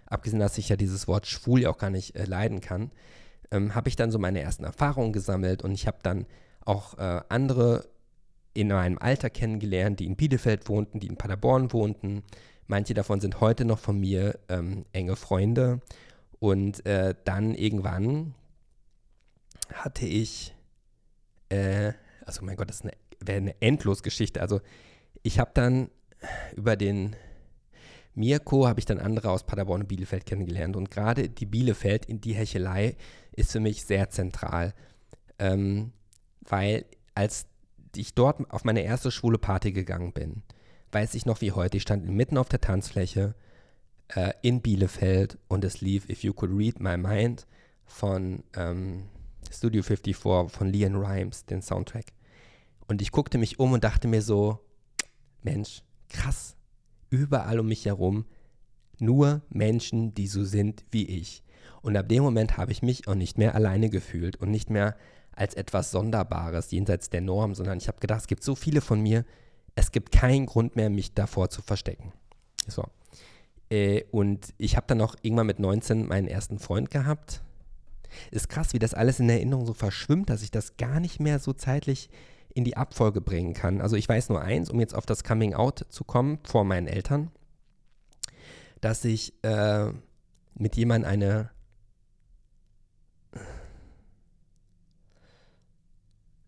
abgesehen, 0.07 0.41
dass 0.41 0.59
ich 0.59 0.69
ja 0.69 0.77
dieses 0.77 1.07
Wort 1.07 1.27
schwul 1.27 1.63
ja 1.63 1.71
auch 1.71 1.79
gar 1.79 1.91
nicht 1.91 2.17
äh, 2.17 2.25
leiden 2.25 2.61
kann, 2.61 2.91
ähm, 3.51 3.75
habe 3.75 3.89
ich 3.89 3.97
dann 3.97 4.11
so 4.11 4.19
meine 4.19 4.41
ersten 4.41 4.65
Erfahrungen 4.65 5.13
gesammelt 5.13 5.63
und 5.63 5.73
ich 5.73 5.87
habe 5.87 5.99
dann 6.03 6.27
auch 6.65 6.99
äh, 6.99 7.21
andere 7.29 7.87
in 8.55 8.69
meinem 8.69 8.99
Alter 8.99 9.31
kennengelernt, 9.31 10.01
die 10.01 10.07
in 10.07 10.17
Bielefeld 10.17 10.69
wohnten, 10.69 11.01
die 11.01 11.09
in 11.09 11.17
Paderborn 11.17 11.73
wohnten. 11.73 12.23
Manche 12.67 12.95
davon 12.95 13.21
sind 13.21 13.41
heute 13.41 13.65
noch 13.65 13.79
von 13.79 13.99
mir 13.99 14.39
ähm, 14.49 14.87
enge 14.93 15.17
Freunde. 15.17 15.81
Und 16.45 16.85
äh, 16.85 17.15
dann 17.25 17.55
irgendwann 17.55 18.35
hatte 19.73 20.05
ich, 20.05 20.55
äh, 21.49 21.95
also 22.27 22.45
mein 22.45 22.57
Gott, 22.57 22.69
das 22.69 22.85
wäre 22.85 23.39
eine 23.39 23.63
Endlosgeschichte. 23.63 24.43
Also 24.43 24.61
ich 25.23 25.39
habe 25.39 25.53
dann 25.55 25.89
über 26.55 26.77
den 26.77 27.17
Mirko 28.15 28.69
habe 28.69 28.79
ich 28.79 28.85
dann 28.85 28.99
andere 28.99 29.31
aus 29.31 29.47
Paderborn 29.47 29.81
und 29.81 29.89
Bielefeld 29.89 30.27
kennengelernt. 30.27 30.77
Und 30.77 30.91
gerade 30.91 31.31
die 31.31 31.47
Bielefeld 31.47 32.05
in 32.05 32.21
die 32.21 32.35
Hechelei 32.35 32.97
ist 33.33 33.53
für 33.53 33.61
mich 33.61 33.87
sehr 33.87 34.11
zentral. 34.11 34.75
Ähm, 35.39 35.93
weil 36.43 36.85
als 37.15 37.47
ich 37.97 38.13
dort 38.13 38.51
auf 38.51 38.65
meine 38.65 38.83
erste 38.83 39.11
schwule 39.11 39.39
Party 39.39 39.73
gegangen 39.73 40.13
bin, 40.13 40.43
weiß 40.93 41.15
ich 41.15 41.25
noch 41.25 41.41
wie 41.41 41.53
heute, 41.53 41.79
ich 41.79 41.85
stand 41.85 42.07
mitten 42.07 42.37
auf 42.37 42.51
der 42.51 42.61
Tanzfläche 42.61 43.35
äh, 44.09 44.33
in 44.43 44.61
Bielefeld 44.61 45.39
und 45.49 45.65
es 45.65 45.81
lief 45.81 46.09
If 46.09 46.23
You 46.23 46.33
Could 46.33 46.53
Read 46.53 46.81
My 46.81 46.97
Mind 46.97 47.47
von 47.85 48.43
ähm, 48.57 49.05
Studio 49.51 49.83
54 49.83 50.17
von 50.17 50.69
Leon 50.73 50.97
Rimes, 50.97 51.47
den 51.47 51.63
Soundtrack. 51.63 52.07
Und 52.87 53.03
ich 53.03 53.13
guckte 53.13 53.39
mich 53.39 53.59
um 53.59 53.73
und 53.73 53.85
dachte 53.85 54.09
mir 54.09 54.23
so, 54.23 54.59
Mensch, 55.43 55.83
krass, 56.09 56.57
überall 57.11 57.61
um 57.61 57.67
mich 57.67 57.87
herum 57.87 58.27
nur 58.99 59.43
Menschen, 59.49 60.15
die 60.15 60.27
so 60.27 60.45
sind 60.45 60.85
wie 60.91 61.07
ich. 61.07 61.43
Und 61.83 61.97
ab 61.97 62.09
dem 62.09 62.23
Moment 62.23 62.57
habe 62.57 62.73
ich 62.73 62.83
mich 62.83 63.09
auch 63.09 63.15
nicht 63.15 63.39
mehr 63.39 63.55
alleine 63.55 63.91
gefühlt 63.91 64.37
und 64.37 64.51
nicht 64.51 64.71
mehr 64.71 64.97
als 65.33 65.55
etwas 65.55 65.91
Sonderbares 65.91 66.71
jenseits 66.71 67.11
der 67.11 67.21
Norm, 67.21 67.55
sondern 67.55 67.79
ich 67.79 67.89
habe 67.89 68.01
gedacht, 68.01 68.21
es 68.23 68.27
gibt 68.27 68.45
so 68.45 68.55
viele 68.55 68.81
von 68.81 69.01
mir, 69.01 69.25
es 69.75 69.91
gibt 69.91 70.13
keinen 70.13 70.47
Grund 70.47 70.77
mehr, 70.77 70.91
mich 70.91 71.15
davor 71.15 71.51
zu 71.51 71.61
verstecken. 71.61 72.13
So. 72.69 72.85
Äh, 73.71 74.05
und 74.11 74.55
ich 74.59 74.77
habe 74.77 74.87
dann 74.87 75.01
auch 75.01 75.17
irgendwann 75.23 75.47
mit 75.47 75.59
19 75.59 76.07
meinen 76.07 76.29
ersten 76.29 76.59
Freund 76.59 76.91
gehabt. 76.91 77.43
Ist 78.31 78.49
krass, 78.49 78.73
wie 78.73 78.79
das 78.79 78.95
alles 78.95 79.21
in 79.21 79.29
Erinnerung 79.29 79.67
so 79.67 79.75
verschwimmt, 79.75 80.31
dass 80.31 80.43
ich 80.43 80.51
das 80.51 80.77
gar 80.77 81.01
nicht 81.01 81.21
mehr 81.21 81.39
so 81.39 81.53
zeitlich 81.53 82.11
in 82.55 82.65
die 82.65 82.77
Abfolge 82.77 83.21
bringen 83.21 83.55
kann. 83.55 83.81
Also 83.81 83.97
ich 83.97 84.09
weiß 84.09 84.29
nur 84.29 84.41
eins, 84.41 84.71
um 84.71 84.79
jetzt 84.79 84.95
auf 84.95 85.07
das 85.07 85.25
Coming 85.25 85.55
Out 85.55 85.87
zu 85.89 86.05
kommen 86.05 86.39
vor 86.45 86.65
meinen 86.65 86.87
Eltern, 86.87 87.33
dass 88.81 89.05
ich 89.05 89.35
äh, 89.43 89.91
mit 90.55 90.77
jemandem 90.77 91.11
eine 91.11 91.51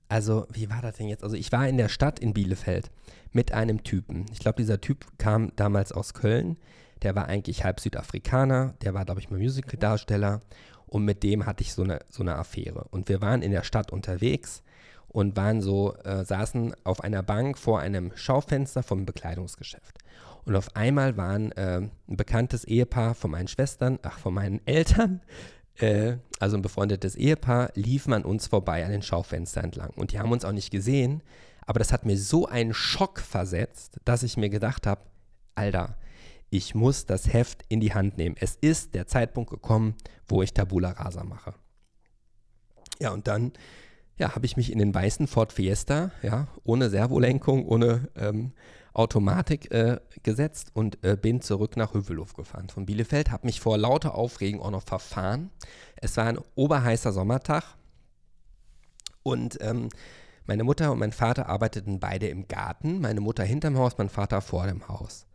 Also, 0.08 0.46
wie 0.52 0.70
war 0.70 0.82
das 0.82 0.96
denn 0.96 1.08
jetzt? 1.08 1.24
Also, 1.24 1.36
ich 1.36 1.50
war 1.52 1.68
in 1.68 1.78
der 1.78 1.88
Stadt 1.88 2.20
in 2.20 2.32
Bielefeld 2.32 2.90
mit 3.32 3.52
einem 3.52 3.82
Typen. 3.82 4.26
Ich 4.32 4.38
glaube, 4.38 4.56
dieser 4.56 4.80
Typ 4.80 5.04
kam 5.18 5.52
damals 5.56 5.92
aus 5.92 6.14
Köln. 6.14 6.58
Der 7.02 7.14
war 7.14 7.26
eigentlich 7.26 7.64
halb 7.64 7.80
Südafrikaner. 7.80 8.74
Der 8.82 8.94
war, 8.94 9.04
glaube 9.04 9.20
ich, 9.20 9.30
mal 9.30 9.38
Musical-Darsteller. 9.38 10.40
Und 10.86 11.04
mit 11.04 11.22
dem 11.22 11.46
hatte 11.46 11.62
ich 11.62 11.72
so 11.72 11.82
eine, 11.82 12.00
so 12.08 12.22
eine 12.22 12.36
Affäre. 12.36 12.86
Und 12.90 13.08
wir 13.08 13.20
waren 13.20 13.42
in 13.42 13.50
der 13.50 13.64
Stadt 13.64 13.92
unterwegs 13.92 14.62
und 15.08 15.36
waren 15.36 15.60
so, 15.60 15.94
äh, 16.04 16.24
saßen 16.24 16.74
auf 16.84 17.02
einer 17.02 17.22
Bank 17.22 17.58
vor 17.58 17.80
einem 17.80 18.12
Schaufenster 18.14 18.82
vom 18.82 19.06
Bekleidungsgeschäft. 19.06 19.98
Und 20.44 20.54
auf 20.54 20.76
einmal 20.76 21.16
waren 21.16 21.52
äh, 21.52 21.80
ein 21.80 22.16
bekanntes 22.16 22.64
Ehepaar 22.64 23.14
von 23.14 23.32
meinen 23.32 23.48
Schwestern, 23.48 23.98
ach, 24.02 24.18
von 24.18 24.32
meinen 24.34 24.64
Eltern, 24.66 25.22
äh, 25.76 26.18
also 26.38 26.56
ein 26.56 26.62
befreundetes 26.62 27.16
Ehepaar, 27.16 27.70
liefen 27.74 28.12
an 28.12 28.24
uns 28.24 28.46
vorbei 28.46 28.84
an 28.84 28.92
den 28.92 29.02
Schaufenster 29.02 29.64
entlang. 29.64 29.90
Und 29.96 30.12
die 30.12 30.20
haben 30.20 30.30
uns 30.30 30.44
auch 30.44 30.52
nicht 30.52 30.70
gesehen, 30.70 31.22
aber 31.66 31.80
das 31.80 31.92
hat 31.92 32.06
mir 32.06 32.16
so 32.16 32.46
einen 32.46 32.74
Schock 32.74 33.18
versetzt, 33.18 33.98
dass 34.04 34.22
ich 34.22 34.36
mir 34.36 34.50
gedacht 34.50 34.86
habe, 34.86 35.00
Alter, 35.56 35.96
ich 36.50 36.74
muss 36.74 37.06
das 37.06 37.32
Heft 37.32 37.64
in 37.68 37.80
die 37.80 37.94
Hand 37.94 38.16
nehmen. 38.18 38.36
Es 38.38 38.56
ist 38.56 38.94
der 38.94 39.06
Zeitpunkt 39.06 39.50
gekommen, 39.50 39.94
wo 40.28 40.42
ich 40.42 40.52
Tabula 40.52 40.90
Rasa 40.90 41.24
mache. 41.24 41.54
Ja, 42.98 43.10
und 43.10 43.26
dann 43.26 43.52
ja, 44.18 44.34
habe 44.34 44.46
ich 44.46 44.56
mich 44.56 44.72
in 44.72 44.78
den 44.78 44.94
weißen 44.94 45.26
Ford 45.26 45.52
Fiesta, 45.52 46.10
ja, 46.22 46.48
ohne 46.64 46.88
Servolenkung, 46.88 47.66
ohne 47.66 48.08
ähm, 48.16 48.52
Automatik 48.94 49.70
äh, 49.72 50.00
gesetzt 50.22 50.70
und 50.72 51.04
äh, 51.04 51.16
bin 51.20 51.42
zurück 51.42 51.76
nach 51.76 51.92
Hövelhof 51.92 52.32
gefahren 52.32 52.70
von 52.70 52.86
Bielefeld, 52.86 53.30
habe 53.30 53.46
mich 53.46 53.60
vor 53.60 53.76
lauter 53.76 54.14
Aufregung 54.14 54.62
auch 54.62 54.70
noch 54.70 54.84
verfahren. 54.84 55.50
Es 55.96 56.16
war 56.16 56.24
ein 56.24 56.38
oberheißer 56.54 57.12
Sommertag 57.12 57.64
und 59.22 59.58
ähm, 59.60 59.90
meine 60.46 60.64
Mutter 60.64 60.92
und 60.92 60.98
mein 60.98 61.12
Vater 61.12 61.48
arbeiteten 61.48 62.00
beide 62.00 62.28
im 62.28 62.48
Garten, 62.48 63.00
meine 63.00 63.20
Mutter 63.20 63.44
hinterm 63.44 63.76
Haus, 63.76 63.98
mein 63.98 64.08
Vater 64.08 64.40
vor 64.40 64.66
dem 64.66 64.88
Haus. 64.88 65.26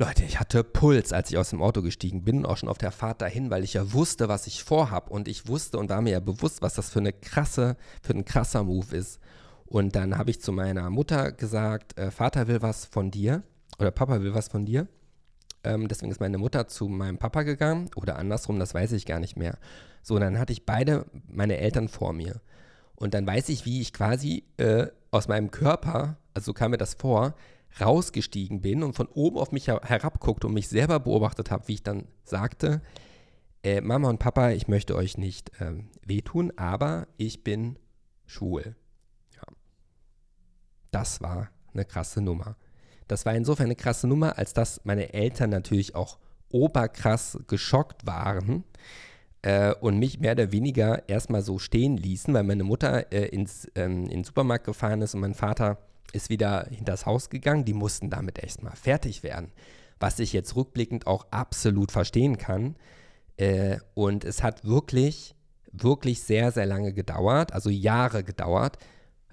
Leute, 0.00 0.22
ich 0.22 0.38
hatte 0.38 0.62
Puls, 0.62 1.12
als 1.12 1.28
ich 1.28 1.38
aus 1.38 1.50
dem 1.50 1.60
Auto 1.60 1.82
gestiegen 1.82 2.22
bin, 2.22 2.46
auch 2.46 2.56
schon 2.56 2.68
auf 2.68 2.78
der 2.78 2.92
Fahrt 2.92 3.20
dahin, 3.20 3.50
weil 3.50 3.64
ich 3.64 3.74
ja 3.74 3.92
wusste, 3.92 4.28
was 4.28 4.46
ich 4.46 4.62
vorhab 4.62 5.10
und 5.10 5.26
ich 5.26 5.48
wusste 5.48 5.76
und 5.76 5.90
war 5.90 6.00
mir 6.02 6.12
ja 6.12 6.20
bewusst, 6.20 6.62
was 6.62 6.74
das 6.74 6.88
für 6.88 7.00
eine 7.00 7.12
krasse, 7.12 7.76
für 8.00 8.12
ein 8.12 8.24
krasser 8.24 8.62
Move 8.62 8.94
ist. 8.94 9.18
Und 9.66 9.96
dann 9.96 10.16
habe 10.16 10.30
ich 10.30 10.40
zu 10.40 10.52
meiner 10.52 10.88
Mutter 10.88 11.32
gesagt, 11.32 11.98
äh, 11.98 12.12
Vater 12.12 12.46
will 12.46 12.62
was 12.62 12.84
von 12.84 13.10
dir 13.10 13.42
oder 13.80 13.90
Papa 13.90 14.22
will 14.22 14.34
was 14.34 14.46
von 14.46 14.64
dir. 14.64 14.86
Ähm, 15.64 15.88
deswegen 15.88 16.12
ist 16.12 16.20
meine 16.20 16.38
Mutter 16.38 16.68
zu 16.68 16.86
meinem 16.86 17.18
Papa 17.18 17.42
gegangen 17.42 17.90
oder 17.96 18.18
andersrum, 18.18 18.60
das 18.60 18.74
weiß 18.74 18.92
ich 18.92 19.04
gar 19.04 19.18
nicht 19.18 19.36
mehr. 19.36 19.58
So, 20.04 20.16
dann 20.20 20.38
hatte 20.38 20.52
ich 20.52 20.64
beide 20.64 21.06
meine 21.26 21.58
Eltern 21.58 21.88
vor 21.88 22.12
mir. 22.12 22.40
Und 22.94 23.14
dann 23.14 23.26
weiß 23.26 23.48
ich, 23.48 23.64
wie 23.64 23.80
ich 23.80 23.92
quasi 23.92 24.44
äh, 24.58 24.86
aus 25.10 25.26
meinem 25.26 25.50
Körper, 25.50 26.18
also 26.34 26.46
so 26.46 26.52
kam 26.52 26.70
mir 26.70 26.78
das 26.78 26.94
vor, 26.94 27.34
rausgestiegen 27.80 28.60
bin 28.60 28.82
und 28.82 28.94
von 28.94 29.06
oben 29.06 29.38
auf 29.38 29.52
mich 29.52 29.68
herabguckte 29.68 30.46
und 30.46 30.54
mich 30.54 30.68
selber 30.68 31.00
beobachtet 31.00 31.50
habe, 31.50 31.68
wie 31.68 31.74
ich 31.74 31.82
dann 31.82 32.08
sagte, 32.24 32.82
äh, 33.62 33.80
Mama 33.80 34.08
und 34.08 34.18
Papa, 34.18 34.50
ich 34.50 34.68
möchte 34.68 34.94
euch 34.96 35.18
nicht 35.18 35.52
ähm, 35.60 35.90
wehtun, 36.04 36.52
aber 36.56 37.08
ich 37.16 37.44
bin 37.44 37.78
schwul. 38.26 38.76
Ja. 39.34 39.42
Das 40.90 41.20
war 41.20 41.50
eine 41.72 41.84
krasse 41.84 42.20
Nummer. 42.20 42.56
Das 43.08 43.24
war 43.26 43.34
insofern 43.34 43.66
eine 43.66 43.76
krasse 43.76 44.06
Nummer, 44.06 44.38
als 44.38 44.52
dass 44.52 44.84
meine 44.84 45.12
Eltern 45.12 45.50
natürlich 45.50 45.94
auch 45.94 46.18
oberkrass 46.50 47.38
geschockt 47.46 48.06
waren 48.06 48.64
äh, 49.42 49.74
und 49.74 49.98
mich 49.98 50.20
mehr 50.20 50.32
oder 50.32 50.52
weniger 50.52 51.08
erstmal 51.08 51.42
so 51.42 51.58
stehen 51.58 51.96
ließen, 51.96 52.32
weil 52.34 52.44
meine 52.44 52.64
Mutter 52.64 53.12
äh, 53.12 53.26
ins, 53.28 53.66
ähm, 53.74 54.04
in 54.04 54.10
den 54.10 54.24
Supermarkt 54.24 54.64
gefahren 54.64 55.02
ist 55.02 55.14
und 55.14 55.20
mein 55.20 55.34
Vater 55.34 55.78
ist 56.12 56.30
wieder 56.30 56.66
hinters 56.70 57.06
Haus 57.06 57.30
gegangen. 57.30 57.64
Die 57.64 57.74
mussten 57.74 58.10
damit 58.10 58.42
echt 58.42 58.62
mal 58.62 58.76
fertig 58.76 59.22
werden. 59.22 59.52
Was 60.00 60.18
ich 60.18 60.32
jetzt 60.32 60.56
rückblickend 60.56 61.06
auch 61.06 61.26
absolut 61.30 61.90
verstehen 61.90 62.38
kann. 62.38 62.76
Äh, 63.36 63.78
und 63.94 64.24
es 64.24 64.42
hat 64.42 64.64
wirklich, 64.64 65.34
wirklich 65.72 66.22
sehr, 66.22 66.52
sehr 66.52 66.66
lange 66.66 66.92
gedauert, 66.92 67.52
also 67.52 67.70
Jahre 67.70 68.24
gedauert, 68.24 68.78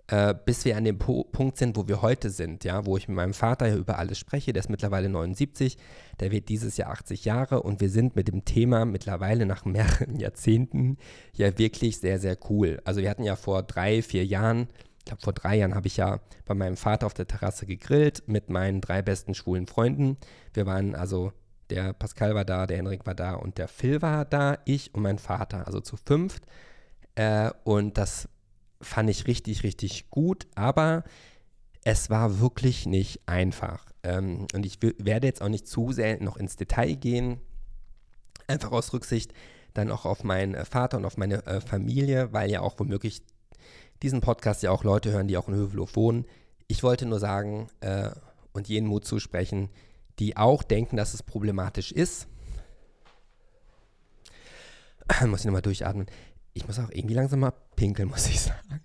äh, 0.07 0.36
bis 0.45 0.65
wir 0.65 0.78
an 0.78 0.84
dem 0.84 0.99
po 0.99 1.23
Punkt 1.23 1.57
sind, 1.57 1.76
wo 1.76 1.88
wir 1.88 2.03
heute 2.03 2.30
sind, 2.30 2.63
ja, 2.63 2.86
wo 2.86 2.95
ich 2.95 3.07
mit 3.07 3.15
meinem 3.15 3.34
Vater 3.34 3.67
ja 3.67 3.76
über 3.76 3.97
alles 3.97 4.19
spreche, 4.19 4.53
der 4.53 4.59
ist 4.59 4.69
mittlerweile 4.69 5.09
79, 5.09 5.78
der 6.19 6.32
wird 6.32 6.49
dieses 6.49 6.78
Jahr 6.78 6.91
80 6.91 7.26
Jahre 7.26 7.63
und 7.63 7.82
wir 7.82 7.89
sind 7.89 8.15
mit 8.15 8.28
dem 8.28 8.45
Thema 8.45 8.86
mittlerweile 8.86 9.47
nach 9.47 9.65
mehreren 9.65 10.19
Jahrzehnten 10.19 10.97
ja 11.34 11.57
wirklich 11.57 11.97
sehr, 11.97 12.19
sehr 12.19 12.38
cool. 12.49 12.80
Also 12.86 13.01
wir 13.01 13.09
hatten 13.09 13.23
ja 13.23 13.36
vor 13.36 13.63
drei, 13.63 14.03
vier 14.03 14.26
Jahren 14.26 14.67
ich 15.06 15.10
glaube, 15.10 15.22
vor 15.22 15.34
drei 15.34 15.58
Jahren 15.58 15.76
habe 15.76 15.86
ich 15.86 15.97
ja 15.97 16.20
bei 16.45 16.56
meinem 16.56 16.78
Vater 16.78 17.06
auf 17.06 17.14
der 17.14 17.28
Terrasse 17.28 17.68
gegrillt 17.68 18.24
mit 18.26 18.49
meinen 18.49 18.82
drei 18.82 19.03
besten 19.03 19.36
schwulen 19.36 19.68
Freunden. 19.68 20.18
Wir 20.51 20.66
waren 20.66 20.95
also, 20.95 21.32
der 21.70 21.93
Pascal 21.93 22.34
war 22.34 22.43
da, 22.43 22.66
der 22.66 22.78
Henrik 22.78 23.06
war 23.06 23.14
da 23.14 23.36
und 23.36 23.60
der 23.60 23.68
Phil 23.68 24.01
war 24.01 24.26
da, 24.26 24.58
ich 24.66 24.95
und 24.95 25.03
mein 25.03 25.20
Vater, 25.20 25.68
also 25.68 25.80
zu 25.80 25.95
fünft. 25.95 26.43
Äh, 27.14 27.51
und 27.64 27.99
das 27.99 28.28
fand 28.82 29.12
ich 29.12 29.28
richtig, 29.28 29.62
richtig 29.62 30.10
gut, 30.10 30.47
aber 30.56 31.03
es 31.84 32.10
war 32.10 32.39
wirklich 32.39 32.88
nicht 32.88 33.22
einfach. 33.28 33.86
Ähm, 34.01 34.47
und 34.56 34.66
ich 34.66 34.80
werde 34.82 35.28
jetzt 35.28 35.43
auch 35.43 35.49
nicht 35.49 35.68
zu 35.68 35.91
sehr 35.91 36.20
noch 36.20 36.36
ins 36.36 36.56
Detail 36.56 36.95
gehen, 36.95 37.39
einfach 38.47 38.72
aus 38.72 38.91
Rücksicht 38.91 39.34
dann 39.76 39.91
auch 39.91 40.06
auf 40.06 40.24
meinen 40.24 40.56
äh, 40.56 40.66
Vater 40.66 40.97
und 40.97 41.06
auf 41.06 41.18
meine 41.18 41.45
äh, 41.45 41.62
Familie, 41.62 42.34
weil 42.34 42.49
ja 42.49 42.62
auch 42.62 42.80
womöglich 42.80 43.22
diesen 44.01 44.21
Podcast 44.21 44.63
ja 44.63 44.71
auch 44.71 44.83
Leute 44.83 45.11
hören, 45.11 45.27
die 45.27 45.37
auch 45.37 45.47
in 45.47 45.55
Hövelhof 45.55 45.95
wohnen. 45.95 46.25
Ich 46.67 46.83
wollte 46.83 47.05
nur 47.05 47.19
sagen 47.19 47.67
äh, 47.81 48.09
und 48.53 48.67
jenen 48.67 48.87
Mut 48.87 49.05
zusprechen, 49.05 49.69
die 50.19 50.37
auch 50.37 50.63
denken, 50.63 50.97
dass 50.97 51.13
es 51.13 51.23
problematisch 51.23 51.91
ist. 51.91 52.27
muss 55.25 55.41
ich 55.41 55.45
nochmal 55.45 55.61
durchatmen. 55.61 56.07
Ich 56.53 56.67
muss 56.67 56.79
auch 56.79 56.89
irgendwie 56.91 57.15
langsam 57.15 57.41
mal 57.41 57.53
pinkeln, 57.75 58.09
muss 58.09 58.27
ich 58.27 58.41
sagen. 58.41 58.81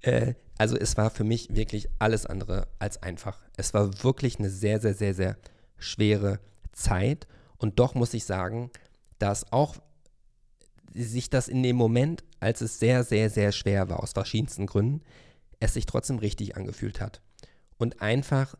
Äh, 0.00 0.34
also 0.58 0.76
es 0.76 0.96
war 0.96 1.10
für 1.10 1.24
mich 1.24 1.54
wirklich 1.54 1.88
alles 1.98 2.26
andere 2.26 2.68
als 2.78 3.02
einfach. 3.02 3.38
Es 3.56 3.74
war 3.74 4.02
wirklich 4.02 4.38
eine 4.38 4.50
sehr, 4.50 4.80
sehr, 4.80 4.94
sehr, 4.94 5.14
sehr 5.14 5.36
schwere 5.76 6.40
Zeit. 6.72 7.26
Und 7.58 7.78
doch 7.78 7.94
muss 7.94 8.14
ich 8.14 8.24
sagen, 8.24 8.70
dass 9.18 9.52
auch 9.52 9.76
sich 10.94 11.30
das 11.30 11.48
in 11.48 11.62
dem 11.62 11.76
Moment, 11.76 12.24
als 12.40 12.60
es 12.60 12.78
sehr, 12.78 13.04
sehr, 13.04 13.30
sehr 13.30 13.52
schwer 13.52 13.88
war, 13.88 14.02
aus 14.02 14.12
verschiedensten 14.12 14.66
Gründen, 14.66 15.02
es 15.60 15.74
sich 15.74 15.86
trotzdem 15.86 16.18
richtig 16.18 16.56
angefühlt 16.56 17.00
hat. 17.00 17.20
Und 17.78 18.00
einfach 18.00 18.56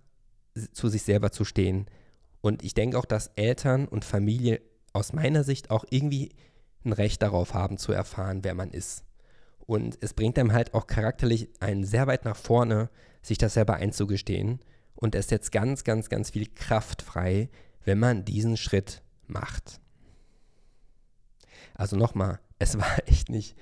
zu 0.72 0.88
sich 0.88 1.02
selber 1.02 1.30
zu 1.32 1.44
stehen. 1.44 1.86
Und 2.40 2.62
ich 2.62 2.74
denke 2.74 2.98
auch, 2.98 3.04
dass 3.04 3.30
Eltern 3.36 3.86
und 3.86 4.04
Familie 4.04 4.60
aus 4.92 5.12
meiner 5.12 5.44
Sicht 5.44 5.70
auch 5.70 5.84
irgendwie 5.90 6.30
ein 6.84 6.92
Recht 6.92 7.22
darauf 7.22 7.54
haben, 7.54 7.78
zu 7.78 7.92
erfahren, 7.92 8.40
wer 8.42 8.54
man 8.54 8.70
ist. 8.70 9.04
Und 9.66 9.96
es 10.00 10.12
bringt 10.12 10.38
einem 10.38 10.52
halt 10.52 10.74
auch 10.74 10.86
charakterlich 10.86 11.48
einen 11.60 11.84
sehr 11.84 12.06
weit 12.06 12.24
nach 12.24 12.36
vorne, 12.36 12.90
sich 13.22 13.38
das 13.38 13.54
selber 13.54 13.74
einzugestehen. 13.74 14.60
Und 14.94 15.14
es 15.14 15.28
setzt 15.28 15.52
ganz, 15.52 15.84
ganz, 15.84 16.08
ganz 16.08 16.30
viel 16.30 16.46
Kraft 16.46 17.02
frei, 17.02 17.48
wenn 17.84 17.98
man 17.98 18.24
diesen 18.24 18.56
Schritt 18.56 19.02
macht. 19.26 19.80
Also 21.74 21.96
nochmal, 21.96 22.38
es 22.58 22.78
war 22.78 22.98
echt 23.06 23.28
nicht 23.28 23.56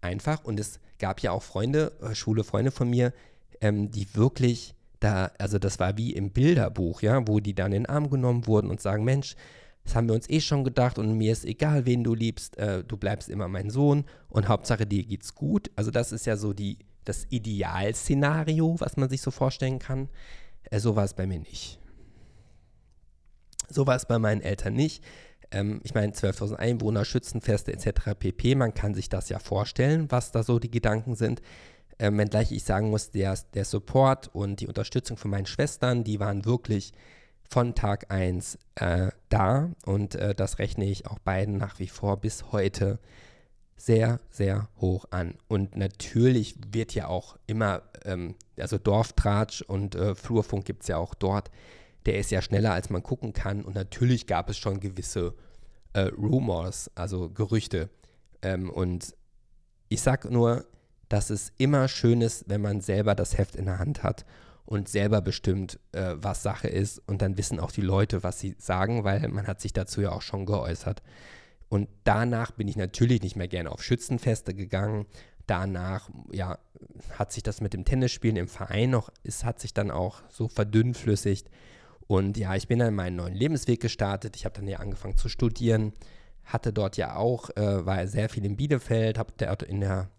einfach 0.00 0.44
und 0.44 0.58
es 0.58 0.80
gab 0.98 1.20
ja 1.20 1.32
auch 1.32 1.42
Freunde, 1.42 1.92
äh, 2.02 2.14
schwule 2.14 2.44
Freunde 2.44 2.70
von 2.70 2.88
mir, 2.88 3.12
ähm, 3.60 3.90
die 3.90 4.14
wirklich 4.14 4.74
da, 5.00 5.30
also 5.38 5.58
das 5.58 5.78
war 5.78 5.96
wie 5.96 6.12
im 6.12 6.30
Bilderbuch, 6.30 7.02
ja, 7.02 7.26
wo 7.26 7.40
die 7.40 7.54
dann 7.54 7.72
in 7.72 7.84
den 7.84 7.86
Arm 7.86 8.10
genommen 8.10 8.46
wurden 8.46 8.70
und 8.70 8.80
sagen, 8.80 9.04
Mensch, 9.04 9.34
das 9.84 9.94
haben 9.94 10.08
wir 10.08 10.14
uns 10.14 10.28
eh 10.28 10.40
schon 10.40 10.62
gedacht 10.62 10.98
und 10.98 11.16
mir 11.16 11.32
ist 11.32 11.44
egal, 11.44 11.86
wen 11.86 12.04
du 12.04 12.14
liebst, 12.14 12.58
äh, 12.58 12.84
du 12.84 12.96
bleibst 12.96 13.28
immer 13.28 13.48
mein 13.48 13.70
Sohn 13.70 14.04
und 14.28 14.48
Hauptsache 14.48 14.86
dir 14.86 15.02
geht's 15.04 15.34
gut. 15.34 15.70
Also 15.74 15.90
das 15.90 16.12
ist 16.12 16.26
ja 16.26 16.36
so 16.36 16.52
die, 16.52 16.78
das 17.04 17.26
Idealszenario, 17.30 18.76
was 18.78 18.96
man 18.96 19.08
sich 19.08 19.22
so 19.22 19.30
vorstellen 19.30 19.78
kann. 19.78 20.08
Äh, 20.64 20.80
so 20.80 20.96
war 20.96 21.04
es 21.04 21.14
bei 21.14 21.26
mir 21.26 21.40
nicht. 21.40 21.78
So 23.68 23.86
war 23.86 23.96
es 23.96 24.06
bei 24.06 24.18
meinen 24.18 24.42
Eltern 24.42 24.74
nicht. 24.74 25.02
Ähm, 25.50 25.80
ich 25.84 25.94
meine, 25.94 26.12
12.000 26.12 26.54
Einwohner, 26.56 27.04
Schützenfeste 27.04 27.72
etc. 27.72 28.14
pp. 28.18 28.54
Man 28.54 28.74
kann 28.74 28.94
sich 28.94 29.08
das 29.08 29.28
ja 29.28 29.38
vorstellen, 29.38 30.10
was 30.10 30.32
da 30.32 30.42
so 30.42 30.58
die 30.58 30.70
Gedanken 30.70 31.14
sind. 31.14 31.42
Ähm, 31.98 32.16
wenngleich 32.18 32.52
ich 32.52 32.64
sagen 32.64 32.90
muss, 32.90 33.10
der, 33.10 33.38
der 33.54 33.64
Support 33.64 34.30
und 34.32 34.60
die 34.60 34.66
Unterstützung 34.66 35.16
von 35.16 35.30
meinen 35.30 35.46
Schwestern, 35.46 36.04
die 36.04 36.18
waren 36.18 36.44
wirklich 36.44 36.92
von 37.50 37.74
Tag 37.74 38.10
1 38.10 38.58
äh, 38.76 39.08
da 39.28 39.70
und 39.84 40.14
äh, 40.14 40.34
das 40.34 40.58
rechne 40.58 40.84
ich 40.86 41.06
auch 41.06 41.18
beiden 41.18 41.58
nach 41.58 41.78
wie 41.78 41.88
vor 41.88 42.16
bis 42.18 42.52
heute 42.52 43.00
sehr, 43.76 44.20
sehr 44.30 44.68
hoch 44.80 45.06
an. 45.10 45.34
Und 45.48 45.76
natürlich 45.76 46.54
wird 46.70 46.94
ja 46.94 47.08
auch 47.08 47.36
immer, 47.46 47.82
ähm, 48.04 48.34
also 48.58 48.78
Dorftratsch 48.78 49.62
und 49.62 49.94
äh, 49.94 50.14
Flurfunk 50.14 50.64
gibt 50.64 50.82
es 50.82 50.88
ja 50.88 50.98
auch 50.98 51.14
dort 51.14 51.50
der 52.06 52.18
ist 52.18 52.30
ja 52.30 52.42
schneller, 52.42 52.72
als 52.72 52.90
man 52.90 53.02
gucken 53.02 53.32
kann. 53.32 53.62
Und 53.62 53.74
natürlich 53.74 54.26
gab 54.26 54.48
es 54.48 54.58
schon 54.58 54.80
gewisse 54.80 55.34
äh, 55.92 56.02
Rumors, 56.02 56.90
also 56.94 57.30
Gerüchte. 57.30 57.90
Ähm, 58.42 58.70
und 58.70 59.14
ich 59.88 60.00
sage 60.00 60.32
nur, 60.32 60.66
dass 61.08 61.30
es 61.30 61.52
immer 61.58 61.88
schön 61.88 62.20
ist, 62.20 62.48
wenn 62.48 62.60
man 62.60 62.80
selber 62.80 63.14
das 63.14 63.36
Heft 63.36 63.56
in 63.56 63.66
der 63.66 63.78
Hand 63.78 64.02
hat 64.02 64.24
und 64.64 64.88
selber 64.88 65.20
bestimmt, 65.20 65.80
äh, 65.92 66.14
was 66.14 66.42
Sache 66.42 66.68
ist. 66.68 67.02
Und 67.06 67.22
dann 67.22 67.36
wissen 67.36 67.58
auch 67.58 67.72
die 67.72 67.80
Leute, 67.80 68.22
was 68.22 68.38
sie 68.38 68.54
sagen, 68.58 69.04
weil 69.04 69.28
man 69.28 69.46
hat 69.46 69.60
sich 69.60 69.72
dazu 69.72 70.00
ja 70.00 70.12
auch 70.12 70.22
schon 70.22 70.46
geäußert. 70.46 71.02
Und 71.68 71.88
danach 72.04 72.52
bin 72.52 72.68
ich 72.68 72.76
natürlich 72.76 73.22
nicht 73.22 73.36
mehr 73.36 73.48
gerne 73.48 73.70
auf 73.72 73.82
Schützenfeste 73.82 74.54
gegangen. 74.54 75.06
Danach, 75.46 76.10
ja, 76.30 76.58
hat 77.18 77.32
sich 77.32 77.42
das 77.42 77.60
mit 77.60 77.72
dem 77.72 77.84
Tennisspielen 77.84 78.36
im 78.36 78.48
Verein 78.48 78.90
noch, 78.90 79.10
es 79.24 79.44
hat 79.44 79.60
sich 79.60 79.74
dann 79.74 79.90
auch 79.90 80.22
so 80.28 80.46
verdünnflüssigt. 80.46 81.50
Und 82.10 82.36
ja, 82.36 82.56
ich 82.56 82.66
bin 82.66 82.80
dann 82.80 82.96
meinen 82.96 83.14
neuen 83.14 83.36
Lebensweg 83.36 83.78
gestartet. 83.78 84.34
Ich 84.34 84.44
habe 84.44 84.56
dann 84.56 84.66
ja 84.66 84.80
angefangen 84.80 85.16
zu 85.16 85.28
studieren, 85.28 85.92
hatte 86.42 86.72
dort 86.72 86.96
ja 86.96 87.14
auch, 87.14 87.50
äh, 87.50 87.86
war 87.86 88.04
sehr 88.08 88.28
viel 88.28 88.44
in 88.44 88.56
Bielefeld, 88.56 89.16
habe 89.16 89.32
dort 89.36 89.62
in 89.62 89.78
der 89.78 90.10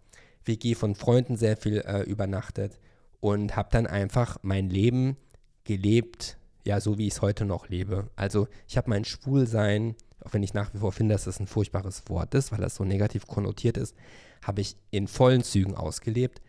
WG 0.46 0.74
von 0.74 0.94
Freunden 0.94 1.36
sehr 1.36 1.54
viel 1.54 1.82
äh, 1.86 2.00
übernachtet 2.04 2.78
und 3.20 3.56
habe 3.56 3.68
dann 3.72 3.86
einfach 3.86 4.38
mein 4.40 4.70
Leben 4.70 5.18
gelebt, 5.64 6.38
ja, 6.64 6.80
so 6.80 6.96
wie 6.96 7.08
ich 7.08 7.12
es 7.12 7.20
heute 7.20 7.44
noch 7.44 7.68
lebe. 7.68 8.08
Also 8.16 8.48
ich 8.66 8.78
habe 8.78 8.88
mein 8.88 9.04
Schwulsein, 9.04 9.94
auch 10.24 10.32
wenn 10.32 10.42
ich 10.42 10.54
nach 10.54 10.72
wie 10.72 10.78
vor 10.78 10.92
finde, 10.92 11.14
dass 11.14 11.24
das 11.24 11.40
ein 11.40 11.46
furchtbares 11.46 12.08
Wort 12.08 12.32
ist, 12.32 12.52
weil 12.52 12.60
das 12.60 12.74
so 12.74 12.84
negativ 12.84 13.26
konnotiert 13.26 13.76
ist, 13.76 13.94
habe 14.40 14.62
ich 14.62 14.76
in 14.92 15.08
vollen 15.08 15.42
Zügen 15.42 15.74
ausgelebt. 15.74 16.40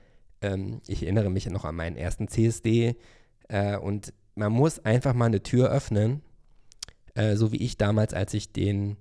Ähm, 0.42 0.80
ich 0.88 1.04
erinnere 1.04 1.30
mich 1.30 1.50
noch 1.50 1.66
an 1.66 1.76
meinen 1.76 1.98
ersten 1.98 2.30
CSD 2.30 2.96
äh, 3.50 3.76
und 3.76 4.14
man 4.36 4.52
muss 4.52 4.80
einfach 4.80 5.14
mal 5.14 5.26
eine 5.26 5.44
Tür 5.44 5.70
öffnen, 5.70 6.22
äh, 7.16 7.36
so 7.36 7.52
wie 7.52 7.58
ich 7.58 7.78
damals, 7.78 8.14
als 8.14 8.34
ich 8.34 8.52
den, 8.52 8.98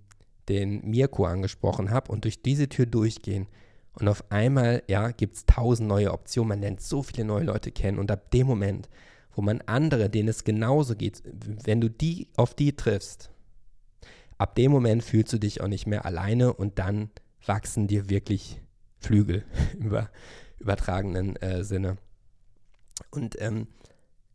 den 0.48 0.88
Mirko 0.88 1.24
angesprochen 1.24 1.90
habe 1.90 2.12
und 2.12 2.24
durch 2.24 2.42
diese 2.42 2.68
Tür 2.68 2.86
durchgehen. 2.86 3.46
Und 3.94 4.08
auf 4.08 4.30
einmal, 4.30 4.82
ja, 4.88 5.10
gibt 5.10 5.36
es 5.36 5.46
tausend 5.46 5.88
neue 5.88 6.12
Optionen. 6.12 6.48
Man 6.48 6.60
lernt 6.60 6.80
so 6.80 7.02
viele 7.02 7.24
neue 7.24 7.44
Leute 7.44 7.70
kennen. 7.70 7.98
Und 7.98 8.10
ab 8.10 8.30
dem 8.30 8.46
Moment, 8.46 8.88
wo 9.34 9.42
man 9.42 9.60
andere, 9.62 10.08
denen 10.08 10.28
es 10.28 10.44
genauso 10.44 10.96
geht, 10.96 11.22
wenn 11.24 11.80
du 11.80 11.90
die 11.90 12.28
auf 12.36 12.54
die 12.54 12.74
triffst, 12.74 13.30
ab 14.38 14.54
dem 14.54 14.72
Moment 14.72 15.04
fühlst 15.04 15.32
du 15.32 15.38
dich 15.38 15.60
auch 15.60 15.68
nicht 15.68 15.86
mehr 15.86 16.06
alleine 16.06 16.52
und 16.52 16.78
dann 16.78 17.10
wachsen 17.44 17.86
dir 17.86 18.08
wirklich 18.08 18.60
Flügel 18.98 19.44
über 19.78 20.10
übertragenen 20.58 21.36
äh, 21.36 21.64
Sinne. 21.64 21.96
Und 23.10 23.40
ähm, 23.40 23.66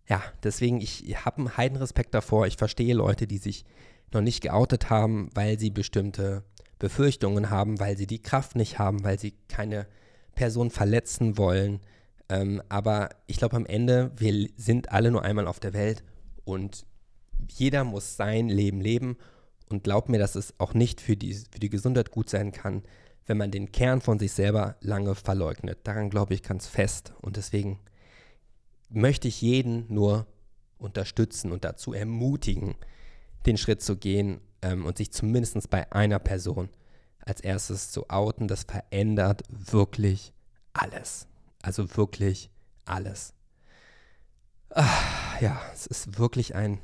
ja, 0.08 0.24
deswegen, 0.43 0.80
ich 0.80 1.26
habe 1.26 1.38
einen 1.38 1.58
heiden 1.58 1.78
Respekt 1.78 2.14
davor. 2.14 2.47
Ich 2.47 2.58
verstehe 2.58 2.93
Leute, 2.93 3.28
die 3.28 3.38
sich 3.38 3.66
noch 4.14 4.22
nicht 4.22 4.41
geoutet 4.41 4.89
haben, 4.89 5.30
weil 5.34 5.60
sie 5.60 5.70
bestimmte 5.70 6.43
Befürchtungen 6.80 7.49
haben, 7.49 7.80
weil 7.80 7.97
sie 7.97 8.08
die 8.08 8.22
Kraft 8.22 8.55
nicht 8.55 8.80
haben, 8.80 9.03
weil 9.03 9.20
sie 9.20 9.34
keine 9.49 9.88
Person 10.36 10.70
verletzen 10.72 11.38
wollen. 11.38 11.82
Ähm, 12.30 12.62
aber 12.70 13.10
ich 13.26 13.38
glaube 13.38 13.58
am 13.58 13.66
Ende, 13.66 14.12
wir 14.16 14.49
sind 14.55 14.91
alle 14.91 15.12
nur 15.12 15.24
einmal 15.24 15.47
auf 15.47 15.60
der 15.60 15.74
Welt 15.74 16.03
und 16.45 16.86
jeder 17.49 17.84
muss 17.84 18.16
sein 18.16 18.49
Leben 18.49 18.82
leben. 18.82 19.18
Und 19.70 19.84
glaub 19.84 20.08
mir, 20.08 20.18
dass 20.20 20.36
es 20.36 20.53
auch 20.60 20.74
nicht 20.74 21.01
für 21.01 21.18
die, 21.18 21.34
für 21.34 21.60
die 21.60 21.70
Gesundheit 21.70 22.12
gut 22.12 22.30
sein 22.30 22.53
kann, 22.53 22.84
wenn 23.26 23.38
man 23.38 23.51
den 23.51 23.74
Kern 23.74 23.99
von 23.99 24.18
sich 24.18 24.32
selber 24.32 24.78
lange 24.80 25.14
verleugnet. 25.16 25.80
Daran 25.84 26.10
glaube 26.10 26.34
ich 26.34 26.43
ganz 26.43 26.68
fest. 26.68 27.12
Und 27.22 27.36
deswegen 27.36 27.80
möchte 28.90 29.28
ich 29.28 29.42
jeden 29.42 29.92
nur 29.94 30.28
unterstützen 30.78 31.52
und 31.52 31.64
dazu 31.64 31.94
ermutigen, 31.94 32.76
den 33.46 33.58
Schritt 33.58 33.82
zu 33.82 33.98
gehen 33.98 34.42
ähm, 34.62 34.86
und 34.86 34.98
sich 34.98 35.12
zumindest 35.12 35.70
bei 35.70 35.92
einer 35.92 36.20
Person 36.20 36.70
als 37.20 37.42
erstes 37.42 37.92
zu 37.92 38.10
outen. 38.10 38.48
Das 38.48 38.64
verändert 38.64 39.44
wirklich 39.50 40.34
alles. 40.74 41.28
Also 41.62 41.98
wirklich 41.98 42.50
alles. 42.86 43.34
Ach, 44.70 45.42
ja, 45.42 45.60
es 45.74 45.88
ist 45.88 46.20
wirklich 46.20 46.56
ein 46.56 46.80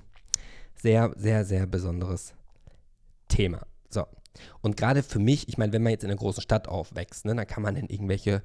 sehr, 0.75 1.13
sehr, 1.15 1.45
sehr 1.45 1.65
besonderes 1.65 2.33
Thema. 3.27 3.65
So. 3.89 4.05
Und 4.61 4.77
gerade 4.77 5.03
für 5.03 5.19
mich, 5.19 5.47
ich 5.47 5.57
meine, 5.57 5.73
wenn 5.73 5.83
man 5.83 5.91
jetzt 5.91 6.03
in 6.03 6.09
einer 6.09 6.19
großen 6.19 6.41
Stadt 6.41 6.67
aufwächst, 6.67 7.25
ne, 7.25 7.35
dann 7.35 7.47
kann 7.47 7.63
man 7.63 7.75
in 7.75 7.87
irgendwelche 7.87 8.41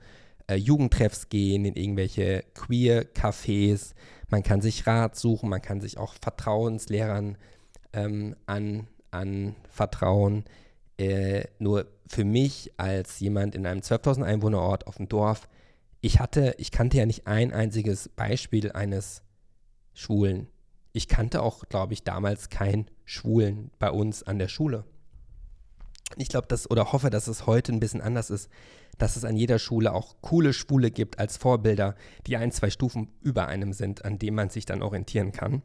äh, 0.48 0.56
Jugendtreffs 0.56 1.28
gehen, 1.28 1.64
in 1.64 1.76
irgendwelche 1.76 2.44
Queer-Cafés. 2.54 3.94
Man 4.28 4.42
kann 4.42 4.60
sich 4.60 4.86
Rat 4.86 5.16
suchen, 5.16 5.48
man 5.48 5.62
kann 5.62 5.80
sich 5.80 5.98
auch 5.98 6.14
Vertrauenslehrern 6.20 7.38
ähm, 7.92 8.34
an, 8.46 8.88
anvertrauen. 9.10 10.44
Äh, 10.98 11.44
nur 11.58 11.86
für 12.08 12.24
mich 12.24 12.72
als 12.76 13.20
jemand 13.20 13.54
in 13.54 13.66
einem 13.66 13.80
12.000 13.80 14.24
Einwohnerort 14.24 14.86
auf 14.86 14.96
dem 14.96 15.08
Dorf, 15.08 15.48
ich 16.00 16.20
hatte, 16.20 16.54
ich 16.58 16.70
kannte 16.70 16.96
ja 16.96 17.06
nicht 17.06 17.26
ein 17.26 17.52
einziges 17.52 18.08
Beispiel 18.08 18.72
eines 18.72 19.22
Schwulen. 19.94 20.48
Ich 20.92 21.08
kannte 21.08 21.42
auch, 21.42 21.64
glaube 21.68 21.92
ich, 21.92 22.04
damals 22.04 22.50
keinen 22.50 22.86
Schwulen 23.04 23.70
bei 23.78 23.90
uns 23.90 24.22
an 24.22 24.38
der 24.38 24.48
Schule. 24.48 24.84
Ich 26.16 26.28
glaube, 26.28 26.46
dass 26.48 26.70
oder 26.70 26.92
hoffe, 26.92 27.10
dass 27.10 27.28
es 27.28 27.46
heute 27.46 27.72
ein 27.72 27.80
bisschen 27.80 28.00
anders 28.00 28.30
ist, 28.30 28.48
dass 28.96 29.16
es 29.16 29.24
an 29.24 29.36
jeder 29.36 29.58
Schule 29.58 29.92
auch 29.92 30.16
coole 30.20 30.52
Schwule 30.52 30.90
gibt 30.90 31.18
als 31.18 31.36
Vorbilder, 31.36 31.94
die 32.26 32.36
ein, 32.36 32.50
zwei 32.50 32.70
Stufen 32.70 33.08
über 33.20 33.46
einem 33.46 33.72
sind, 33.72 34.04
an 34.04 34.18
dem 34.18 34.34
man 34.34 34.50
sich 34.50 34.66
dann 34.66 34.82
orientieren 34.82 35.32
kann. 35.32 35.62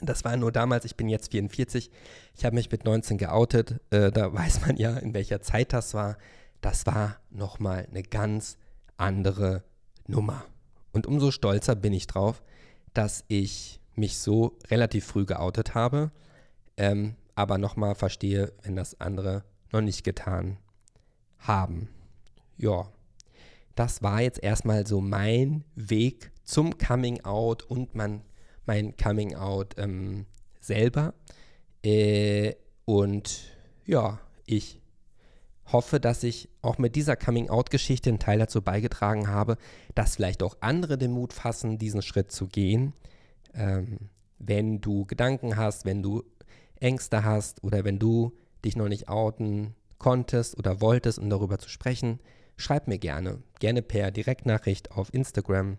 Das 0.00 0.24
war 0.24 0.36
nur 0.36 0.52
damals, 0.52 0.84
ich 0.84 0.96
bin 0.96 1.08
jetzt 1.08 1.32
44, 1.32 1.90
ich 2.36 2.44
habe 2.44 2.54
mich 2.54 2.70
mit 2.70 2.84
19 2.84 3.18
geoutet, 3.18 3.80
äh, 3.90 4.10
da 4.10 4.32
weiß 4.32 4.62
man 4.62 4.76
ja, 4.76 4.96
in 4.96 5.14
welcher 5.14 5.40
Zeit 5.42 5.72
das 5.72 5.94
war. 5.94 6.16
Das 6.60 6.86
war 6.86 7.16
nochmal 7.30 7.86
eine 7.90 8.02
ganz 8.02 8.58
andere 8.96 9.64
Nummer. 10.06 10.44
Und 10.92 11.06
umso 11.06 11.30
stolzer 11.30 11.74
bin 11.74 11.92
ich 11.92 12.06
drauf, 12.06 12.42
dass 12.92 13.24
ich 13.28 13.80
mich 13.94 14.18
so 14.18 14.58
relativ 14.70 15.06
früh 15.06 15.24
geoutet 15.24 15.74
habe, 15.74 16.10
ähm, 16.76 17.16
aber 17.34 17.58
nochmal 17.58 17.94
verstehe, 17.94 18.52
wenn 18.62 18.76
das 18.76 19.00
andere 19.00 19.44
noch 19.72 19.80
nicht 19.80 20.04
getan 20.04 20.58
haben. 21.38 21.88
Ja, 22.56 22.88
das 23.74 24.02
war 24.02 24.20
jetzt 24.20 24.42
erstmal 24.42 24.86
so 24.86 25.00
mein 25.00 25.64
Weg 25.74 26.32
zum 26.44 26.76
Coming 26.78 27.24
Out 27.24 27.62
und 27.62 27.94
man, 27.94 28.22
mein 28.66 28.96
Coming 28.96 29.34
Out 29.34 29.74
ähm, 29.78 30.26
selber. 30.60 31.14
Äh, 31.82 32.54
und 32.84 33.40
ja, 33.86 34.20
ich 34.44 34.80
hoffe, 35.72 36.00
dass 36.00 36.22
ich 36.22 36.48
auch 36.62 36.78
mit 36.78 36.96
dieser 36.96 37.16
Coming-out-Geschichte 37.16 38.10
einen 38.10 38.18
Teil 38.18 38.38
dazu 38.38 38.62
beigetragen 38.62 39.28
habe, 39.28 39.56
dass 39.94 40.16
vielleicht 40.16 40.42
auch 40.42 40.56
andere 40.60 40.98
den 40.98 41.12
Mut 41.12 41.32
fassen, 41.32 41.78
diesen 41.78 42.02
Schritt 42.02 42.32
zu 42.32 42.48
gehen. 42.48 42.92
Ähm, 43.54 44.10
wenn 44.38 44.80
du 44.80 45.04
Gedanken 45.04 45.56
hast, 45.56 45.84
wenn 45.84 46.02
du 46.02 46.24
Ängste 46.80 47.24
hast 47.24 47.62
oder 47.62 47.84
wenn 47.84 47.98
du 47.98 48.32
dich 48.64 48.76
noch 48.76 48.88
nicht 48.88 49.08
outen 49.08 49.74
konntest 49.98 50.58
oder 50.58 50.80
wolltest, 50.80 51.18
um 51.18 51.30
darüber 51.30 51.58
zu 51.58 51.68
sprechen, 51.68 52.20
schreib 52.56 52.88
mir 52.88 52.98
gerne. 52.98 53.42
Gerne 53.58 53.82
per 53.82 54.10
Direktnachricht 54.10 54.92
auf 54.92 55.12
Instagram. 55.12 55.78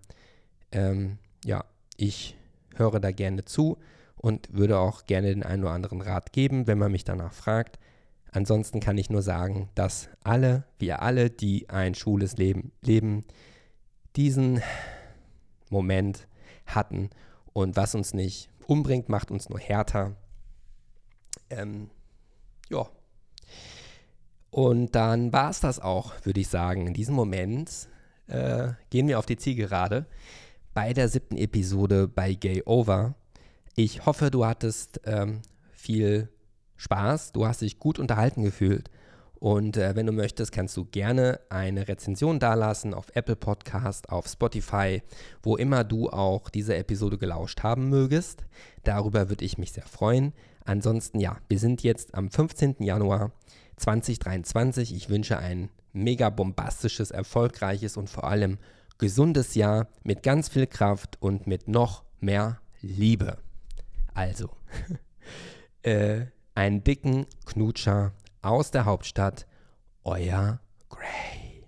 Ähm, 0.71 1.17
ja, 1.43 1.65
ich 1.97 2.37
höre 2.75 2.99
da 2.99 3.11
gerne 3.11 3.45
zu 3.45 3.77
und 4.15 4.53
würde 4.53 4.79
auch 4.79 5.05
gerne 5.05 5.29
den 5.29 5.43
einen 5.43 5.63
oder 5.63 5.73
anderen 5.73 6.01
Rat 6.01 6.31
geben, 6.31 6.67
wenn 6.67 6.77
man 6.77 6.91
mich 6.91 7.03
danach 7.03 7.33
fragt. 7.33 7.79
Ansonsten 8.31 8.79
kann 8.79 8.97
ich 8.97 9.09
nur 9.09 9.21
sagen, 9.21 9.69
dass 9.75 10.09
alle, 10.23 10.63
wir 10.79 11.01
alle, 11.01 11.29
die 11.29 11.69
ein 11.69 11.95
schwules 11.95 12.37
Leben 12.37 12.71
leben, 12.81 13.25
diesen 14.15 14.61
Moment 15.69 16.27
hatten 16.65 17.09
und 17.53 17.75
was 17.75 17.95
uns 17.95 18.13
nicht 18.13 18.49
umbringt, 18.67 19.09
macht 19.09 19.31
uns 19.31 19.49
nur 19.49 19.59
härter. 19.59 20.15
Ähm, 21.51 21.89
ja. 22.69 22.87
Und 24.49 24.95
dann 24.95 25.31
war 25.31 25.49
es 25.49 25.59
das 25.59 25.79
auch, 25.79 26.13
würde 26.23 26.39
ich 26.39 26.49
sagen. 26.49 26.87
In 26.87 26.93
diesem 26.93 27.15
Moment 27.15 27.87
äh, 28.27 28.69
gehen 28.89 29.07
wir 29.07 29.19
auf 29.19 29.25
die 29.25 29.37
Zielgerade 29.37 30.05
bei 30.73 30.93
der 30.93 31.07
siebten 31.09 31.37
Episode 31.37 32.07
bei 32.07 32.33
Gay 32.33 32.63
Over. 32.65 33.15
Ich 33.75 34.05
hoffe, 34.05 34.31
du 34.31 34.45
hattest 34.45 35.01
ähm, 35.05 35.41
viel 35.71 36.29
Spaß, 36.77 37.31
du 37.31 37.45
hast 37.45 37.61
dich 37.61 37.79
gut 37.79 37.99
unterhalten 37.99 38.43
gefühlt. 38.43 38.89
Und 39.41 39.75
äh, 39.75 39.95
wenn 39.95 40.05
du 40.05 40.11
möchtest, 40.11 40.51
kannst 40.51 40.77
du 40.77 40.85
gerne 40.85 41.39
eine 41.49 41.87
Rezension 41.87 42.39
dalassen 42.39 42.93
auf 42.93 43.07
Apple 43.15 43.35
Podcast, 43.35 44.09
auf 44.09 44.27
Spotify, 44.27 45.01
wo 45.41 45.57
immer 45.57 45.83
du 45.83 46.09
auch 46.09 46.49
diese 46.49 46.75
Episode 46.75 47.17
gelauscht 47.17 47.63
haben 47.63 47.89
mögest. 47.89 48.45
Darüber 48.83 49.29
würde 49.29 49.43
ich 49.43 49.57
mich 49.57 49.71
sehr 49.71 49.85
freuen. 49.85 50.33
Ansonsten, 50.65 51.19
ja, 51.19 51.37
wir 51.49 51.59
sind 51.59 51.83
jetzt 51.83 52.15
am 52.15 52.29
15. 52.29 52.77
Januar 52.79 53.31
2023. 53.77 54.95
Ich 54.95 55.09
wünsche 55.09 55.37
ein 55.37 55.69
mega 55.93 56.29
bombastisches, 56.29 57.11
erfolgreiches 57.11 57.97
und 57.97 58.09
vor 58.09 58.25
allem 58.25 58.57
gesundes 58.97 59.55
Jahr 59.55 59.87
mit 60.03 60.23
ganz 60.23 60.49
viel 60.49 60.67
Kraft 60.67 61.21
und 61.21 61.47
mit 61.47 61.67
noch 61.67 62.03
mehr 62.19 62.59
Liebe. 62.81 63.37
Also, 64.13 64.49
äh, 65.81 66.25
einen 66.53 66.83
dicken 66.83 67.25
Knutscher 67.45 68.13
aus 68.41 68.71
der 68.71 68.85
Hauptstadt, 68.85 69.47
euer 70.03 70.59
Gray. 70.89 71.63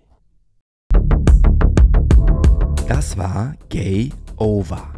Das 2.86 3.16
war 3.16 3.54
Gay 3.68 4.12
Over. 4.36 4.92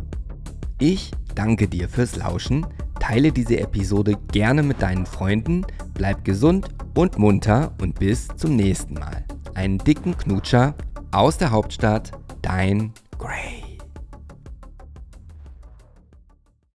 Ich 0.78 1.12
danke 1.34 1.68
dir 1.68 1.88
fürs 1.88 2.16
Lauschen, 2.16 2.66
teile 3.06 3.30
diese 3.30 3.60
Episode 3.60 4.14
gerne 4.32 4.64
mit 4.64 4.82
deinen 4.82 5.06
Freunden, 5.06 5.64
bleib 5.94 6.24
gesund 6.24 6.68
und 6.96 7.18
munter 7.18 7.72
und 7.80 7.96
bis 8.00 8.26
zum 8.36 8.56
nächsten 8.56 8.94
Mal. 8.94 9.24
Einen 9.54 9.78
dicken 9.78 10.16
Knutscher 10.16 10.74
aus 11.12 11.38
der 11.38 11.52
Hauptstadt, 11.52 12.10
dein 12.42 12.92
Gray. 13.16 13.65